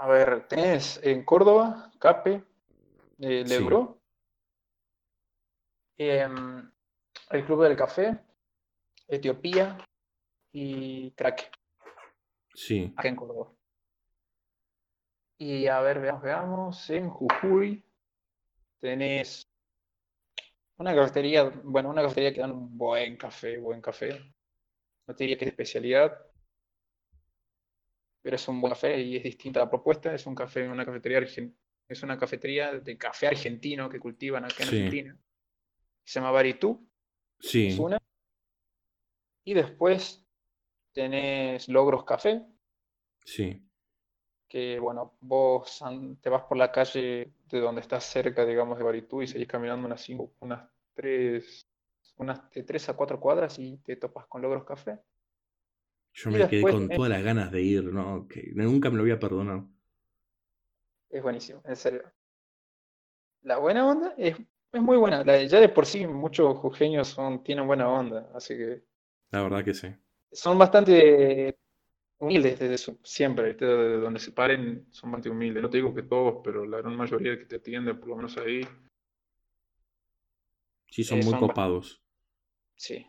A 0.00 0.06
ver, 0.06 0.46
tenés 0.46 1.00
en 1.02 1.24
Córdoba, 1.24 1.90
Cape, 1.98 2.44
eh, 3.18 3.44
Sí, 3.44 3.52
Lebro, 3.52 4.00
em, 5.96 6.70
el 7.30 7.44
Club 7.44 7.64
del 7.64 7.76
Café, 7.76 8.16
Etiopía 9.08 9.76
y 10.52 11.10
Crack, 11.12 11.50
sí, 12.54 12.94
acá 12.96 13.08
en 13.08 13.16
Córdoba. 13.16 13.52
Y 15.36 15.66
a 15.66 15.80
ver, 15.80 16.00
veamos, 16.00 16.22
veamos, 16.22 16.90
en 16.90 17.10
Jujuy 17.10 17.84
tenés 18.80 19.48
una 20.76 20.94
cafetería, 20.94 21.44
bueno, 21.64 21.90
una 21.90 22.02
cafetería 22.02 22.32
que 22.32 22.40
dan 22.40 22.52
un 22.52 22.78
buen 22.78 23.16
café, 23.16 23.58
buen 23.58 23.80
café. 23.80 24.32
No 25.08 25.16
te 25.16 25.24
diría 25.24 25.38
que 25.38 25.46
es 25.46 25.50
especialidad, 25.50 26.27
pero 28.22 28.36
es 28.36 28.48
un 28.48 28.60
buen 28.60 28.72
café 28.72 29.00
y 29.00 29.16
es 29.16 29.22
distinta 29.22 29.60
la 29.60 29.70
propuesta. 29.70 30.14
Es 30.14 30.26
un 30.26 30.34
café, 30.34 30.68
una 30.68 30.84
cafetería 30.84 31.20
es 31.88 32.02
una 32.02 32.18
cafetería 32.18 32.72
de 32.72 32.98
café 32.98 33.28
argentino 33.28 33.88
que 33.88 33.98
cultivan 33.98 34.44
acá 34.44 34.64
en 34.64 34.68
sí, 34.68 34.76
Argentina. 34.76 35.18
Se 36.04 36.20
llama 36.20 36.32
Baritú, 36.32 36.86
es 37.40 37.50
sí, 37.50 37.76
una. 37.78 37.98
Y 39.44 39.54
después 39.54 40.22
tenés 40.92 41.68
Logros 41.68 42.04
Café, 42.04 42.44
sí, 43.24 43.66
que 44.48 44.78
bueno, 44.78 45.16
vos 45.20 45.82
te 46.20 46.30
vas 46.30 46.42
por 46.44 46.56
la 46.56 46.72
calle 46.72 47.32
de 47.46 47.60
donde 47.60 47.82
estás 47.82 48.04
cerca, 48.04 48.44
digamos, 48.44 48.78
de 48.78 48.84
Baritú 48.84 49.22
y 49.22 49.26
seguís 49.26 49.46
caminando 49.48 49.86
unas 49.86 50.00
cinco, 50.00 50.32
unas 50.40 50.68
tres, 50.94 51.68
unas 52.16 52.50
de 52.50 52.62
tres 52.62 52.88
a 52.88 52.94
cuatro 52.94 53.20
cuadras 53.20 53.58
y 53.58 53.76
te 53.78 53.96
topas 53.96 54.26
con 54.26 54.42
Logros 54.42 54.64
Café. 54.64 54.98
Yo 56.22 56.30
me 56.30 56.46
quedé 56.46 56.66
con 56.66 56.88
todas 56.90 57.10
las 57.10 57.22
ganas 57.22 57.50
de 57.50 57.62
ir, 57.62 57.84
¿no? 57.84 58.28
Que 58.28 58.50
nunca 58.54 58.90
me 58.90 58.96
lo 58.98 59.04
voy 59.04 59.12
a 59.12 59.18
perdonar. 59.18 59.64
es 61.10 61.22
buenísimo, 61.22 61.60
en 61.66 61.76
serio. 61.76 62.02
La 63.42 63.56
buena 63.58 63.84
onda 63.84 64.14
es, 64.16 64.36
es 64.72 64.80
muy 64.80 64.96
buena. 64.96 65.24
La, 65.24 65.42
ya 65.42 65.58
de 65.58 65.68
por 65.68 65.86
sí 65.86 66.06
muchos 66.06 66.56
jujeños 66.58 67.08
son, 67.08 67.42
tienen 67.42 67.66
buena 67.66 67.88
onda, 67.88 68.30
así 68.32 68.56
que 68.56 68.84
La 69.30 69.42
verdad 69.42 69.64
que 69.64 69.72
sí. 69.72 69.88
son 70.32 70.58
bastante 70.58 71.56
humildes 72.18 72.58
desde 72.60 72.78
su- 72.78 73.00
siempre, 73.04 73.48
¿viste? 73.48 73.66
de 73.66 73.98
donde 73.98 74.20
se 74.20 74.32
paren 74.32 74.86
son 74.92 75.12
bastante 75.12 75.30
humildes. 75.30 75.62
No 75.62 75.70
te 75.70 75.78
digo 75.78 75.94
que 75.94 76.02
todos, 76.04 76.40
pero 76.44 76.66
la 76.66 76.78
gran 76.78 76.96
mayoría 76.96 77.38
que 77.38 77.46
te 77.46 77.56
atienden, 77.56 77.98
por 78.00 78.08
lo 78.10 78.16
menos 78.16 78.36
ahí, 78.38 78.62
Sí, 80.90 81.02
son 81.02 81.20
eh, 81.20 81.22
muy 81.22 81.30
son 81.30 81.40
copados. 81.40 82.02
sí. 82.76 83.06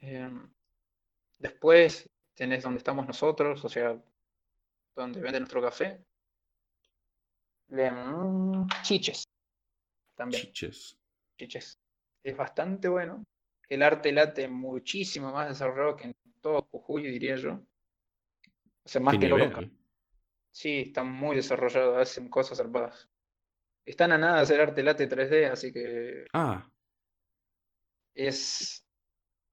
Em, 0.00 0.50
después 1.38 2.08
tenés 2.38 2.62
donde 2.62 2.78
estamos 2.78 3.04
nosotros, 3.04 3.64
o 3.64 3.68
sea, 3.68 4.00
donde 4.94 5.20
venden 5.20 5.42
nuestro 5.42 5.60
café. 5.60 6.00
Mm, 7.68 8.66
Chiches 8.82 9.24
también, 10.14 10.44
Chiches. 10.44 10.96
Chiches. 11.36 11.78
Es 12.22 12.36
bastante 12.36 12.88
bueno. 12.88 13.24
El 13.68 13.82
arte 13.82 14.12
late 14.12 14.48
muchísimo 14.48 15.32
más 15.32 15.48
desarrollado 15.48 15.96
que 15.96 16.04
en 16.04 16.16
todo 16.40 16.62
Jujuy, 16.70 17.02
diría 17.08 17.36
yo. 17.36 17.54
O 18.84 18.88
sea, 18.88 19.00
más 19.00 19.14
¿Qué 19.14 19.20
que 19.20 19.30
Café. 19.30 19.46
nivel? 19.48 19.72
Sí, 20.52 20.80
está 20.86 21.02
muy 21.02 21.36
desarrollado, 21.36 21.98
hacen 21.98 22.28
cosas 22.28 22.58
zarpadas. 22.58 23.08
Están 23.84 24.12
a 24.12 24.18
nada 24.18 24.36
de 24.36 24.42
hacer 24.42 24.60
arte 24.60 24.82
late 24.82 25.08
3D, 25.08 25.50
así 25.50 25.72
que 25.72 26.26
Ah, 26.32 26.70
es, 28.14 28.87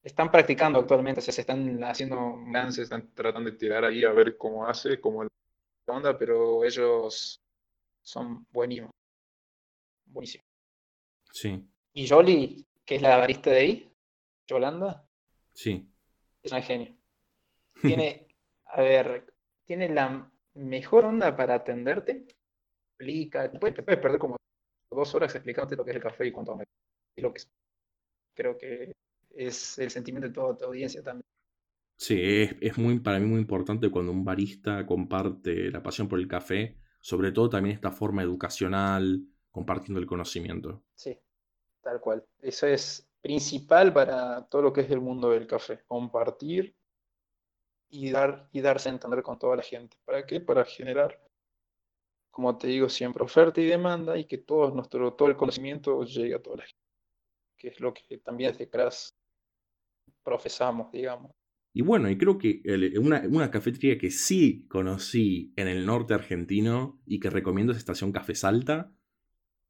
están 0.05 0.31
practicando 0.31 0.79
actualmente, 0.79 1.19
o 1.19 1.23
sea, 1.23 1.33
se 1.33 1.41
están 1.41 1.83
haciendo 1.83 2.37
lances, 2.51 2.83
están 2.83 3.11
tratando 3.15 3.49
de 3.49 3.57
tirar 3.57 3.83
ahí 3.83 4.03
a 4.03 4.11
ver 4.11 4.37
cómo 4.37 4.67
hace, 4.67 5.01
cómo 5.01 5.23
la 5.23 5.29
onda, 5.87 6.15
pero 6.17 6.63
ellos 6.63 7.41
son 8.03 8.45
buenísimos. 8.51 8.91
Buenísimos. 10.05 10.45
Sí. 11.31 11.67
Y 11.93 12.07
Jolie, 12.07 12.65
que 12.85 12.95
es 12.95 13.01
la 13.01 13.17
barista 13.17 13.49
de 13.49 13.57
ahí, 13.57 13.91
Yolanda, 14.47 15.07
Sí. 15.53 15.89
es 16.43 16.51
una 16.51 16.61
genio. 16.61 16.95
Tiene, 17.81 18.27
a 18.65 18.81
ver, 18.81 19.33
tiene 19.65 19.89
la 19.89 20.31
mejor 20.53 21.05
onda 21.05 21.35
para 21.35 21.55
atenderte. 21.55 22.27
Explica, 22.91 23.51
te 23.51 23.57
puedes, 23.57 23.75
te 23.75 23.81
puedes 23.81 23.99
perder 23.99 24.19
como 24.19 24.37
dos 24.91 25.15
horas 25.15 25.33
explicándote 25.33 25.75
lo 25.75 25.83
que 25.83 25.91
es 25.91 25.95
el 25.95 26.03
café 26.03 26.27
y 26.27 26.31
cuánto 26.31 26.57
y 27.17 27.21
lo 27.21 27.33
que 27.33 27.39
es. 27.39 27.49
Creo 28.35 28.55
que 28.55 28.93
es 29.35 29.77
el 29.77 29.91
sentimiento 29.91 30.27
de 30.27 30.33
toda 30.33 30.57
tu 30.57 30.65
audiencia 30.65 31.03
también. 31.03 31.25
Sí, 31.97 32.19
es, 32.21 32.55
es 32.61 32.77
muy, 32.77 32.99
para 32.99 33.19
mí 33.19 33.25
muy 33.25 33.39
importante 33.39 33.89
cuando 33.89 34.11
un 34.11 34.25
barista 34.25 34.85
comparte 34.85 35.71
la 35.71 35.81
pasión 35.81 36.07
por 36.07 36.19
el 36.19 36.27
café, 36.27 36.77
sobre 36.99 37.31
todo 37.31 37.49
también 37.49 37.75
esta 37.75 37.91
forma 37.91 38.23
educacional, 38.23 39.21
compartiendo 39.51 39.99
el 39.99 40.05
conocimiento. 40.05 40.83
Sí, 40.95 41.17
tal 41.81 42.01
cual. 42.01 42.25
Eso 42.41 42.67
es 42.67 43.07
principal 43.21 43.93
para 43.93 44.45
todo 44.47 44.61
lo 44.61 44.73
que 44.73 44.81
es 44.81 44.91
el 44.91 44.99
mundo 44.99 45.29
del 45.29 45.47
café. 45.47 45.83
Compartir 45.87 46.75
y 47.89 48.11
dar 48.11 48.49
y 48.51 48.61
darse 48.61 48.89
a 48.89 48.91
entender 48.91 49.23
con 49.23 49.39
toda 49.39 49.55
la 49.55 49.63
gente. 49.63 49.97
¿Para 50.03 50.25
qué? 50.25 50.41
Para 50.41 50.65
generar, 50.65 51.19
como 52.29 52.57
te 52.57 52.67
digo 52.67 52.89
siempre, 52.89 53.23
oferta 53.23 53.61
y 53.61 53.65
demanda 53.65 54.17
y 54.17 54.25
que 54.25 54.39
todo 54.39 54.71
nuestro 54.71 55.13
todo 55.13 55.29
el 55.29 55.37
conocimiento 55.37 56.03
llegue 56.03 56.35
a 56.35 56.41
toda 56.41 56.57
la 56.57 56.63
gente. 56.63 56.83
Que 57.57 57.69
es 57.69 57.79
lo 57.79 57.93
que 57.93 58.17
también 58.17 58.51
desde 58.51 58.69
CRAS 58.69 59.15
profesamos, 60.25 60.91
digamos. 60.91 61.31
Y 61.73 61.81
bueno, 61.81 62.09
y 62.09 62.17
creo 62.17 62.37
que 62.37 62.61
una, 62.99 63.23
una 63.29 63.51
cafetería 63.51 63.97
que 63.97 64.09
sí 64.09 64.65
conocí 64.69 65.53
en 65.57 65.67
el 65.67 65.85
norte 65.85 66.13
argentino 66.13 67.01
y 67.05 67.19
que 67.19 67.29
recomiendo 67.29 67.73
es 67.73 67.77
Estación 67.79 68.11
Café 68.13 68.33
Salta, 68.35 68.93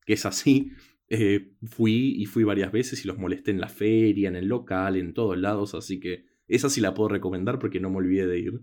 que 0.06 0.14
es 0.14 0.26
así. 0.26 0.72
eh, 1.10 1.54
fui 1.64 2.16
y 2.18 2.26
fui 2.26 2.44
varias 2.44 2.72
veces 2.72 3.04
y 3.06 3.08
los 3.08 3.18
molesté 3.20 3.52
en 3.52 3.62
la 3.62 3.70
feria, 3.70 4.30
en 4.30 4.36
el 4.36 4.48
local, 4.48 4.98
en 4.98 5.14
todos 5.14 5.38
lados, 5.38 5.76
así 5.76 6.00
que 6.00 6.26
esa 6.48 6.70
sí 6.70 6.82
la 6.82 6.94
puedo 6.96 7.10
recomendar 7.10 7.60
porque 7.60 7.80
no 7.80 7.90
me 7.92 7.98
olvidé 7.98 8.28
de 8.28 8.40
ir. 8.40 8.62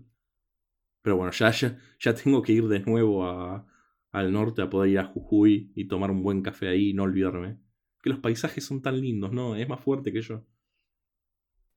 Pero 1.01 1.17
bueno, 1.17 1.31
ya, 1.31 1.51
ya, 1.51 1.77
ya 1.99 2.13
tengo 2.15 2.41
que 2.41 2.53
ir 2.53 2.67
de 2.67 2.79
nuevo 2.79 3.25
a- 3.25 3.65
al 4.11 4.31
norte 4.31 4.61
a 4.61 4.69
poder 4.69 4.91
ir 4.91 4.99
a 4.99 5.05
Jujuy 5.05 5.71
y 5.75 5.87
tomar 5.87 6.11
un 6.11 6.23
buen 6.23 6.41
café 6.41 6.67
ahí 6.69 6.89
y 6.89 6.93
no 6.93 7.03
olvidarme. 7.03 7.57
Que 8.01 8.09
los 8.09 8.19
paisajes 8.19 8.63
son 8.65 8.81
tan 8.81 8.99
lindos, 9.01 9.31
¿no? 9.31 9.55
Es 9.55 9.67
más 9.67 9.79
fuerte 9.81 10.11
que 10.13 10.21
yo. 10.21 10.45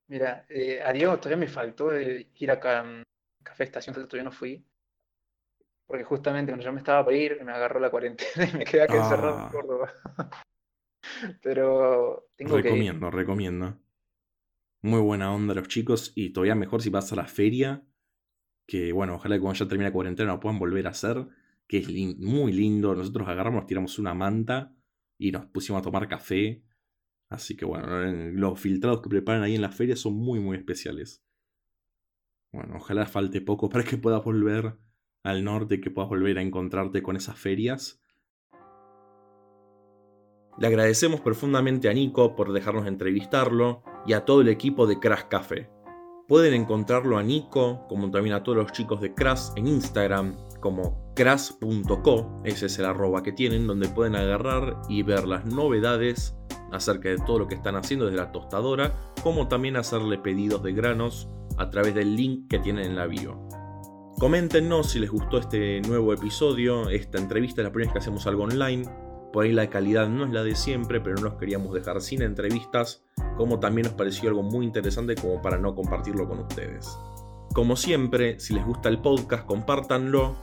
Mira, 0.08 0.44
eh, 0.48 0.80
a 0.82 0.92
Diego 0.92 1.16
todavía 1.18 1.36
me 1.46 1.48
faltó 1.48 1.90
de 1.90 2.28
ir 2.36 2.50
acá 2.50 2.80
a 2.80 3.02
Café 3.42 3.64
Estación, 3.64 3.94
todavía 3.94 4.22
no 4.24 4.32
fui. 4.32 4.64
Porque 5.86 6.04
justamente 6.04 6.50
cuando 6.52 6.64
yo 6.64 6.72
me 6.72 6.78
estaba 6.78 7.04
por 7.04 7.14
ir, 7.14 7.42
me 7.44 7.52
agarró 7.52 7.78
la 7.80 7.90
cuarentena 7.90 8.48
y 8.52 8.56
me 8.56 8.64
quedé 8.64 8.82
acá 8.82 8.96
encerrado 8.96 9.36
Ah. 9.38 9.44
en 9.46 9.50
Córdoba. 9.52 9.92
Pero 11.42 12.28
tengo 12.36 12.54
que 12.54 12.58
ir. 12.58 12.64
Recomiendo, 12.64 13.10
recomiendo. 13.10 13.78
Muy 14.82 15.00
buena 15.00 15.32
onda 15.32 15.54
los 15.54 15.68
chicos 15.68 16.12
y 16.14 16.30
todavía 16.30 16.54
mejor 16.54 16.82
si 16.82 16.90
vas 16.90 17.12
a 17.12 17.16
la 17.16 17.26
feria. 17.26 17.82
Que 18.66 18.92
bueno, 18.92 19.14
ojalá 19.14 19.36
que 19.36 19.40
cuando 19.40 19.58
ya 19.58 19.68
termine 19.68 19.88
la 19.90 19.92
cuarentena 19.92 20.32
lo 20.32 20.40
puedan 20.40 20.58
volver 20.58 20.86
a 20.86 20.90
hacer. 20.90 21.26
Que 21.68 21.78
es 21.78 21.88
muy 22.18 22.52
lindo. 22.52 22.94
Nosotros 22.94 23.28
agarramos, 23.28 23.66
tiramos 23.66 23.98
una 23.98 24.14
manta 24.14 24.72
y 25.18 25.32
nos 25.32 25.46
pusimos 25.46 25.80
a 25.80 25.84
tomar 25.84 26.08
café. 26.08 26.62
Así 27.28 27.56
que 27.56 27.64
bueno, 27.64 27.86
los 28.32 28.60
filtrados 28.60 29.02
que 29.02 29.08
preparan 29.08 29.42
ahí 29.42 29.54
en 29.54 29.62
la 29.62 29.72
feria 29.72 29.96
son 29.96 30.14
muy, 30.14 30.38
muy 30.38 30.56
especiales. 30.56 31.24
Bueno, 32.52 32.76
ojalá 32.76 33.06
falte 33.06 33.40
poco 33.40 33.68
para 33.68 33.84
que 33.84 33.98
puedas 33.98 34.24
volver 34.24 34.78
al 35.22 35.44
norte, 35.44 35.80
que 35.80 35.90
puedas 35.90 36.08
volver 36.08 36.38
a 36.38 36.42
encontrarte 36.42 37.02
con 37.02 37.16
esas 37.16 37.38
ferias. 37.38 38.00
Le 40.58 40.68
agradecemos 40.68 41.20
profundamente 41.20 41.90
a 41.90 41.92
Nico 41.92 42.34
por 42.34 42.52
dejarnos 42.52 42.86
entrevistarlo 42.86 43.82
y 44.06 44.14
a 44.14 44.24
todo 44.24 44.40
el 44.40 44.48
equipo 44.48 44.86
de 44.86 44.98
Crash 44.98 45.24
Café. 45.28 45.68
Pueden 46.28 46.54
encontrarlo 46.54 47.18
a 47.18 47.22
Nico, 47.22 47.86
como 47.88 48.10
también 48.10 48.34
a 48.34 48.42
todos 48.42 48.56
los 48.56 48.72
chicos 48.72 49.00
de 49.00 49.12
Crash 49.14 49.50
en 49.56 49.66
Instagram, 49.66 50.36
como 50.60 51.12
crash.co, 51.14 52.40
ese 52.44 52.66
es 52.66 52.78
el 52.78 52.86
arroba 52.86 53.22
que 53.22 53.32
tienen, 53.32 53.66
donde 53.66 53.88
pueden 53.88 54.16
agarrar 54.16 54.80
y 54.88 55.02
ver 55.02 55.26
las 55.26 55.44
novedades 55.44 56.36
acerca 56.76 57.08
de 57.08 57.18
todo 57.18 57.40
lo 57.40 57.48
que 57.48 57.56
están 57.56 57.76
haciendo 57.76 58.06
desde 58.06 58.18
la 58.18 58.32
tostadora, 58.32 58.94
como 59.22 59.48
también 59.48 59.76
hacerle 59.76 60.18
pedidos 60.18 60.62
de 60.62 60.72
granos 60.72 61.28
a 61.58 61.70
través 61.70 61.94
del 61.94 62.14
link 62.16 62.48
que 62.48 62.58
tienen 62.58 62.84
en 62.84 62.96
la 62.96 63.06
bio. 63.06 63.40
Coméntenos 64.18 64.90
si 64.90 64.98
les 64.98 65.10
gustó 65.10 65.38
este 65.38 65.80
nuevo 65.82 66.12
episodio, 66.12 66.88
esta 66.88 67.18
entrevista 67.18 67.60
es 67.60 67.66
la 67.66 67.72
primera 67.72 67.92
vez 67.92 67.94
que 67.94 67.98
hacemos 67.98 68.26
algo 68.26 68.44
online, 68.44 68.84
por 69.32 69.44
ahí 69.44 69.52
la 69.52 69.68
calidad 69.68 70.08
no 70.08 70.24
es 70.24 70.32
la 70.32 70.42
de 70.42 70.54
siempre, 70.54 71.00
pero 71.00 71.16
no 71.16 71.28
nos 71.28 71.34
queríamos 71.34 71.74
dejar 71.74 72.00
sin 72.00 72.22
entrevistas, 72.22 73.04
como 73.36 73.60
también 73.60 73.86
nos 73.86 73.94
pareció 73.94 74.30
algo 74.30 74.42
muy 74.42 74.64
interesante 74.64 75.14
como 75.14 75.42
para 75.42 75.58
no 75.58 75.74
compartirlo 75.74 76.26
con 76.26 76.38
ustedes. 76.40 76.96
Como 77.52 77.76
siempre, 77.76 78.40
si 78.40 78.54
les 78.54 78.64
gusta 78.64 78.88
el 78.88 79.00
podcast, 79.00 79.44
compártanlo. 79.44 80.36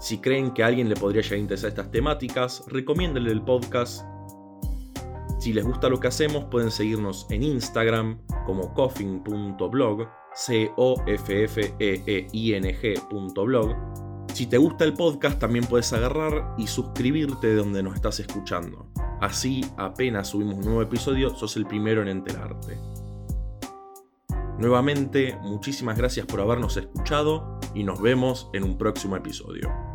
Si 0.00 0.18
creen 0.18 0.52
que 0.52 0.62
a 0.62 0.66
alguien 0.66 0.88
le 0.88 0.96
podría 0.96 1.22
llegar 1.22 1.36
a 1.36 1.42
interesar 1.42 1.68
estas 1.68 1.90
temáticas, 1.90 2.64
recomiéndenle 2.68 3.32
el 3.32 3.42
podcast. 3.42 4.06
Si 5.48 5.54
les 5.54 5.64
gusta 5.64 5.88
lo 5.88 5.98
que 5.98 6.08
hacemos, 6.08 6.44
pueden 6.44 6.70
seguirnos 6.70 7.26
en 7.30 7.42
Instagram 7.42 8.20
como 8.44 8.74
coffin.blog, 8.74 10.06
c 10.34 10.70
o 10.76 11.02
f 11.06 11.44
f 11.44 11.74
e 11.78 12.02
e 12.06 12.26
i 12.32 12.52
n. 12.52 12.78
Si 14.34 14.46
te 14.46 14.58
gusta 14.58 14.84
el 14.84 14.92
podcast, 14.92 15.38
también 15.38 15.64
puedes 15.64 15.90
agarrar 15.94 16.54
y 16.58 16.66
suscribirte 16.66 17.46
de 17.46 17.54
donde 17.54 17.82
nos 17.82 17.94
estás 17.94 18.20
escuchando. 18.20 18.92
Así, 19.22 19.64
apenas 19.78 20.28
subimos 20.28 20.56
un 20.56 20.66
nuevo 20.66 20.82
episodio, 20.82 21.34
sos 21.34 21.56
el 21.56 21.64
primero 21.64 22.02
en 22.02 22.08
enterarte. 22.08 22.76
Nuevamente, 24.58 25.34
muchísimas 25.40 25.96
gracias 25.96 26.26
por 26.26 26.42
habernos 26.42 26.76
escuchado 26.76 27.58
y 27.74 27.84
nos 27.84 28.02
vemos 28.02 28.50
en 28.52 28.64
un 28.64 28.76
próximo 28.76 29.16
episodio. 29.16 29.87